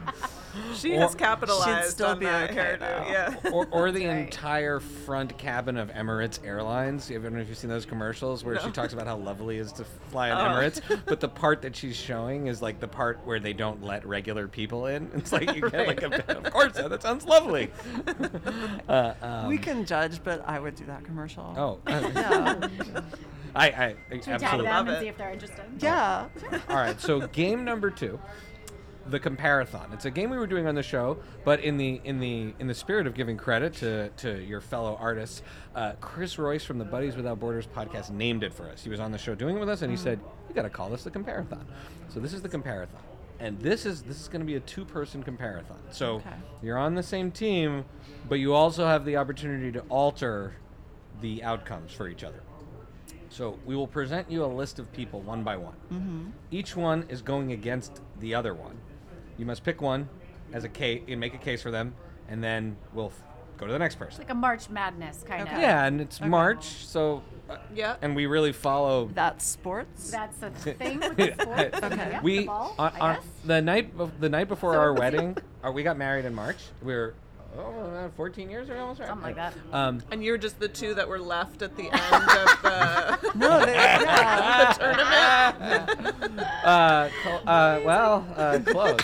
she 0.74 0.96
Or- 0.96 1.00
has 1.00 1.14
capitalized 1.14 1.90
still 1.90 2.08
on 2.08 2.18
be 2.18 2.26
that 2.26 2.50
okay, 2.50 2.76
hairdo. 2.76 2.78
though. 2.80 3.04
Yeah. 3.10 3.52
or, 3.52 3.66
or 3.70 3.92
the 3.92 4.06
right. 4.06 4.18
entire 4.18 4.80
front 4.80 5.36
cabin 5.38 5.76
of 5.76 5.90
Emirates 6.16 6.44
Airlines. 6.44 7.10
I 7.10 7.14
don't 7.14 7.34
know 7.34 7.40
if 7.40 7.48
you've 7.48 7.58
seen 7.58 7.70
those 7.70 7.86
commercials 7.86 8.44
where 8.44 8.58
she 8.60 8.70
talks 8.70 8.92
about 8.92 9.06
how 9.06 9.16
lovely 9.16 9.58
it 9.58 9.60
is 9.60 9.72
to 9.72 9.84
fly 9.84 10.30
on 10.30 10.40
Oh. 10.40 10.54
Emirates, 10.54 10.80
but 11.06 11.20
the 11.20 11.28
part 11.28 11.62
that 11.62 11.76
she's 11.76 11.96
showing 11.96 12.46
is 12.46 12.62
like 12.62 12.80
the 12.80 12.88
part 12.88 13.20
where 13.24 13.40
they 13.40 13.52
don't 13.52 13.82
let 13.82 14.06
regular 14.06 14.48
people 14.48 14.86
in. 14.86 15.10
It's 15.16 15.32
like 15.32 15.54
you 15.56 15.68
get 15.70 15.86
like 15.88 16.02
a, 16.02 16.36
of 16.38 16.52
course, 16.52 16.74
that 16.74 17.02
sounds 17.02 17.24
lovely. 17.24 17.70
uh, 18.88 19.14
um, 19.22 19.48
we 19.48 19.58
can 19.58 19.84
judge, 19.84 20.22
but 20.22 20.46
I 20.46 20.60
would 20.60 20.76
do 20.76 20.84
that 20.86 21.04
commercial. 21.04 21.54
Oh, 21.56 21.78
uh, 21.90 22.10
Yeah. 22.14 23.00
I, 23.54 23.66
I 23.68 23.88
Should 23.88 24.10
we 24.10 24.18
tag 24.20 24.34
absolutely. 24.42 24.66
them 24.66 24.74
Love 24.76 24.88
and 24.88 25.00
see 25.00 25.08
if 25.08 25.16
they're 25.16 25.32
interested? 25.32 25.64
Yeah. 25.80 26.28
All 26.68 26.76
right, 26.76 27.00
so 27.00 27.26
game 27.28 27.64
number 27.64 27.90
two, 27.90 28.20
the 29.10 29.20
comparathon. 29.20 29.92
It's 29.92 30.04
a 30.04 30.10
game 30.10 30.30
we 30.30 30.36
were 30.38 30.46
doing 30.46 30.66
on 30.66 30.74
the 30.74 30.82
show, 30.82 31.18
but 31.44 31.60
in 31.60 31.76
the 31.76 32.00
in 32.04 32.18
the 32.20 32.54
in 32.58 32.66
the 32.66 32.74
spirit 32.74 33.06
of 33.06 33.14
giving 33.14 33.36
credit 33.36 33.74
to 33.74 34.08
to 34.10 34.42
your 34.42 34.60
fellow 34.60 34.96
artists, 35.00 35.42
uh, 35.74 35.92
Chris 36.00 36.38
Royce 36.38 36.64
from 36.64 36.78
the 36.78 36.84
Buddies 36.84 37.16
Without 37.16 37.38
Borders 37.38 37.66
podcast 37.66 38.10
named 38.10 38.42
it 38.42 38.52
for 38.52 38.68
us. 38.68 38.82
He 38.82 38.90
was 38.90 39.00
on 39.00 39.12
the 39.12 39.18
show 39.18 39.34
doing 39.34 39.56
it 39.56 39.60
with 39.60 39.68
us, 39.68 39.82
and 39.82 39.90
he 39.90 39.96
said, 39.96 40.20
"You 40.48 40.54
got 40.54 40.62
to 40.62 40.70
call 40.70 40.88
this 40.90 41.04
the 41.04 41.10
comparathon." 41.10 41.66
So 42.08 42.20
this 42.20 42.32
is 42.32 42.42
the 42.42 42.48
comparathon, 42.48 43.02
and 43.40 43.58
this 43.60 43.86
is 43.86 44.02
this 44.02 44.20
is 44.20 44.28
going 44.28 44.40
to 44.40 44.46
be 44.46 44.56
a 44.56 44.60
two-person 44.60 45.22
comparathon. 45.22 45.78
So 45.90 46.16
Okay. 46.16 46.30
you're 46.62 46.78
on 46.78 46.94
the 46.94 47.02
same 47.02 47.30
team, 47.30 47.84
but 48.28 48.36
you 48.36 48.54
also 48.54 48.86
have 48.86 49.04
the 49.04 49.16
opportunity 49.16 49.70
to 49.72 49.80
alter 49.88 50.54
the 51.20 51.42
outcomes 51.44 51.92
for 51.92 52.08
each 52.08 52.24
other. 52.24 52.40
So 53.28 53.58
we 53.66 53.74
will 53.76 53.86
present 53.88 54.30
you 54.30 54.44
a 54.44 54.46
list 54.46 54.78
of 54.78 54.90
people 54.92 55.20
one 55.20 55.42
by 55.42 55.56
one. 55.56 55.74
Mm-hmm. 55.92 56.30
Each 56.50 56.76
one 56.76 57.04
is 57.08 57.22
going 57.22 57.52
against 57.52 58.00
the 58.20 58.34
other 58.34 58.54
one. 58.54 58.78
You 59.38 59.46
must 59.46 59.64
pick 59.64 59.80
one 59.80 60.08
as 60.52 60.64
a 60.64 60.68
case 60.68 61.02
and 61.08 61.20
make 61.20 61.34
a 61.34 61.38
case 61.38 61.62
for 61.62 61.70
them, 61.70 61.94
and 62.28 62.42
then 62.42 62.76
we'll 62.94 63.06
f- 63.06 63.22
go 63.58 63.66
to 63.66 63.72
the 63.72 63.78
next 63.78 63.96
person. 63.96 64.20
Like 64.22 64.30
a 64.30 64.34
March 64.34 64.68
Madness 64.70 65.24
kind 65.26 65.42
of. 65.48 65.58
Yeah, 65.58 65.84
and 65.84 66.00
it's 66.00 66.20
March, 66.20 66.64
so 66.86 67.22
uh, 67.50 67.56
Yeah. 67.74 67.96
and 68.02 68.14
we 68.16 68.26
really 68.26 68.52
follow. 68.52 69.10
That's 69.14 69.44
sports. 69.46 70.10
That's 70.10 70.36
the 70.38 70.50
thing 70.74 71.00
with 71.00 71.16
the 71.16 71.34
sports. 71.40 71.78
Okay. 71.82 71.96
Yeah, 72.12 72.22
we 72.22 72.38
the 72.40 72.46
ball, 72.46 72.74
on, 72.78 72.92
I 72.94 72.98
on 73.00 73.14
guess. 73.16 73.24
the 73.44 73.62
night 73.62 73.96
bef- 73.96 74.20
the 74.20 74.28
night 74.28 74.48
before 74.48 74.72
So- 74.74 74.78
our 74.80 74.92
wedding, 74.94 75.36
uh, 75.64 75.70
we 75.72 75.82
got 75.82 75.96
married 75.98 76.24
in 76.24 76.34
March. 76.34 76.58
We 76.82 76.94
were 76.94 77.14
oh, 77.58 77.80
uh, 77.80 78.08
14 78.16 78.50
years 78.50 78.68
or 78.68 78.76
almost 78.78 79.00
right. 79.00 79.08
Something 79.08 79.26
like 79.26 79.36
that. 79.36 79.54
Um, 79.72 80.02
And 80.10 80.22
you're 80.24 80.38
just 80.38 80.58
the 80.60 80.68
two 80.68 80.94
that 80.94 81.08
were 81.08 81.18
left 81.18 81.62
at 81.62 81.76
the 81.76 81.84
end 81.84 81.94
of 81.94 82.62
the. 82.62 83.32
no, 83.34 83.64
they, 83.64 83.74
yeah. 83.74 85.86
uh, 86.64 87.08
cl- 87.22 87.42
uh, 87.46 87.80
well, 87.84 88.26
uh, 88.36 88.58
close. 88.64 89.00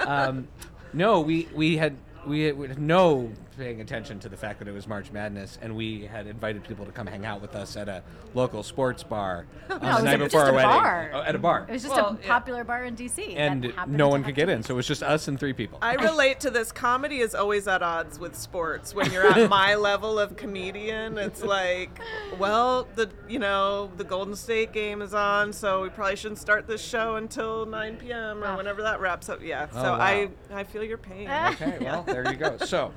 um, 0.06 0.48
no, 0.92 1.20
we 1.20 1.48
we 1.54 1.76
had 1.76 1.96
we 2.26 2.42
had, 2.42 2.58
we 2.58 2.68
had 2.68 2.78
no 2.78 3.30
paying 3.60 3.82
attention 3.82 4.18
to 4.18 4.28
the 4.30 4.36
fact 4.38 4.58
that 4.58 4.66
it 4.68 4.72
was 4.72 4.88
March 4.88 5.12
Madness, 5.12 5.58
and 5.60 5.76
we 5.76 6.06
had 6.06 6.26
invited 6.26 6.64
people 6.64 6.86
to 6.86 6.92
come 6.92 7.06
hang 7.06 7.26
out 7.26 7.42
with 7.42 7.54
us 7.54 7.76
at 7.76 7.90
a 7.90 8.02
local 8.32 8.62
sports 8.62 9.02
bar 9.02 9.44
on 9.70 9.80
No, 9.82 9.86
the 9.86 9.86
it 9.88 9.92
was 9.96 10.04
night 10.04 10.14
a- 10.14 10.24
before 10.24 10.40
just 10.40 10.44
our 10.46 10.48
a 10.50 10.54
wedding. 10.54 10.70
bar. 10.70 11.10
Oh, 11.12 11.20
at 11.20 11.34
a 11.34 11.38
bar. 11.38 11.66
It 11.68 11.72
was 11.74 11.82
just 11.82 11.94
Well, 11.94 12.06
a 12.06 12.18
yeah. 12.22 12.26
popular 12.26 12.64
bar 12.64 12.84
in 12.84 12.96
DC. 12.96 13.36
and 13.36 13.66
happened 13.66 13.96
no 13.98 14.08
one 14.08 14.24
could 14.24 14.34
get 14.34 14.48
in, 14.48 14.62
so 14.62 14.72
it 14.72 14.76
was 14.76 14.86
just 14.86 15.02
us 15.02 15.28
and 15.28 15.38
three 15.38 15.52
people. 15.52 15.78
I 15.82 15.94
relate 15.96 16.40
to 16.40 16.50
this. 16.50 16.72
Comedy 16.72 17.18
is 17.20 17.34
always 17.34 17.68
at 17.68 17.82
odds 17.82 18.18
with 18.18 18.34
sports. 18.34 18.94
When 18.94 19.12
you're 19.12 19.26
at 19.30 19.50
my 19.50 19.74
level 19.90 20.18
of 20.18 20.36
comedian, 20.36 21.18
it's 21.18 21.42
like, 21.42 22.00
well, 22.38 22.88
the 22.94 23.10
you 23.28 23.38
know 23.38 23.90
the 23.98 24.04
Golden 24.04 24.34
State 24.36 24.72
game 24.72 25.02
is 25.02 25.12
on, 25.12 25.52
so 25.52 25.82
we 25.82 25.90
probably 25.90 26.16
shouldn't 26.16 26.38
start 26.40 26.66
this 26.66 26.80
show 26.82 27.16
until 27.16 27.66
9 27.66 27.96
p.m. 27.96 28.42
or 28.42 28.46
Ah. 28.46 28.56
whenever 28.56 28.80
that 28.82 29.00
wraps 29.00 29.28
up. 29.28 29.42
Yeah. 29.42 29.66
Oh, 29.74 29.82
So 29.82 29.90
wow. 29.92 29.98
I 30.00 30.30
I 30.50 30.64
feel 30.64 30.82
your 30.82 30.96
pain. 30.98 31.28
Okay, 31.30 31.76
well, 31.82 32.02
there 32.04 32.26
you 32.30 32.36
go. 32.38 32.56
So, 32.58 32.92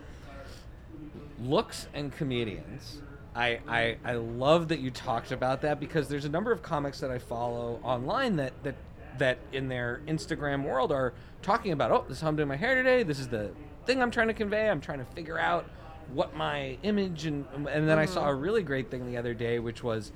looks 1.43 1.87
and 1.93 2.11
comedians. 2.11 3.01
I, 3.35 3.59
I 3.67 3.97
I 4.05 4.13
love 4.13 4.67
that 4.67 4.79
you 4.79 4.91
talked 4.91 5.31
about 5.31 5.61
that 5.61 5.79
because 5.79 6.07
there's 6.07 6.25
a 6.25 6.29
number 6.29 6.51
of 6.51 6.61
comics 6.61 6.99
that 6.99 7.09
I 7.09 7.17
follow 7.17 7.79
online 7.83 8.35
that 8.35 8.53
that 8.63 8.75
that 9.17 9.37
in 9.51 9.67
their 9.67 10.01
Instagram 10.07 10.63
world 10.63 10.91
are 10.91 11.13
talking 11.41 11.71
about, 11.71 11.91
oh, 11.91 12.05
this 12.07 12.17
is 12.17 12.21
how 12.21 12.29
I'm 12.29 12.35
doing 12.35 12.47
my 12.47 12.55
hair 12.55 12.75
today. 12.75 13.03
This 13.03 13.19
is 13.19 13.27
the 13.27 13.51
thing 13.85 14.01
I'm 14.01 14.11
trying 14.11 14.27
to 14.27 14.33
convey. 14.33 14.69
I'm 14.69 14.81
trying 14.81 14.99
to 14.99 15.05
figure 15.05 15.37
out 15.37 15.69
what 16.11 16.35
my 16.35 16.77
image 16.83 17.25
and 17.25 17.45
and 17.55 17.87
then 17.87 17.97
I 17.97 18.05
saw 18.05 18.21
mm-hmm. 18.21 18.29
a 18.29 18.35
really 18.35 18.63
great 18.63 18.91
thing 18.91 19.05
the 19.07 19.17
other 19.17 19.33
day, 19.33 19.59
which 19.59 19.83
was 19.83 20.11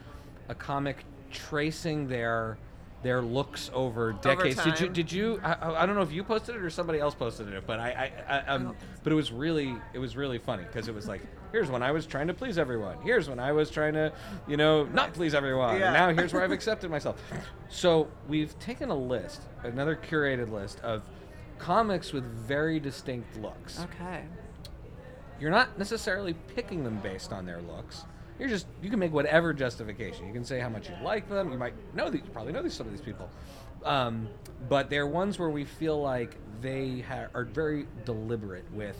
a 0.50 0.56
comic 0.56 1.04
tracing 1.32 2.08
their 2.08 2.58
their 3.04 3.22
looks 3.22 3.70
over 3.74 4.14
decades. 4.14 4.62
Did 4.64 4.80
you 4.80 4.90
did 4.90 5.12
you? 5.12 5.40
I, 5.44 5.84
I 5.84 5.86
don't 5.86 5.96
know 5.96 6.02
if 6.02 6.12
you 6.12 6.24
posted 6.24 6.56
it 6.56 6.62
or 6.62 6.70
somebody 6.70 7.00
else 7.00 7.14
posted 7.16 7.48
it, 7.54 7.64
but 7.68 7.80
I, 7.80 8.12
I, 8.28 8.36
I 8.38 8.40
um, 8.48 8.76
but 9.04 9.14
it 9.14 9.16
was 9.16 9.32
really 9.32 9.76
it 9.94 10.00
was 10.00 10.16
really 10.18 10.40
funny 10.40 10.64
because 10.64 10.88
it 10.88 10.96
was 10.96 11.08
like. 11.08 11.22
Here's 11.54 11.70
when 11.72 11.82
I 11.82 11.94
was 11.94 12.06
trying 12.06 12.28
to 12.28 12.34
please 12.34 12.58
everyone. 12.58 12.98
Here's 13.02 13.30
when 13.30 13.40
I 13.40 13.54
was 13.54 13.72
trying 13.72 13.94
to, 13.94 14.12
you 14.50 14.58
know, 14.58 14.84
not 14.84 15.14
please 15.14 15.34
everyone. 15.34 15.72
And 15.76 15.80
Yeah. 15.80 15.94
now 15.94 16.10
here's 16.14 16.34
where 16.34 16.44
I've 16.44 16.52
accepted 16.60 16.92
myself. 16.92 17.22
So 17.70 18.10
we've 18.28 18.58
taken 18.60 18.90
a 18.90 18.96
list, 18.96 19.44
another 19.64 19.96
curated 19.96 20.52
list 20.52 20.82
of 20.82 21.04
comics 21.58 22.12
with 22.12 22.26
very 22.26 22.82
distinct 22.82 23.38
looks. 23.38 23.80
Okay. 23.80 24.24
You're 25.40 25.50
not 25.50 25.78
necessarily 25.80 26.34
picking 26.54 26.84
them 26.84 26.98
based 26.98 27.32
on 27.32 27.46
their 27.46 27.62
looks. 27.62 28.04
You're 28.40 28.50
just 28.50 28.68
you 28.82 28.90
can 28.90 29.00
make 29.00 29.12
whatever 29.14 29.54
justification. 29.54 30.28
You 30.28 30.34
can 30.34 30.44
say 30.44 30.60
how 30.60 30.70
much 30.70 30.90
you 30.90 30.96
like 31.04 31.28
them. 31.30 31.52
You 31.52 31.58
might 31.58 31.74
know 31.96 32.10
these, 32.10 32.22
you 32.24 32.30
probably 32.32 32.54
know 32.54 32.62
these 32.62 32.74
some 32.74 32.86
of 32.88 32.94
these 32.94 33.02
people, 33.02 33.30
um, 33.84 34.28
but 34.70 34.90
they're 34.90 35.08
ones 35.08 35.40
where 35.40 35.50
we 35.50 35.66
feel 35.66 36.00
like 36.02 36.36
they 36.62 37.00
ha- 37.08 37.28
are 37.34 37.44
very 37.46 37.88
deliberate 38.06 38.66
with 38.72 38.98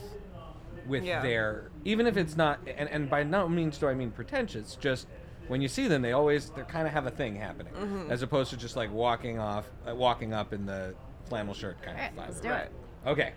with 0.88 1.04
Yeah. 1.04 1.22
their 1.22 1.70
even 1.86 2.08
if 2.08 2.16
it's 2.18 2.38
not 2.38 2.60
and, 2.68 2.90
and 2.90 3.10
by 3.10 3.24
no 3.24 3.48
means 3.50 3.78
do 3.78 3.88
I 3.88 3.94
mean 3.94 4.12
pretentious. 4.12 4.76
Just 4.76 5.08
when 5.48 5.62
you 5.62 5.68
see 5.68 5.88
them, 5.88 6.02
they 6.02 6.14
always 6.14 6.50
they 6.52 6.64
kind 6.64 6.88
of 6.88 6.94
have 6.94 7.06
a 7.06 7.12
thing 7.12 7.36
happening, 7.36 7.74
Mm-hmm. 7.74 8.12
as 8.12 8.22
opposed 8.24 8.50
to 8.52 8.58
just 8.58 8.76
like 8.76 8.92
walking 8.92 9.38
off, 9.40 9.70
uh, 9.90 9.94
walking 9.96 10.34
up 10.34 10.52
in 10.54 10.66
the 10.66 10.96
flannel 11.26 11.54
shirt 11.54 11.82
kind 11.82 11.98
All 11.98 12.04
right, 12.04 12.12
of 12.12 12.18
vibe. 12.18 12.28
let's 12.28 12.42
do 12.42 12.50
Right. 12.50 12.62
it. 12.66 12.72
Okay, 13.06 13.34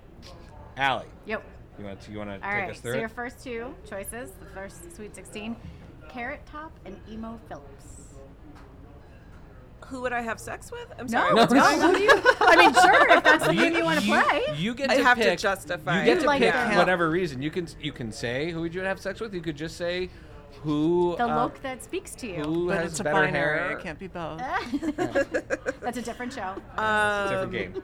Allie, 0.77 1.07
Yep. 1.27 1.43
you 1.79 1.85
want 1.85 2.01
to 2.01 2.11
you 2.13 2.19
want 2.19 2.31
to 2.31 2.37
take 2.39 2.45
right. 2.45 2.71
us 2.71 2.81
through? 2.81 2.91
So 2.91 2.93
through 2.95 3.01
your 3.01 3.09
first 3.09 3.43
two 3.45 3.75
choices, 3.89 4.31
the 4.33 4.47
first 4.55 4.95
Sweet 4.97 5.15
16, 5.15 5.57
Carrot 6.11 6.45
Top 6.47 6.73
and 6.85 6.99
Emo 7.11 7.39
Philips. 7.49 7.87
Who 9.87 10.03
would 10.03 10.13
I 10.13 10.21
have 10.21 10.39
sex 10.39 10.71
with? 10.71 10.87
I'm 10.99 11.09
sorry. 11.09 11.31
No, 11.31 11.37
what's 11.37 11.53
no. 11.53 11.61
going 11.61 11.81
Who 11.81 11.87
on? 11.89 11.95
do 11.95 12.01
you? 12.05 12.23
I 12.41 12.57
mean, 12.57 12.73
sure, 12.75 13.11
if 13.17 13.25
that's 13.25 13.47
the 13.47 13.55
game 13.55 13.75
you 13.75 13.85
want 13.85 14.01
to 14.01 14.07
play. 14.07 14.43
You 14.57 14.75
get 14.75 14.89
I 14.91 14.97
to 14.99 15.03
have 15.05 15.19
to 15.19 15.25
pick, 15.25 15.39
justify 15.41 16.01
You 16.01 16.05
get 16.15 16.21
to 16.21 16.27
Like 16.27 16.41
pick 16.43 16.53
the- 16.55 16.77
whatever 16.77 17.11
reason. 17.11 17.43
You 17.43 17.51
can 17.51 17.67
you 17.81 17.91
can 17.93 18.13
say 18.13 18.51
who 18.53 18.61
would 18.61 18.75
you 18.75 18.83
have 18.83 19.01
sex 19.01 19.21
with. 19.21 19.35
You 19.35 19.41
could 19.41 19.57
just 19.57 19.77
say 19.77 20.09
who 20.63 21.17
the 21.17 21.27
uh, 21.27 21.43
look 21.43 21.61
that 21.63 21.83
speaks 21.83 22.15
to 22.17 22.29
you. 22.29 22.43
who 22.45 22.67
But 22.69 22.79
has 22.79 22.91
it's 22.93 23.01
a 23.01 23.05
better 23.05 23.25
binary. 23.27 23.59
hair. 23.59 23.71
It 23.79 23.83
can't 23.83 23.99
be 23.99 24.07
both. 24.07 24.39
That's 25.81 25.99
a 25.99 26.03
different 26.03 26.33
show. 26.35 26.55
Um, 26.79 27.29
Different 27.49 27.53
game. 27.53 27.83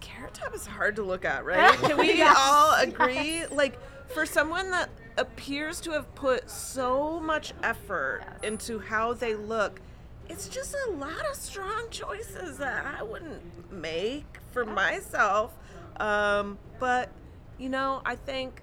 Carrot 0.00 0.34
Top 0.34 0.54
is 0.54 0.66
hard 0.66 0.96
to 0.96 1.02
look 1.02 1.24
at, 1.24 1.44
right? 1.44 1.72
Can 1.78 1.96
we 1.96 2.14
Yes. 2.18 2.36
all 2.38 2.74
agree? 2.80 3.46
Like, 3.46 3.78
for 4.08 4.26
someone 4.26 4.70
that 4.72 4.90
appears 5.18 5.80
to 5.82 5.90
have 5.92 6.14
put 6.14 6.48
so 6.50 7.20
much 7.20 7.52
effort 7.62 8.22
Yes. 8.24 8.38
into 8.42 8.78
how 8.78 9.12
they 9.12 9.34
look, 9.34 9.80
it's 10.28 10.48
just 10.48 10.74
a 10.86 10.90
lot 10.92 11.24
of 11.30 11.34
strong 11.36 11.84
choices 11.90 12.58
that 12.58 12.84
I 12.86 13.02
wouldn't 13.02 13.72
make 13.72 14.38
for 14.52 14.64
myself. 14.64 15.54
Um, 15.98 16.58
but, 16.78 17.10
you 17.58 17.68
know, 17.68 18.02
I 18.04 18.14
think 18.16 18.62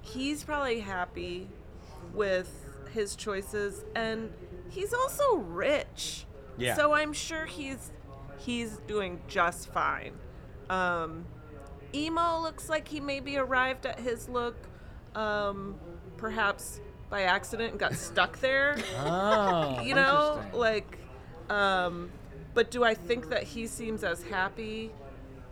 he's 0.00 0.44
probably 0.44 0.80
happy 0.80 1.48
with 2.12 2.50
his 2.92 3.14
choices 3.16 3.84
and 3.94 4.32
he's 4.68 4.92
also 4.92 5.36
rich. 5.36 6.26
Yeah. 6.58 6.74
So 6.76 6.92
I'm 6.92 7.12
sure 7.12 7.46
he's 7.46 7.90
he's 8.38 8.78
doing 8.88 9.20
just 9.28 9.72
fine. 9.72 10.12
Um, 10.68 11.24
emo 11.94 12.40
looks 12.40 12.68
like 12.68 12.88
he 12.88 12.98
maybe 13.00 13.36
arrived 13.36 13.86
at 13.86 14.00
his 14.00 14.28
look 14.28 14.56
um, 15.14 15.74
perhaps 16.16 16.80
by 17.10 17.22
accident 17.22 17.70
and 17.72 17.80
got 17.80 17.94
stuck 17.94 18.38
there. 18.38 18.76
Oh, 18.98 19.80
you 19.82 19.94
know, 19.94 20.42
like 20.52 20.98
um, 21.50 22.10
but 22.54 22.70
do 22.70 22.84
I 22.84 22.94
think 22.94 23.30
that 23.30 23.42
he 23.42 23.66
seems 23.66 24.04
as 24.04 24.22
happy 24.22 24.90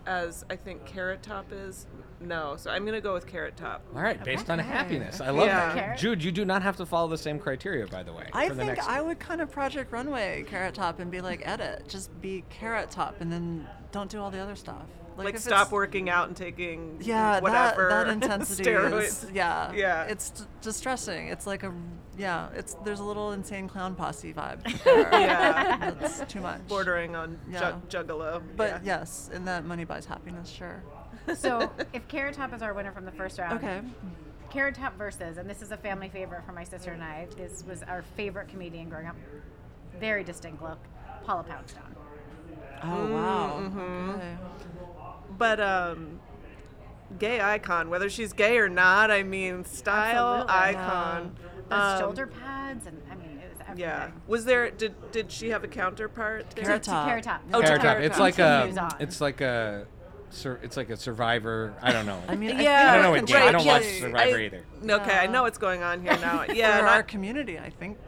as 0.06 0.44
I 0.50 0.56
think 0.56 0.86
Carrot 0.86 1.22
Top 1.22 1.52
is? 1.52 1.86
No. 2.20 2.56
So 2.56 2.70
I'm 2.70 2.84
gonna 2.84 3.00
go 3.00 3.14
with 3.14 3.26
Carrot 3.26 3.56
Top. 3.56 3.82
All 3.94 4.02
right, 4.02 4.22
based 4.22 4.50
on 4.50 4.58
happiness. 4.58 5.20
I 5.20 5.30
love 5.30 5.46
Yeah. 5.46 5.68
that. 5.68 5.74
Carrot. 5.74 5.98
Jude, 5.98 6.22
you 6.24 6.30
do 6.32 6.44
not 6.44 6.62
have 6.62 6.76
to 6.76 6.86
follow 6.86 7.08
the 7.08 7.18
same 7.18 7.38
criteria, 7.38 7.86
by 7.86 8.02
the 8.02 8.12
way. 8.12 8.28
I 8.32 8.48
for 8.48 8.54
the 8.54 8.64
think 8.64 8.76
next 8.76 8.88
I 8.88 9.00
would 9.00 9.18
kind 9.18 9.40
of 9.40 9.50
Project 9.50 9.90
Runway 9.92 10.44
Carrot 10.48 10.74
Top 10.74 11.00
and 11.00 11.10
be 11.10 11.20
like, 11.20 11.42
edit, 11.46 11.88
just 11.88 12.18
be 12.20 12.44
Carrot 12.50 12.90
Top, 12.90 13.20
and 13.20 13.32
then 13.32 13.66
don't 13.92 14.10
do 14.10 14.20
all 14.20 14.30
the 14.30 14.38
other 14.38 14.56
stuff. 14.56 14.84
Like, 15.24 15.34
if 15.34 15.40
stop 15.40 15.70
working 15.72 16.08
out 16.10 16.28
and 16.28 16.36
taking 16.36 16.98
Yeah, 17.00 17.40
whatever 17.40 17.88
that, 17.88 18.06
that 18.06 18.12
intensity 18.12 18.64
steroids. 18.64 19.02
is 19.02 19.26
yeah, 19.32 19.72
Yeah. 19.72 20.04
It's 20.04 20.30
d- 20.30 20.44
distressing. 20.62 21.28
It's 21.28 21.46
like 21.46 21.62
a 21.62 21.72
yeah. 22.18 22.48
It's 22.54 22.74
there's 22.84 23.00
a 23.00 23.04
little 23.04 23.32
insane 23.32 23.68
clown 23.68 23.94
posse 23.94 24.32
vibe. 24.32 24.60
There. 24.84 25.08
Yeah. 25.12 25.92
that's 25.98 26.20
too 26.32 26.40
much. 26.40 26.66
bordering 26.68 27.14
on 27.16 27.38
Yeah. 27.50 27.72
ju- 27.88 27.98
juggalo. 27.98 28.42
But 28.56 28.70
yeah. 28.84 28.98
yes, 29.00 29.30
and 29.32 29.46
that 29.48 29.64
money 29.64 29.84
buys 29.84 30.06
happiness. 30.06 30.48
Sure. 30.48 30.82
So 31.34 31.70
if 31.92 32.06
Carrot 32.08 32.34
Top 32.34 32.52
is 32.54 32.62
our 32.62 32.74
winner 32.74 32.92
from 32.92 33.04
the 33.04 33.12
first 33.12 33.38
round, 33.38 33.58
Okay. 33.58 33.80
Carrot 34.50 34.74
Top 34.74 34.96
versus, 34.98 35.38
and 35.38 35.48
this 35.48 35.62
is 35.62 35.70
a 35.70 35.76
family 35.76 36.08
favorite 36.08 36.44
for 36.44 36.52
my 36.52 36.64
sister 36.64 36.90
and 36.90 37.02
I. 37.04 37.28
This 37.36 37.62
was 37.68 37.82
our 37.84 38.02
favorite 38.16 38.48
comedian 38.48 38.88
growing 38.88 39.06
up. 39.06 39.14
Very 40.00 40.24
distinct 40.24 40.60
look, 40.62 40.78
Paula 41.24 41.44
Poundstone. 41.44 41.94
Oh 42.82 43.12
wow. 43.12 43.58
Mm-hmm. 43.60 44.10
Okay. 44.10 44.36
But 45.40 45.58
um, 45.58 46.20
gay 47.18 47.40
icon, 47.40 47.90
whether 47.90 48.08
she's 48.08 48.32
gay 48.32 48.58
or 48.58 48.68
not, 48.68 49.10
I 49.10 49.22
mean, 49.24 49.64
style 49.64 50.46
Absolutely. 50.48 50.80
icon. 50.80 51.36
Those 51.68 51.78
Um, 51.80 51.98
shoulder 52.00 52.26
pads, 52.26 52.86
and 52.86 53.00
I 53.10 53.14
mean, 53.14 53.38
it 53.38 53.48
was 53.50 53.60
everything. 53.62 53.78
Yeah. 53.78 54.10
Was 54.28 54.44
there? 54.44 54.70
Did 54.70 54.94
did 55.12 55.32
she 55.32 55.48
have 55.50 55.64
a 55.64 55.68
counterpart? 55.68 56.50
there? 56.50 56.64
Carrot 56.64 56.82
To 56.84 56.90
Top. 56.90 57.08
Carrot 57.08 57.24
Top. 57.24 57.40
Oh, 57.54 57.60
to 57.60 57.66
Carrot 57.66 57.82
Top. 57.82 57.98
It's 57.98 58.18
like 58.18 58.38
a. 58.38 58.62
Continues. 58.66 58.92
It's 59.00 59.20
like 59.20 59.40
a. 59.40 59.86
Sur- 60.32 60.60
it's 60.62 60.76
like 60.76 60.90
a 60.90 60.96
survivor. 60.96 61.74
I 61.82 61.92
don't 61.92 62.06
know. 62.06 62.22
I 62.28 62.36
mean, 62.36 62.60
Yeah. 62.60 62.90
I 62.90 62.94
don't 62.94 63.02
know 63.02 63.10
what 63.10 63.26
game. 63.26 63.42
I 63.42 63.50
don't 63.50 63.66
watch 63.66 63.82
Survivor 63.84 64.36
I- 64.38 64.42
either. 64.44 64.64
Okay, 64.88 65.18
I 65.18 65.26
know 65.26 65.42
what's 65.42 65.58
going 65.58 65.82
on 65.82 66.02
here 66.02 66.16
now. 66.20 66.44
Yeah, 66.52 66.72
for 66.74 66.78
and 66.80 66.86
our 66.88 66.98
I- 66.98 67.02
community, 67.02 67.58
I 67.58 67.70
think 67.70 67.98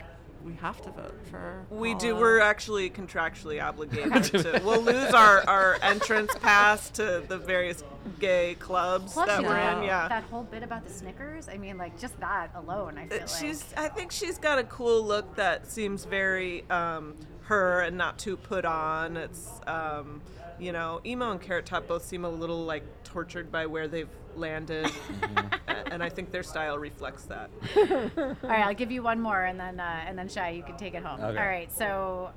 we 0.45 0.55
have 0.55 0.80
to 0.82 0.90
vote 0.90 1.14
for. 1.30 1.64
we 1.70 1.95
do. 1.95 2.11
Paula. 2.12 2.20
We're 2.20 2.40
actually 2.40 2.90
contractually 2.90 3.62
obligated 3.62 4.24
to. 4.43 4.61
We'll 4.64 4.80
lose 4.82 5.12
our 5.14 5.49
our 5.49 5.78
entrance 5.82 6.34
pass 6.40 6.90
to 6.90 7.22
the 7.28 7.38
various 7.38 7.84
gay 8.18 8.57
clubs 8.59 9.12
Plus, 9.12 9.26
that 9.28 9.43
you 9.43 9.49
we're 9.49 9.57
know, 9.57 9.78
in. 9.78 9.84
Yeah. 9.84 10.09
that 10.09 10.24
whole 10.24 10.43
bit 10.43 10.62
about 10.62 10.84
the 10.86 10.93
Snickers. 10.93 11.49
I 11.49 11.57
mean, 11.59 11.78
like 11.78 11.99
just 12.01 12.18
that 12.20 12.51
alone, 12.55 12.99
I 12.99 13.07
feel 13.07 13.18
Uh, 13.18 13.20
like. 13.20 13.28
she's 13.28 13.64
i 13.76 13.88
think 13.88 14.11
she's 14.12 14.38
got 14.38 14.59
a 14.59 14.64
cool 14.64 15.03
look 15.05 15.36
that 15.36 15.66
seems 15.70 16.05
very 16.05 16.68
um, 16.70 17.14
her 17.43 17.80
and 17.80 17.97
not 17.97 18.18
too 18.18 18.36
put 18.36 18.64
on 18.64 19.16
it's 19.16 19.49
um, 19.66 20.20
you 20.59 20.72
know 20.72 21.01
emo 21.07 21.30
and 21.30 21.40
carrot 21.40 21.66
top 21.66 21.86
both 21.86 22.05
seem 22.05 22.24
a 22.24 22.28
little 22.28 22.64
like 22.64 22.84
tortured 23.13 23.53
by 23.53 23.67
where 23.67 23.87
they've 23.89 24.09
landed 24.37 24.87
A- 25.69 25.93
and 25.93 26.03
i 26.03 26.09
think 26.09 26.31
their 26.31 26.43
style 26.43 26.79
reflects 26.79 27.25
that 27.25 27.51
All 27.77 28.49
right, 28.49 28.65
I'll 28.67 28.75
give 28.75 28.91
you 28.91 29.03
one 29.03 29.21
more, 29.21 29.45
and 29.45 29.61
then 29.61 29.79
uh, 29.79 30.05
and 30.07 30.19
then 30.19 30.29
Shy, 30.29 30.51
you 30.51 30.63
can 30.63 30.77
take 30.77 30.95
it 30.95 31.03
home. 31.03 31.21
Okay. 31.21 31.39
All 31.39 31.47
right, 31.47 31.71
so 31.73 32.31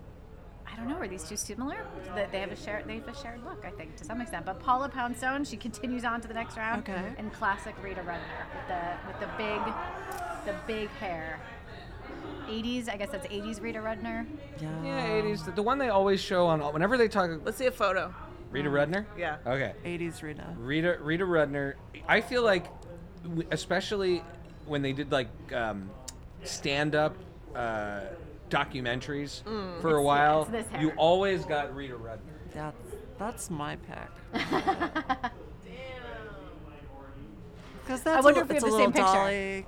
I 0.72 0.76
don't 0.76 0.90
know, 0.90 0.96
are 0.98 1.08
these 1.08 1.24
two 1.24 1.38
similar? 1.38 1.86
That 2.16 2.32
they 2.32 2.40
have 2.42 2.52
a 2.52 2.56
shared 2.56 2.86
they 2.88 2.96
have 2.96 3.08
a 3.08 3.16
shared 3.16 3.44
look, 3.46 3.64
I 3.66 3.70
think, 3.72 3.96
to 3.98 4.04
some 4.06 4.20
extent. 4.20 4.46
But 4.46 4.60
Paula 4.60 4.90
Poundstone, 4.90 5.46
she 5.46 5.56
continues 5.58 6.04
on 6.04 6.20
to 6.22 6.28
the 6.28 6.34
next 6.34 6.58
round. 6.58 6.88
Okay. 6.90 7.02
In 7.18 7.30
classic 7.30 7.76
Rita 7.82 8.02
Rudner 8.02 8.44
with 8.56 8.68
the 8.68 8.82
with 9.08 9.20
the 9.22 9.30
big 9.38 9.62
the 10.46 10.56
big 10.68 10.90
hair. 11.00 11.40
80s, 12.48 12.90
I 12.90 12.98
guess 12.98 13.10
that's 13.10 13.28
80s 13.28 13.62
Rita 13.62 13.80
Rudner. 13.80 14.26
Yeah. 14.62 14.84
Yeah, 14.84 15.22
80s. 15.22 15.46
The, 15.46 15.52
the 15.52 15.64
one 15.64 15.78
they 15.80 15.90
always 15.90 16.20
show 16.22 16.46
on 16.48 16.60
whenever 16.74 16.98
they 16.98 17.08
talk. 17.08 17.30
let's 17.44 17.58
see 17.58 17.66
a 17.66 17.72
photo 17.72 18.14
Rita 18.56 18.70
Rudner. 18.70 19.06
yeah 19.18 19.38
Okay. 19.46 19.74
80s 19.86 20.22
Rita. 20.22 20.46
Rita 20.58 20.98
Rita 21.02 21.24
Rudner. 21.26 21.74
I 22.08 22.22
feel 22.22 22.44
like, 22.44 22.66
w- 23.24 23.48
especially 23.52 24.24
when 24.66 24.82
they 24.82 24.94
did 24.94 25.12
like 25.12 25.28
um, 25.54 25.90
stand-up 26.44 27.16
uh, 27.56 28.02
documentaries 28.50 29.42
for 29.82 29.96
a 29.98 30.04
while, 30.04 30.42
it's 30.44 30.52
this 30.52 30.68
hair. 30.68 30.82
you 30.82 30.92
always 30.98 31.46
got 31.46 31.76
Rita 31.76 31.96
Rudner. 31.96 32.20
Yeah, 32.56 32.72
that's 33.18 33.50
my 33.50 33.76
pick. 33.78 34.42
Because 37.84 38.02
that's 38.02 38.24
wonder 38.24 38.40
a, 38.40 38.44
if 38.44 38.50
we 38.50 38.56
it's 38.56 38.64
have 38.66 38.74
a 38.74 38.76
the 38.78 38.84
same 38.84 38.92
little 38.92 39.04
picture. 39.04 39.14
dolly. 39.14 39.66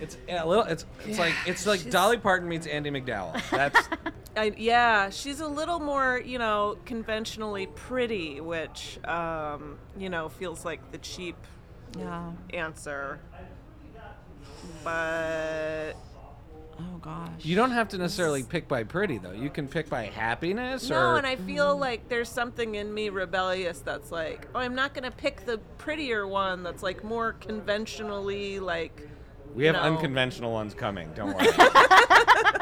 It's 0.00 0.16
a 0.28 0.46
little. 0.46 0.64
It's 0.64 0.86
it's 1.06 1.18
like 1.18 1.34
it's 1.46 1.66
like 1.66 1.90
Dolly 1.90 2.16
Parton 2.16 2.48
meets 2.48 2.66
Andie 2.66 2.90
MacDowell. 2.90 3.40
That's 3.50 3.78
I, 4.36 4.52
yeah 4.56 5.10
she's 5.10 5.40
a 5.40 5.46
little 5.46 5.78
more 5.78 6.20
you 6.24 6.38
know 6.38 6.78
conventionally 6.84 7.66
pretty 7.66 8.40
which 8.40 8.98
um, 9.04 9.78
you 9.98 10.08
know 10.08 10.28
feels 10.28 10.64
like 10.64 10.90
the 10.92 10.98
cheap 10.98 11.36
Yeah. 11.98 12.32
answer 12.52 13.20
but 14.84 15.94
Oh 16.80 16.98
gosh. 16.98 17.30
You 17.40 17.54
don't 17.54 17.70
have 17.70 17.88
to 17.90 17.98
necessarily 17.98 18.42
pick 18.42 18.66
by 18.66 18.82
pretty 18.82 19.18
though. 19.18 19.32
You 19.32 19.50
can 19.50 19.68
pick 19.68 19.88
by 19.88 20.04
happiness 20.06 20.88
No, 20.88 20.96
or 21.10 21.18
and 21.18 21.26
I 21.26 21.36
feel 21.36 21.76
like 21.76 22.08
there's 22.08 22.28
something 22.30 22.74
in 22.76 22.92
me 22.92 23.08
rebellious 23.10 23.80
that's 23.80 24.10
like, 24.10 24.48
oh, 24.54 24.58
I'm 24.58 24.74
not 24.74 24.94
gonna 24.94 25.10
pick 25.10 25.44
the 25.44 25.58
prettier 25.78 26.26
one. 26.26 26.62
That's 26.62 26.82
like 26.82 27.04
more 27.04 27.34
conventionally 27.34 28.58
like. 28.58 29.06
we 29.54 29.66
have 29.66 29.74
no. 29.76 29.82
unconventional 29.82 30.52
ones 30.52 30.74
coming. 30.74 31.12
Don't 31.14 31.34
worry. 31.36 31.46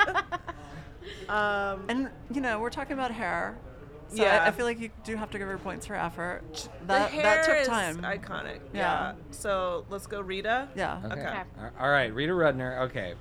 Um, 1.31 1.85
And 1.89 2.11
you 2.33 2.41
know, 2.41 2.59
we're 2.59 2.70
talking 2.70 2.95
about 2.95 3.12
hair. 3.12 3.57
So 4.09 4.22
Yeah. 4.22 4.43
I, 4.43 4.49
I 4.49 4.51
feel 4.51 4.66
like 4.66 4.81
you 4.81 4.91
do 5.05 5.14
have 5.16 5.31
to 5.31 5.39
give 5.39 5.47
her 5.47 5.59
points 5.59 5.87
for 5.87 5.95
effort. 5.95 6.68
the 6.81 6.87
That 6.89 7.11
hair 7.12 7.22
that 7.22 7.45
took 7.47 7.57
is 7.59 7.68
time. 7.68 7.99
iconic. 8.03 8.59
Yeah. 8.74 8.81
Yeah. 8.81 9.12
So 9.31 9.87
let's 9.89 10.07
go, 10.09 10.20
Rita. 10.20 10.68
yeah. 10.74 11.01
Okay. 11.05 11.20
Okay. 11.20 11.43
All 11.78 11.91
right, 11.91 12.12
Rita 12.12 12.33
Rudner. 12.33 12.81
Okay. 12.89 13.14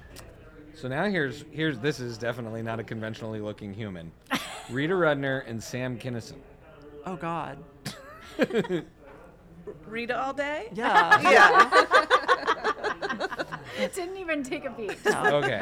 So 0.73 0.87
now 0.87 1.05
here's 1.05 1.43
here's 1.51 1.77
this 1.79 1.99
is 1.99 2.17
definitely 2.17 2.63
not 2.63 2.79
a 2.79 2.83
conventionally 2.83 3.41
looking 3.41 3.73
human. 3.73 4.11
Rita 4.71 4.93
Rudner 4.93 5.43
and 5.47 5.61
Sam 5.61 5.99
Kinison. 5.99 6.37
Oh 7.05 7.17
God. 7.17 7.57
Rita 9.85 10.19
all 10.19 10.33
day. 10.33 10.69
Yeah. 10.73 11.85
Yeah. 13.79 13.87
Didn't 13.93 14.17
even 14.17 14.43
take 14.43 14.65
a 14.65 14.71
beat. 14.71 14.97
Okay. 15.05 15.61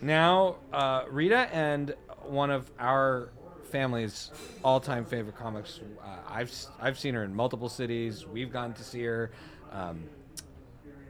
Now 0.00 0.56
uh, 0.72 1.04
Rita 1.10 1.48
and 1.52 1.94
one 2.22 2.50
of 2.50 2.70
our 2.78 3.30
family's 3.70 4.30
all-time 4.64 5.04
favorite 5.04 5.36
comics. 5.36 5.80
Uh, 6.02 6.08
I've 6.28 6.52
I've 6.80 6.98
seen 6.98 7.14
her 7.14 7.24
in 7.24 7.34
multiple 7.34 7.68
cities. 7.68 8.26
We've 8.26 8.52
gone 8.52 8.72
to 8.74 8.84
see 8.84 9.02
her. 9.04 9.30
Um, 9.72 10.04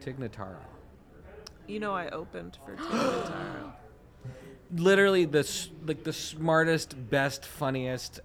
Tig 0.01 0.17
Notaro. 0.17 0.57
you 1.67 1.79
know, 1.79 1.93
I 1.93 2.09
opened 2.09 2.57
for 2.65 2.75
Tig 2.77 2.85
Notaro. 2.85 3.71
Literally 4.75 5.25
the 5.25 5.49
like 5.85 6.03
the 6.03 6.13
smartest, 6.13 7.09
best, 7.09 7.45
funniest. 7.45 8.19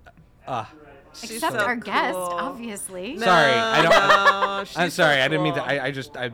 Uh, 0.47 0.67
She's 1.15 1.33
Except 1.33 1.55
so 1.55 1.61
our 1.61 1.77
guest, 1.77 2.15
cool. 2.15 2.23
obviously. 2.25 3.19
Sorry, 3.19 3.53
I 3.53 3.83
don't- 3.83 3.91
No, 3.91 4.59
I'm 4.61 4.67
sorry, 4.67 4.91
so 4.91 5.05
I 5.05 5.29
didn't 5.29 5.43
mean 5.43 5.55
to. 5.55 5.63
I, 5.63 5.87
I 5.87 5.91
just, 5.91 6.17
I, 6.17 6.31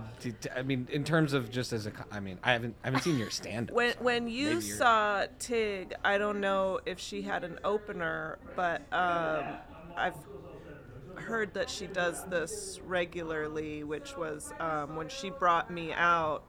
I 0.57 0.63
mean, 0.63 0.89
in 0.91 1.05
terms 1.05 1.33
of 1.33 1.51
just 1.51 1.73
as 1.73 1.87
a. 1.87 1.93
I 2.11 2.21
mean, 2.21 2.39
I 2.43 2.53
haven't, 2.53 2.75
I 2.83 2.87
haven't 2.89 3.03
seen 3.03 3.19
your 3.19 3.31
stand 3.31 3.71
up. 3.71 3.77
When 3.77 3.93
when 4.01 4.29
you 4.29 4.61
saw 4.61 5.27
Tig, 5.39 5.95
I 6.05 6.19
don't 6.19 6.41
know 6.41 6.81
if 6.87 6.99
she 6.99 7.23
had 7.23 7.45
an 7.45 7.59
opener, 7.65 8.39
but 8.57 8.81
um, 8.93 9.45
I've 9.97 10.15
heard 11.17 11.53
that 11.55 11.69
she 11.69 11.87
does 11.87 12.25
this 12.25 12.81
regularly, 12.87 13.85
which 13.85 14.17
was 14.17 14.53
um, 14.61 14.97
when 14.97 15.09
she 15.09 15.31
brought 15.31 15.71
me 15.71 15.93
out. 15.93 16.43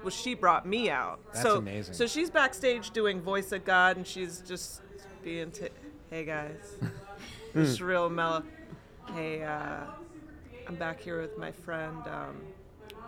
Well, 0.00 0.10
she 0.10 0.34
brought 0.34 0.64
me 0.64 0.90
out? 0.90 1.18
That's 1.32 1.42
so, 1.42 1.58
amazing. 1.58 1.92
So 1.94 2.06
she's 2.06 2.30
backstage 2.30 2.90
doing 2.90 3.20
voice 3.20 3.50
of 3.52 3.64
God, 3.64 3.96
and 3.96 4.06
she's 4.06 4.40
just 4.46 4.80
being, 5.24 5.50
t- 5.50 5.68
"Hey 6.08 6.24
guys, 6.24 6.76
just 7.54 7.80
real 7.80 8.08
mellow. 8.08 8.42
Hey, 9.14 9.42
uh, 9.42 9.80
I'm 10.66 10.76
back 10.76 11.00
here 11.00 11.20
with 11.20 11.38
my 11.38 11.50
friend. 11.50 11.96
Um, 12.06 12.42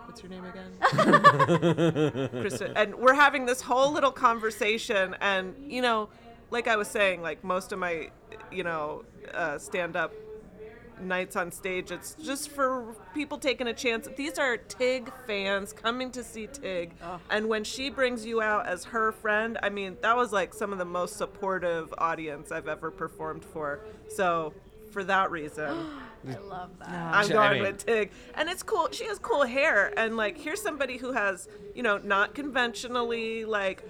what's 0.05 0.23
your 0.23 0.31
name 0.31 0.45
again? 0.45 0.71
Krista, 0.81 2.73
and 2.75 2.95
we're 2.95 3.13
having 3.13 3.45
this 3.45 3.61
whole 3.61 3.91
little 3.91 4.11
conversation, 4.11 5.15
and 5.21 5.55
you 5.71 5.81
know, 5.81 6.09
like 6.49 6.67
I 6.67 6.75
was 6.75 6.87
saying, 6.87 7.21
like 7.21 7.43
most 7.43 7.71
of 7.71 7.79
my, 7.79 8.09
you 8.51 8.63
know, 8.63 9.05
uh, 9.33 9.57
stand-up 9.57 10.11
nights 10.99 11.35
on 11.35 11.51
stage, 11.51 11.91
it's 11.91 12.15
just 12.21 12.49
for 12.49 12.95
people 13.13 13.37
taking 13.37 13.67
a 13.67 13.73
chance. 13.73 14.07
These 14.15 14.37
are 14.37 14.57
Tig 14.57 15.11
fans 15.27 15.73
coming 15.73 16.11
to 16.11 16.23
see 16.23 16.47
Tig, 16.47 16.93
oh. 17.03 17.19
and 17.29 17.47
when 17.47 17.63
she 17.63 17.89
brings 17.89 18.25
you 18.25 18.41
out 18.41 18.67
as 18.67 18.85
her 18.85 19.11
friend, 19.11 19.57
I 19.63 19.69
mean, 19.69 19.97
that 20.01 20.15
was 20.15 20.31
like 20.31 20.53
some 20.53 20.71
of 20.71 20.77
the 20.77 20.85
most 20.85 21.17
supportive 21.17 21.93
audience 21.97 22.51
I've 22.51 22.67
ever 22.67 22.91
performed 22.91 23.43
for. 23.45 23.79
So, 24.09 24.53
for 24.91 25.03
that 25.05 25.31
reason. 25.31 25.69
I 26.27 26.37
love 26.37 26.69
that. 26.79 26.89
I'm 26.89 27.27
She- 27.27 27.33
I 27.33 27.35
going 27.35 27.63
mean- 27.63 27.71
with 27.73 27.85
Tig. 27.85 28.11
And 28.35 28.47
it's 28.49 28.61
cool. 28.61 28.89
She 28.91 29.05
has 29.05 29.17
cool 29.17 29.43
hair. 29.43 29.91
And 29.97 30.17
like, 30.17 30.37
here's 30.37 30.61
somebody 30.61 30.97
who 30.97 31.13
has, 31.13 31.47
you 31.73 31.81
know, 31.81 31.97
not 31.97 32.35
conventionally 32.35 33.45
like 33.45 33.83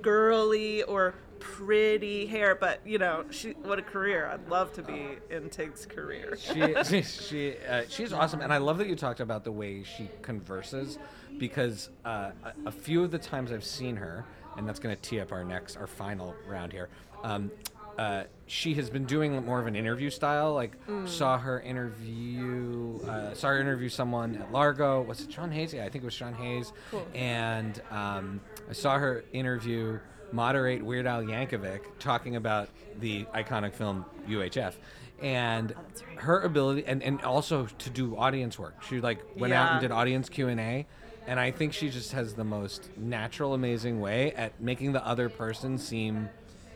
girly 0.00 0.82
or 0.84 1.14
pretty 1.42 2.26
hair, 2.26 2.54
but 2.54 2.80
you 2.86 2.98
know, 2.98 3.24
she 3.30 3.50
what 3.50 3.78
a 3.78 3.82
career. 3.82 4.26
I'd 4.26 4.48
love 4.48 4.72
to 4.74 4.82
be 4.82 5.18
in 5.28 5.50
Tig's 5.50 5.84
career. 5.84 6.36
she, 6.40 6.74
she, 6.84 7.02
she 7.02 7.56
uh, 7.68 7.82
she's 7.88 8.12
awesome, 8.12 8.40
and 8.40 8.52
I 8.52 8.58
love 8.58 8.78
that 8.78 8.86
you 8.86 8.96
talked 8.96 9.20
about 9.20 9.42
the 9.44 9.52
way 9.52 9.82
she 9.82 10.08
converses, 10.22 10.98
because 11.38 11.90
uh, 12.04 12.30
a, 12.44 12.52
a 12.66 12.72
few 12.72 13.02
of 13.02 13.10
the 13.10 13.18
times 13.18 13.50
I've 13.50 13.64
seen 13.64 13.96
her, 13.96 14.24
and 14.56 14.66
that's 14.66 14.78
going 14.78 14.94
to 14.94 15.02
tee 15.02 15.20
up 15.20 15.32
our 15.32 15.44
next, 15.44 15.76
our 15.76 15.88
final 15.88 16.34
round 16.46 16.72
here. 16.72 16.88
Um, 17.24 17.50
uh, 17.98 18.24
she 18.46 18.74
has 18.74 18.88
been 18.88 19.04
doing 19.04 19.44
more 19.44 19.60
of 19.60 19.66
an 19.66 19.76
interview 19.76 20.10
style. 20.10 20.54
Like 20.54 20.76
saw 21.04 21.38
her 21.38 21.60
interview, 21.60 22.98
uh, 23.06 23.34
saw 23.34 23.48
her 23.48 23.60
interview 23.60 23.88
someone 23.88 24.36
at 24.36 24.52
Largo. 24.52 25.02
Was 25.02 25.20
it 25.20 25.32
Sean 25.32 25.50
Hayes? 25.50 25.74
Yeah, 25.74 25.84
I 25.84 25.88
think 25.88 26.02
it 26.02 26.06
was 26.06 26.14
Sean 26.14 26.34
Hayes. 26.34 26.72
Cool. 26.90 27.06
And 27.14 27.80
um, 27.90 28.40
I 28.68 28.72
saw 28.72 28.98
her 28.98 29.24
interview 29.32 29.98
moderate 30.32 30.82
Weird 30.82 31.06
Al 31.06 31.22
Yankovic 31.22 31.80
talking 31.98 32.36
about 32.36 32.68
the 33.00 33.24
iconic 33.34 33.72
film 33.72 34.04
UHF 34.28 34.74
and 35.20 35.74
oh, 35.76 36.20
her 36.20 36.40
ability 36.40 36.84
and, 36.86 37.02
and 37.02 37.20
also 37.22 37.66
to 37.78 37.90
do 37.90 38.16
audience 38.16 38.58
work. 38.58 38.82
She 38.82 39.00
like 39.00 39.20
went 39.36 39.52
out 39.52 39.72
and 39.72 39.80
did 39.80 39.90
audience 39.90 40.28
q&a 40.28 40.86
and 41.26 41.38
i 41.38 41.52
think 41.52 41.72
she 41.72 41.88
just 41.88 42.10
has 42.12 42.34
the 42.34 42.42
most 42.44 42.90
natural 42.96 43.54
amazing 43.54 44.00
way 44.00 44.32
at 44.32 44.60
making 44.60 44.92
the 44.92 45.06
other 45.06 45.28
person 45.28 45.78
seem 45.78 46.28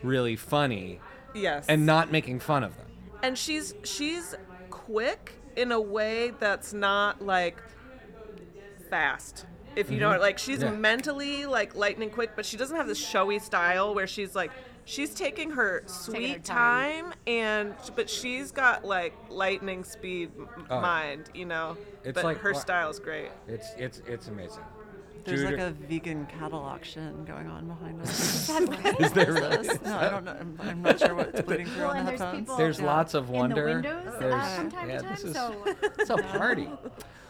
really 0.02 0.36
funny 0.36 1.00
Yes. 1.34 1.66
and 1.68 1.84
not 1.84 2.10
making 2.10 2.40
fun 2.40 2.64
of 2.64 2.76
them. 2.76 2.86
And 3.22 3.36
she's 3.36 3.74
she's 3.84 4.34
quick 4.70 5.32
in 5.56 5.72
a 5.72 5.80
way 5.80 6.32
that's 6.38 6.72
not 6.72 7.20
like 7.22 7.60
fast 8.90 9.46
if 9.76 9.90
you 9.90 9.98
know 10.00 10.18
like 10.18 10.38
she's 10.38 10.58
Mm-hmm. 10.60 10.72
Yeah. 10.74 10.78
mentally 10.80 11.46
like 11.46 11.74
lightning 11.76 12.10
quick 12.10 12.30
but 12.34 12.44
she 12.46 12.56
doesn't 12.56 12.76
have 12.76 12.86
this 12.86 12.98
showy 12.98 13.38
style 13.38 13.94
where 13.94 14.06
she's 14.06 14.34
like 14.34 14.50
she's 14.84 15.14
taking 15.14 15.50
her 15.50 15.82
sweet 15.86 16.44
time. 16.44 17.04
time. 17.10 17.14
and 17.26 17.74
but 17.94 18.08
she's 18.08 18.50
got 18.52 18.84
like 18.84 19.14
lightning 19.30 19.84
speed 19.84 20.30
m- 20.38 20.48
Oh. 20.70 20.80
mind 20.80 21.30
you 21.34 21.44
know 21.44 21.76
It's 22.04 22.14
but 22.14 22.24
like 22.24 22.38
her 22.38 22.52
wha- 22.52 22.58
style's 22.58 22.98
great 22.98 23.30
it's 23.46 23.68
it's 23.76 24.00
it's 24.06 24.28
amazing 24.28 24.62
There's 25.24 25.40
Judy- 25.40 25.56
like 25.56 25.66
a 25.66 25.70
vegan 25.72 26.26
cattle 26.26 26.60
auction 26.60 27.24
going 27.24 27.48
on 27.48 27.66
behind 27.66 28.00
us. 28.00 28.48
Is 29.00 29.12
there 29.12 29.32
What 29.34 29.42
really? 29.42 29.56
this? 29.66 29.82
No, 29.82 29.96
I 29.98 30.08
don't 30.08 30.24
know. 30.24 30.36
I'm, 30.40 30.60
I'm 30.62 30.82
not 30.82 31.00
sure 31.00 31.16
what's 31.16 31.40
bleeding 31.40 31.66
through 31.72 31.82
Well, 31.82 31.90
on 31.90 31.96
and 31.96 32.06
the 32.06 32.10
there's 32.12 32.20
headphones. 32.20 32.40
people 32.42 32.56
There's 32.56 32.78
Yeah. 32.78 32.86
lots 32.86 33.14
of 33.14 33.28
wonder. 33.28 33.66
in 33.68 33.82
the 33.82 33.88
windows 33.88 34.14
uh, 34.22 34.56
from 34.56 34.70
time 34.70 34.88
yeah, 34.88 34.98
to 34.98 35.02
time. 35.02 35.12
this 35.16 35.24
is- 35.24 35.34
so 35.34 35.64
It's 35.98 36.10
a 36.10 36.16
party. 36.18 36.68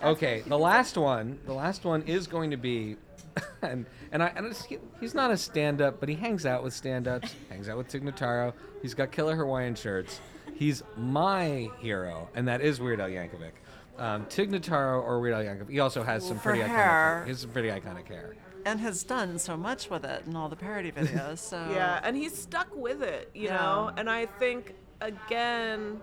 Okay, 0.02 0.42
the 0.46 0.58
last 0.58 0.96
one. 0.96 1.38
The 1.46 1.52
last 1.54 1.84
one 1.84 2.02
is 2.02 2.26
going 2.26 2.50
to 2.50 2.56
be, 2.56 2.96
and 3.62 3.86
and 4.12 4.22
I 4.22 4.28
and 4.36 4.46
it's, 4.46 4.64
he- 4.64 4.78
he's 5.00 5.14
not 5.14 5.30
a 5.30 5.36
stand-up, 5.36 6.00
but 6.00 6.08
he 6.08 6.14
hangs 6.14 6.44
out 6.46 6.62
with 6.62 6.74
stand-ups. 6.74 7.34
hangs 7.48 7.68
out 7.68 7.76
with 7.78 7.88
Tig 7.88 8.02
Notaro. 8.04 8.52
He's 8.82 8.94
got 8.94 9.10
killer 9.10 9.34
Hawaiian 9.36 9.74
shirts. 9.74 10.20
He's 10.54 10.82
my 10.96 11.68
hero, 11.80 12.28
and 12.34 12.46
that 12.48 12.60
is 12.60 12.80
Weird 12.80 13.00
Al 13.00 13.08
Yankovic. 13.08 13.52
Um, 13.98 14.26
Tig 14.28 14.50
Notaro 14.50 15.02
or 15.02 15.20
Weird 15.20 15.34
Al 15.34 15.42
Yankovic. 15.42 15.70
He 15.70 15.80
also 15.80 16.02
has 16.02 16.26
some 16.26 16.36
For 16.38 16.50
pretty 16.50 16.60
hair. 16.62 17.20
iconic. 17.22 17.24
He 17.24 17.30
has 17.30 17.40
some 17.40 17.50
pretty 17.50 17.68
iconic 17.68 18.06
hair. 18.08 18.34
and 18.66 18.80
has 18.80 19.02
done 19.04 19.38
so 19.38 19.56
much 19.56 19.88
with 19.90 20.04
it 20.04 20.22
in 20.26 20.34
all 20.36 20.48
the 20.48 20.56
parody 20.56 20.92
videos. 20.96 21.38
So 21.38 21.56
Yeah, 21.72 22.00
and 22.02 22.16
he's 22.16 22.36
stuck 22.36 22.68
with 22.74 23.02
it, 23.02 23.30
you 23.34 23.44
Yeah. 23.44 23.56
know. 23.56 23.92
And 23.96 24.08
I 24.10 24.26
think 24.26 24.74
again, 25.00 26.00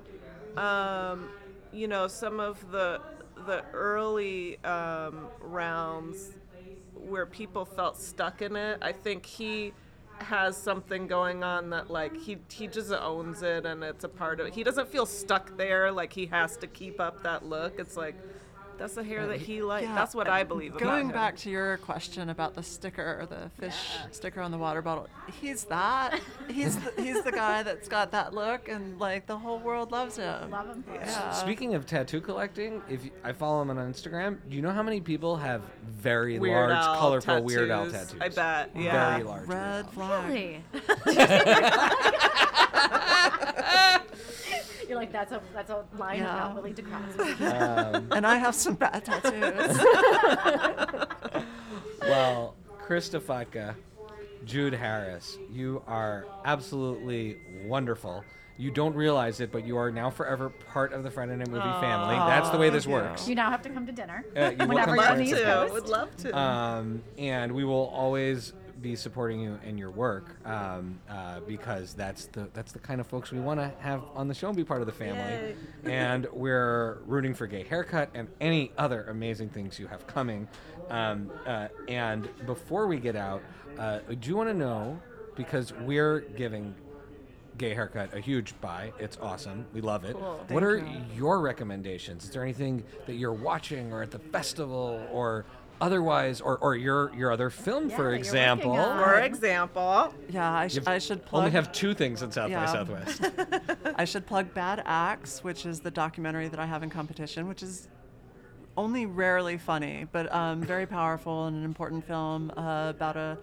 um, 0.58 1.30
you 1.72 1.88
know, 1.88 2.08
some 2.08 2.40
of 2.40 2.72
the 2.72 3.02
the 3.46 3.64
early 3.74 4.64
um, 4.64 5.28
rounds 5.40 6.32
where 6.94 7.26
people 7.26 7.66
felt 7.66 7.98
stuck 7.98 8.42
in 8.42 8.56
it. 8.56 8.80
I 8.82 8.92
think 8.92 9.26
he 9.26 9.74
has 10.20 10.56
something 10.56 11.08
going 11.08 11.44
on 11.44 11.70
that 11.72 11.90
like 11.90 12.16
he 12.16 12.38
he 12.50 12.68
just 12.68 12.92
owns 12.92 13.42
it 13.42 13.66
and 13.66 13.84
it's 13.84 14.04
a 14.04 14.10
part 14.10 14.40
of 14.40 14.48
it. 14.48 14.54
He 14.54 14.64
doesn't 14.64 14.88
feel 14.88 15.06
stuck 15.06 15.58
there 15.58 15.92
like 15.92 16.14
he 16.14 16.28
has 16.28 16.56
to 16.58 16.68
keep 16.68 17.00
up 17.00 17.24
that 17.24 17.46
look. 17.46 17.80
It's 17.80 17.98
like 17.98 18.16
that's 18.78 18.96
the 18.96 19.04
hair 19.04 19.28
that 19.28 19.40
he 19.40 19.62
likes. 19.62 19.86
Yeah, 19.88 19.96
That's 19.96 20.14
what 20.16 20.28
I 20.28 20.44
believe. 20.44 20.72
about 20.76 20.82
Going 20.84 21.08
him. 21.08 21.14
back 21.14 21.38
to 21.38 21.50
your 21.50 21.78
question 21.78 22.30
about 22.30 22.54
the 22.56 22.64
sticker, 22.64 23.26
the 23.30 23.50
fish 23.60 23.76
sticker 24.12 24.42
on 24.42 24.52
the 24.52 24.58
water 24.58 24.82
bottle, 24.82 25.08
he's 25.42 25.64
that. 25.66 26.20
He's 26.50 26.78
the, 26.78 27.02
he's 27.02 27.24
the 27.24 27.32
guy 27.32 27.64
that's 27.64 27.88
got 27.88 28.12
that 28.12 28.34
look, 28.34 28.68
and 28.68 29.00
like 29.00 29.26
the 29.28 29.38
whole 29.38 29.60
world 29.60 29.92
loves 29.92 30.18
him. 30.18 30.52
love 30.52 30.68
him. 30.68 30.84
Yeah. 30.94 31.32
Speaking 31.32 31.76
of 31.76 31.86
tattoo 31.86 32.22
collecting, 32.22 32.82
if 32.90 33.06
you, 33.06 33.12
I 33.24 33.32
follow 33.34 33.62
him 33.62 33.70
on 33.70 33.78
Instagram, 33.78 34.38
do 34.50 34.56
you 34.56 34.62
know 34.62 34.72
how 34.72 34.84
many 34.84 35.00
people 35.02 35.38
have 35.38 35.62
very 35.86 36.40
Weird 36.40 36.70
large, 36.70 36.86
Al 36.86 36.96
colorful 36.98 37.44
Weird 37.44 37.70
Al 37.72 37.86
tattoos. 37.92 38.12
tattoos? 38.12 38.22
I 38.22 38.30
bet. 38.30 38.70
Yeah. 38.76 39.12
Very 39.12 39.24
large. 39.24 39.48
Red 39.48 39.86
Al. 39.86 39.92
flag. 39.92 40.30
Really? 40.30 40.64
You're 44.94 45.02
like 45.02 45.12
that's 45.12 45.32
a 45.32 45.42
that's 45.56 45.72
a 45.72 45.84
line 45.98 46.18
I'm 46.20 46.26
Yeah. 46.28 46.36
not 46.36 46.54
willing 46.56 46.76
to 46.76 46.84
cross. 46.84 47.02
Um, 47.42 48.10
And 48.16 48.28
I 48.28 48.36
have 48.36 48.54
some 48.54 48.76
bad 48.76 49.04
tattoos. 49.04 49.78
well, 52.02 52.54
Krista 52.86 53.20
Fatka, 53.20 53.74
Jude 54.46 54.74
Harris, 54.76 55.40
you 55.52 55.82
are 55.88 56.26
absolutely 56.46 57.38
wonderful. 57.66 58.24
You 58.60 58.70
don't 58.70 58.96
realize 58.96 59.40
it, 59.40 59.52
but 59.52 59.66
you 59.66 59.78
are 59.78 59.90
now 59.92 60.12
forever 60.12 60.50
part 60.72 60.94
of 60.94 61.02
the 61.02 61.10
Friday 61.10 61.36
Night 61.38 61.50
Movie 61.50 61.64
family. 61.64 62.16
That's 62.16 62.52
the 62.52 62.60
way 62.60 62.70
this 62.70 62.84
thank 62.86 62.96
you. 62.96 63.02
works. 63.02 63.28
You 63.28 63.34
now 63.34 63.50
have 63.50 63.64
to 63.64 63.70
come 63.70 63.88
to 63.88 63.92
dinner 63.92 64.24
Uh, 64.38 64.52
you 64.52 64.58
will 64.60 64.68
whenever 64.68 64.96
come 64.96 64.96
you're 64.96 65.06
to 65.06 65.12
on 65.12 65.18
the 65.18 65.24
dinner. 65.26 65.36
East 65.38 65.44
to. 65.44 65.44
Coast. 65.44 65.74
Would 65.74 65.90
love 65.90 66.16
to. 66.18 66.38
Um, 66.38 67.02
and 67.18 67.52
we 67.52 67.64
will 67.64 67.88
always 67.88 68.54
be 68.84 68.96
supporting 68.96 69.40
you 69.40 69.58
in 69.66 69.78
your 69.78 69.90
work 69.90 70.36
um, 70.46 71.00
uh, 71.10 71.40
because 71.48 71.94
that's 71.94 72.26
the 72.28 72.50
that's 72.54 72.74
the 72.74 72.80
kind 72.80 73.00
of 73.00 73.08
folks 73.08 73.32
we 73.32 73.40
want 73.40 73.60
to 73.60 73.72
have 73.80 74.04
on 74.14 74.28
the 74.28 74.34
show 74.34 74.50
and 74.50 74.58
be 74.58 74.64
part 74.64 74.82
of 74.82 74.86
the 74.86 74.94
family. 74.94 75.56
and 75.86 76.28
we're 76.34 77.00
rooting 77.08 77.34
for 77.34 77.48
Gay 77.48 77.64
Haircut 77.64 78.10
and 78.14 78.28
any 78.42 78.72
other 78.78 79.06
amazing 79.06 79.50
things 79.50 79.80
you 79.80 79.88
have 79.88 80.06
coming. 80.06 80.48
Um, 80.90 81.32
uh, 81.48 81.70
and 81.88 82.30
before 82.46 82.86
we 82.88 83.00
get 83.00 83.16
out, 83.16 83.42
uh, 83.80 84.00
do 84.20 84.30
you 84.30 84.36
want 84.36 84.50
to 84.50 84.54
know 84.54 85.00
because 85.36 85.74
we're 85.74 86.20
giving 86.20 86.76
Gay 87.58 87.74
Haircut 87.74 88.14
a 88.14 88.20
huge 88.20 88.60
buy. 88.62 88.92
It's 89.00 89.18
awesome. 89.22 89.66
We 89.74 89.82
love 89.82 90.06
it. 90.06 90.14
Cool. 90.14 90.46
What 90.50 90.64
are 90.64 90.78
you. 90.78 91.02
your 91.16 91.40
recommendations? 91.40 92.24
Is 92.24 92.32
there 92.32 92.44
anything 92.44 92.84
that 93.06 93.14
you're 93.14 93.32
watching 93.32 93.94
or 93.94 94.02
at 94.02 94.12
the 94.12 94.20
festival 94.20 95.06
or 95.12 95.46
otherwise, 95.84 96.40
or, 96.42 96.58
or 96.60 96.76
your 96.76 97.12
your 97.16 97.32
other 97.32 97.50
film, 97.50 97.90
Yeah, 97.90 97.96
for 97.98 98.14
example? 98.14 98.74
For 98.76 99.20
example, 99.20 100.14
Yeah, 100.30 100.52
I, 100.52 100.68
sh- 100.68 100.80
I 100.88 100.98
should 101.00 101.26
plug. 101.26 101.40
only 101.42 101.52
have 101.52 101.72
two 101.72 101.94
things 101.94 102.22
in 102.24 102.32
South 102.32 102.52
by 102.52 102.66
Southwest. 102.66 103.22
I 103.96 104.06
should 104.06 104.26
plug 104.26 104.54
Bad 104.54 104.82
Axe, 104.86 105.44
which 105.44 105.66
is 105.66 105.82
the 105.82 105.92
documentary 105.92 106.48
that 106.48 106.60
I 106.60 106.66
have 106.66 106.84
in 106.84 106.90
competition, 106.90 107.48
which 107.48 107.62
is 107.62 107.88
only 108.78 109.06
rarely 109.06 109.58
funny, 109.58 110.08
but 110.12 110.34
um, 110.34 110.62
very 110.62 110.88
powerful 110.88 111.46
and 111.48 111.56
an 111.58 111.64
important 111.66 112.08
film 112.08 112.52
uh, 112.58 112.90
about 112.90 113.16
a 113.18 113.38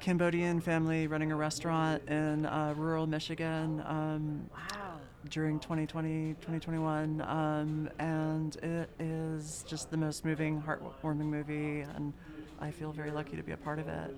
Cambodian 0.00 0.60
family 0.60 1.06
running 1.06 1.30
a 1.32 1.36
restaurant 1.36 2.02
in 2.08 2.46
uh, 2.46 2.74
rural 2.76 3.06
Michigan. 3.06 3.82
Um, 3.86 4.50
Wow. 4.52 4.85
During 5.30 5.58
2020 5.58 6.34
2021 6.40 7.20
um, 7.22 7.88
and 7.98 8.56
it 8.56 8.88
is 8.98 9.64
just 9.66 9.90
the 9.90 9.96
most 9.96 10.24
moving 10.24 10.62
heartwarming 10.62 11.26
movie 11.26 11.80
and 11.94 12.12
i 12.60 12.70
feel 12.70 12.92
very 12.92 13.10
lucky 13.10 13.36
to 13.36 13.42
be 13.42 13.52
a 13.52 13.56
part 13.56 13.78
of 13.78 13.88
it 13.88 14.16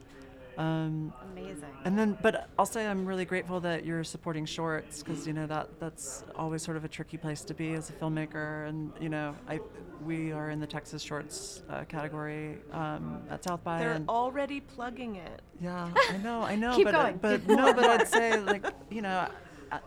um, 0.58 1.12
Amazing. 1.32 1.64
and 1.84 1.96
then 1.98 2.18
but 2.20 2.48
i'll 2.58 2.66
say 2.66 2.86
i'm 2.86 3.06
really 3.06 3.24
grateful 3.24 3.60
that 3.60 3.84
you're 3.86 4.02
supporting 4.04 4.44
shorts 4.44 5.02
because 5.02 5.26
you 5.26 5.32
know 5.32 5.46
that 5.46 5.68
that's 5.78 6.24
always 6.34 6.62
sort 6.62 6.76
of 6.76 6.84
a 6.84 6.88
tricky 6.88 7.16
place 7.16 7.42
to 7.42 7.54
be 7.54 7.74
as 7.74 7.90
a 7.90 7.92
filmmaker 7.92 8.68
and 8.68 8.92
you 9.00 9.08
know 9.08 9.34
i 9.48 9.60
we 10.04 10.32
are 10.32 10.50
in 10.50 10.58
the 10.60 10.66
texas 10.66 11.00
shorts 11.02 11.62
uh, 11.70 11.84
category 11.84 12.58
um, 12.72 13.20
at 13.30 13.42
south 13.44 13.62
by 13.62 13.78
they're 13.78 13.92
and 13.92 14.08
already 14.08 14.60
plugging 14.60 15.16
it. 15.16 15.42
yeah, 15.60 15.90
I 16.10 16.16
know, 16.18 16.42
I 16.42 16.54
know, 16.54 16.72
Keep 16.76 16.86
but 16.86 16.92
going. 16.94 17.16
but 17.18 17.46
no, 17.48 17.72
but 17.72 17.84
I'd 17.84 18.06
say 18.06 18.38
like 18.40 18.64
you 18.90 19.02
know, 19.02 19.28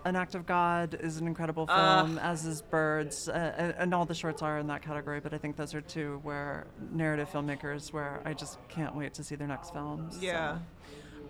An 0.06 0.16
Act 0.16 0.36
of 0.36 0.46
God 0.46 0.96
is 1.00 1.18
an 1.18 1.28
incredible 1.28 1.66
Ah. 1.70 2.04
film, 2.04 2.18
as 2.20 2.46
is 2.46 2.62
Birds, 2.62 3.28
uh, 3.30 3.54
and, 3.58 3.74
and 3.78 3.94
all 3.94 4.06
the 4.06 4.14
shorts 4.14 4.42
are 4.42 4.58
in 4.60 4.68
that 4.68 4.82
category. 4.82 5.20
But 5.20 5.34
I 5.34 5.38
think 5.38 5.56
those 5.56 5.74
are 5.74 5.82
two 5.82 6.20
where 6.24 6.68
narrative 6.92 7.30
filmmakers 7.32 7.92
where 7.94 8.22
I 8.26 8.34
just 8.34 8.58
can't 8.70 8.96
wait 8.96 9.14
to 9.16 9.24
see 9.24 9.36
their 9.36 9.48
next 9.48 9.72
films. 9.74 10.16
so. 10.16 10.22
Yeah. 10.22 10.58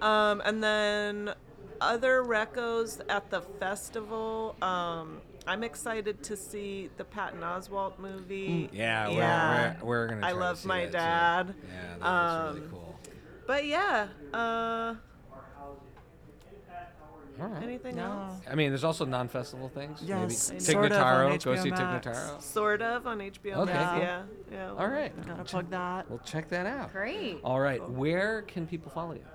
Um, 0.02 0.42
and 0.46 0.64
then 0.64 1.34
other 1.80 2.24
recos 2.24 3.02
at 3.10 3.30
the 3.30 3.42
festival. 3.42 4.56
Um, 4.62 5.22
I'm 5.48 5.64
excited 5.64 6.22
to 6.24 6.38
see 6.38 6.90
the 6.98 7.04
Patton 7.04 7.40
Oswalt 7.42 7.98
movie. 8.00 8.70
yeah, 8.72 9.08
we're, 9.08 9.14
Yeah. 9.16 9.76
we're, 9.82 9.86
we're 9.88 10.08
gonna. 10.08 10.18
I 10.28 10.30
try 10.32 10.34
to 10.34 10.40
love 10.40 10.58
see 10.60 10.68
my 10.68 10.86
that, 10.88 11.48
too. 11.48 11.54
dad. 11.54 11.56
Yeah, 11.64 11.82
that 11.98 12.00
was 12.02 12.48
really 12.56 12.66
Um, 12.66 12.72
cool. 12.72 13.00
But 13.48 13.66
yeah. 13.66 14.08
Uh, 14.34 14.38
All 14.38 14.98
right. 17.48 17.64
anything 17.64 17.96
No. 17.96 18.04
else? 18.12 18.42
I 18.50 18.56
mean, 18.56 18.70
there's 18.70 18.84
also 18.84 19.06
non-festival 19.06 19.70
things. 19.70 20.02
Yes, 20.04 20.50
Maybe 20.50 20.60
sort 20.62 20.92
of 20.92 20.92
on 20.94 21.32
Tig 21.32 21.42
Notaro. 21.42 21.44
Go 21.44 21.56
see 21.64 21.70
Max. 21.70 22.06
Tig 22.06 22.14
Notaro. 22.14 22.42
Sort 22.42 22.82
of 22.82 23.08
on 23.08 23.20
HBO 23.20 23.56
Okay, 23.58 23.74
Max. 23.74 23.92
cool. 23.92 24.00
Yeah. 24.02 24.24
Yeah. 24.52 24.72
All 24.72 24.88
right. 24.88 25.28
Gotta 25.28 25.44
plug 25.44 25.70
that. 25.70 26.10
We'll 26.10 26.20
check 26.20 26.50
that 26.50 26.66
out. 26.66 26.92
Great. 26.92 27.40
All 27.44 27.60
right. 27.60 27.88
Where 27.90 28.42
can 28.44 28.66
people 28.68 28.92
follow 28.92 29.14
you? 29.14 29.26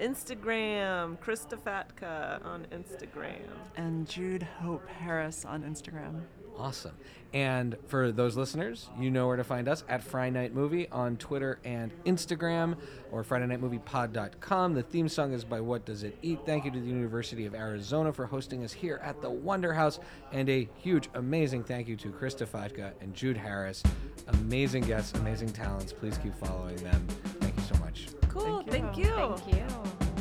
Instagram, 0.00 1.18
Krista 1.18 1.58
Fatka 1.58 2.44
on 2.44 2.66
Instagram. 2.72 3.48
And 3.76 4.08
Jude 4.08 4.42
Hope 4.44 4.86
Harris 4.88 5.44
on 5.44 5.62
Instagram. 5.62 6.20
Awesome. 6.58 6.94
And 7.34 7.76
for 7.86 8.10
those 8.10 8.36
listeners, 8.36 8.88
you 8.98 9.10
know 9.10 9.26
where 9.26 9.36
to 9.36 9.44
find 9.44 9.68
us 9.68 9.84
at 9.88 10.02
Friday 10.02 10.30
Night 10.30 10.54
Movie 10.54 10.88
on 10.88 11.16
Twitter 11.18 11.58
and 11.62 11.92
Instagram 12.04 12.76
or 13.12 13.22
FridayNightMoviePod.com. 13.22 14.74
The 14.74 14.82
theme 14.82 15.08
song 15.08 15.34
is 15.34 15.44
by 15.44 15.60
What 15.60 15.84
Does 15.84 16.04
It 16.04 16.16
Eat? 16.22 16.40
Thank 16.46 16.64
you 16.64 16.70
to 16.70 16.80
the 16.80 16.86
University 16.86 17.44
of 17.44 17.54
Arizona 17.54 18.12
for 18.12 18.24
hosting 18.24 18.64
us 18.64 18.72
here 18.72 18.98
at 19.04 19.20
the 19.20 19.30
Wonder 19.30 19.74
House. 19.74 20.00
And 20.32 20.48
a 20.48 20.68
huge, 20.78 21.10
amazing 21.14 21.64
thank 21.64 21.86
you 21.86 21.96
to 21.96 22.08
Krista 22.08 22.46
Fatka 22.46 22.92
and 23.02 23.14
Jude 23.14 23.36
Harris. 23.36 23.82
Amazing 24.28 24.84
guests, 24.84 25.16
amazing 25.18 25.50
talents. 25.50 25.92
Please 25.92 26.16
keep 26.18 26.34
following 26.34 26.76
them. 26.76 27.06
Thank 27.40 27.56
you 27.56 27.62
so 27.62 27.78
much. 27.80 28.06
Cool. 28.28 28.62
Thank 28.62 28.94
Thank 28.94 28.96
you. 28.96 29.04
you. 29.04 29.36
Thank 29.36 29.54
you. 29.54 30.17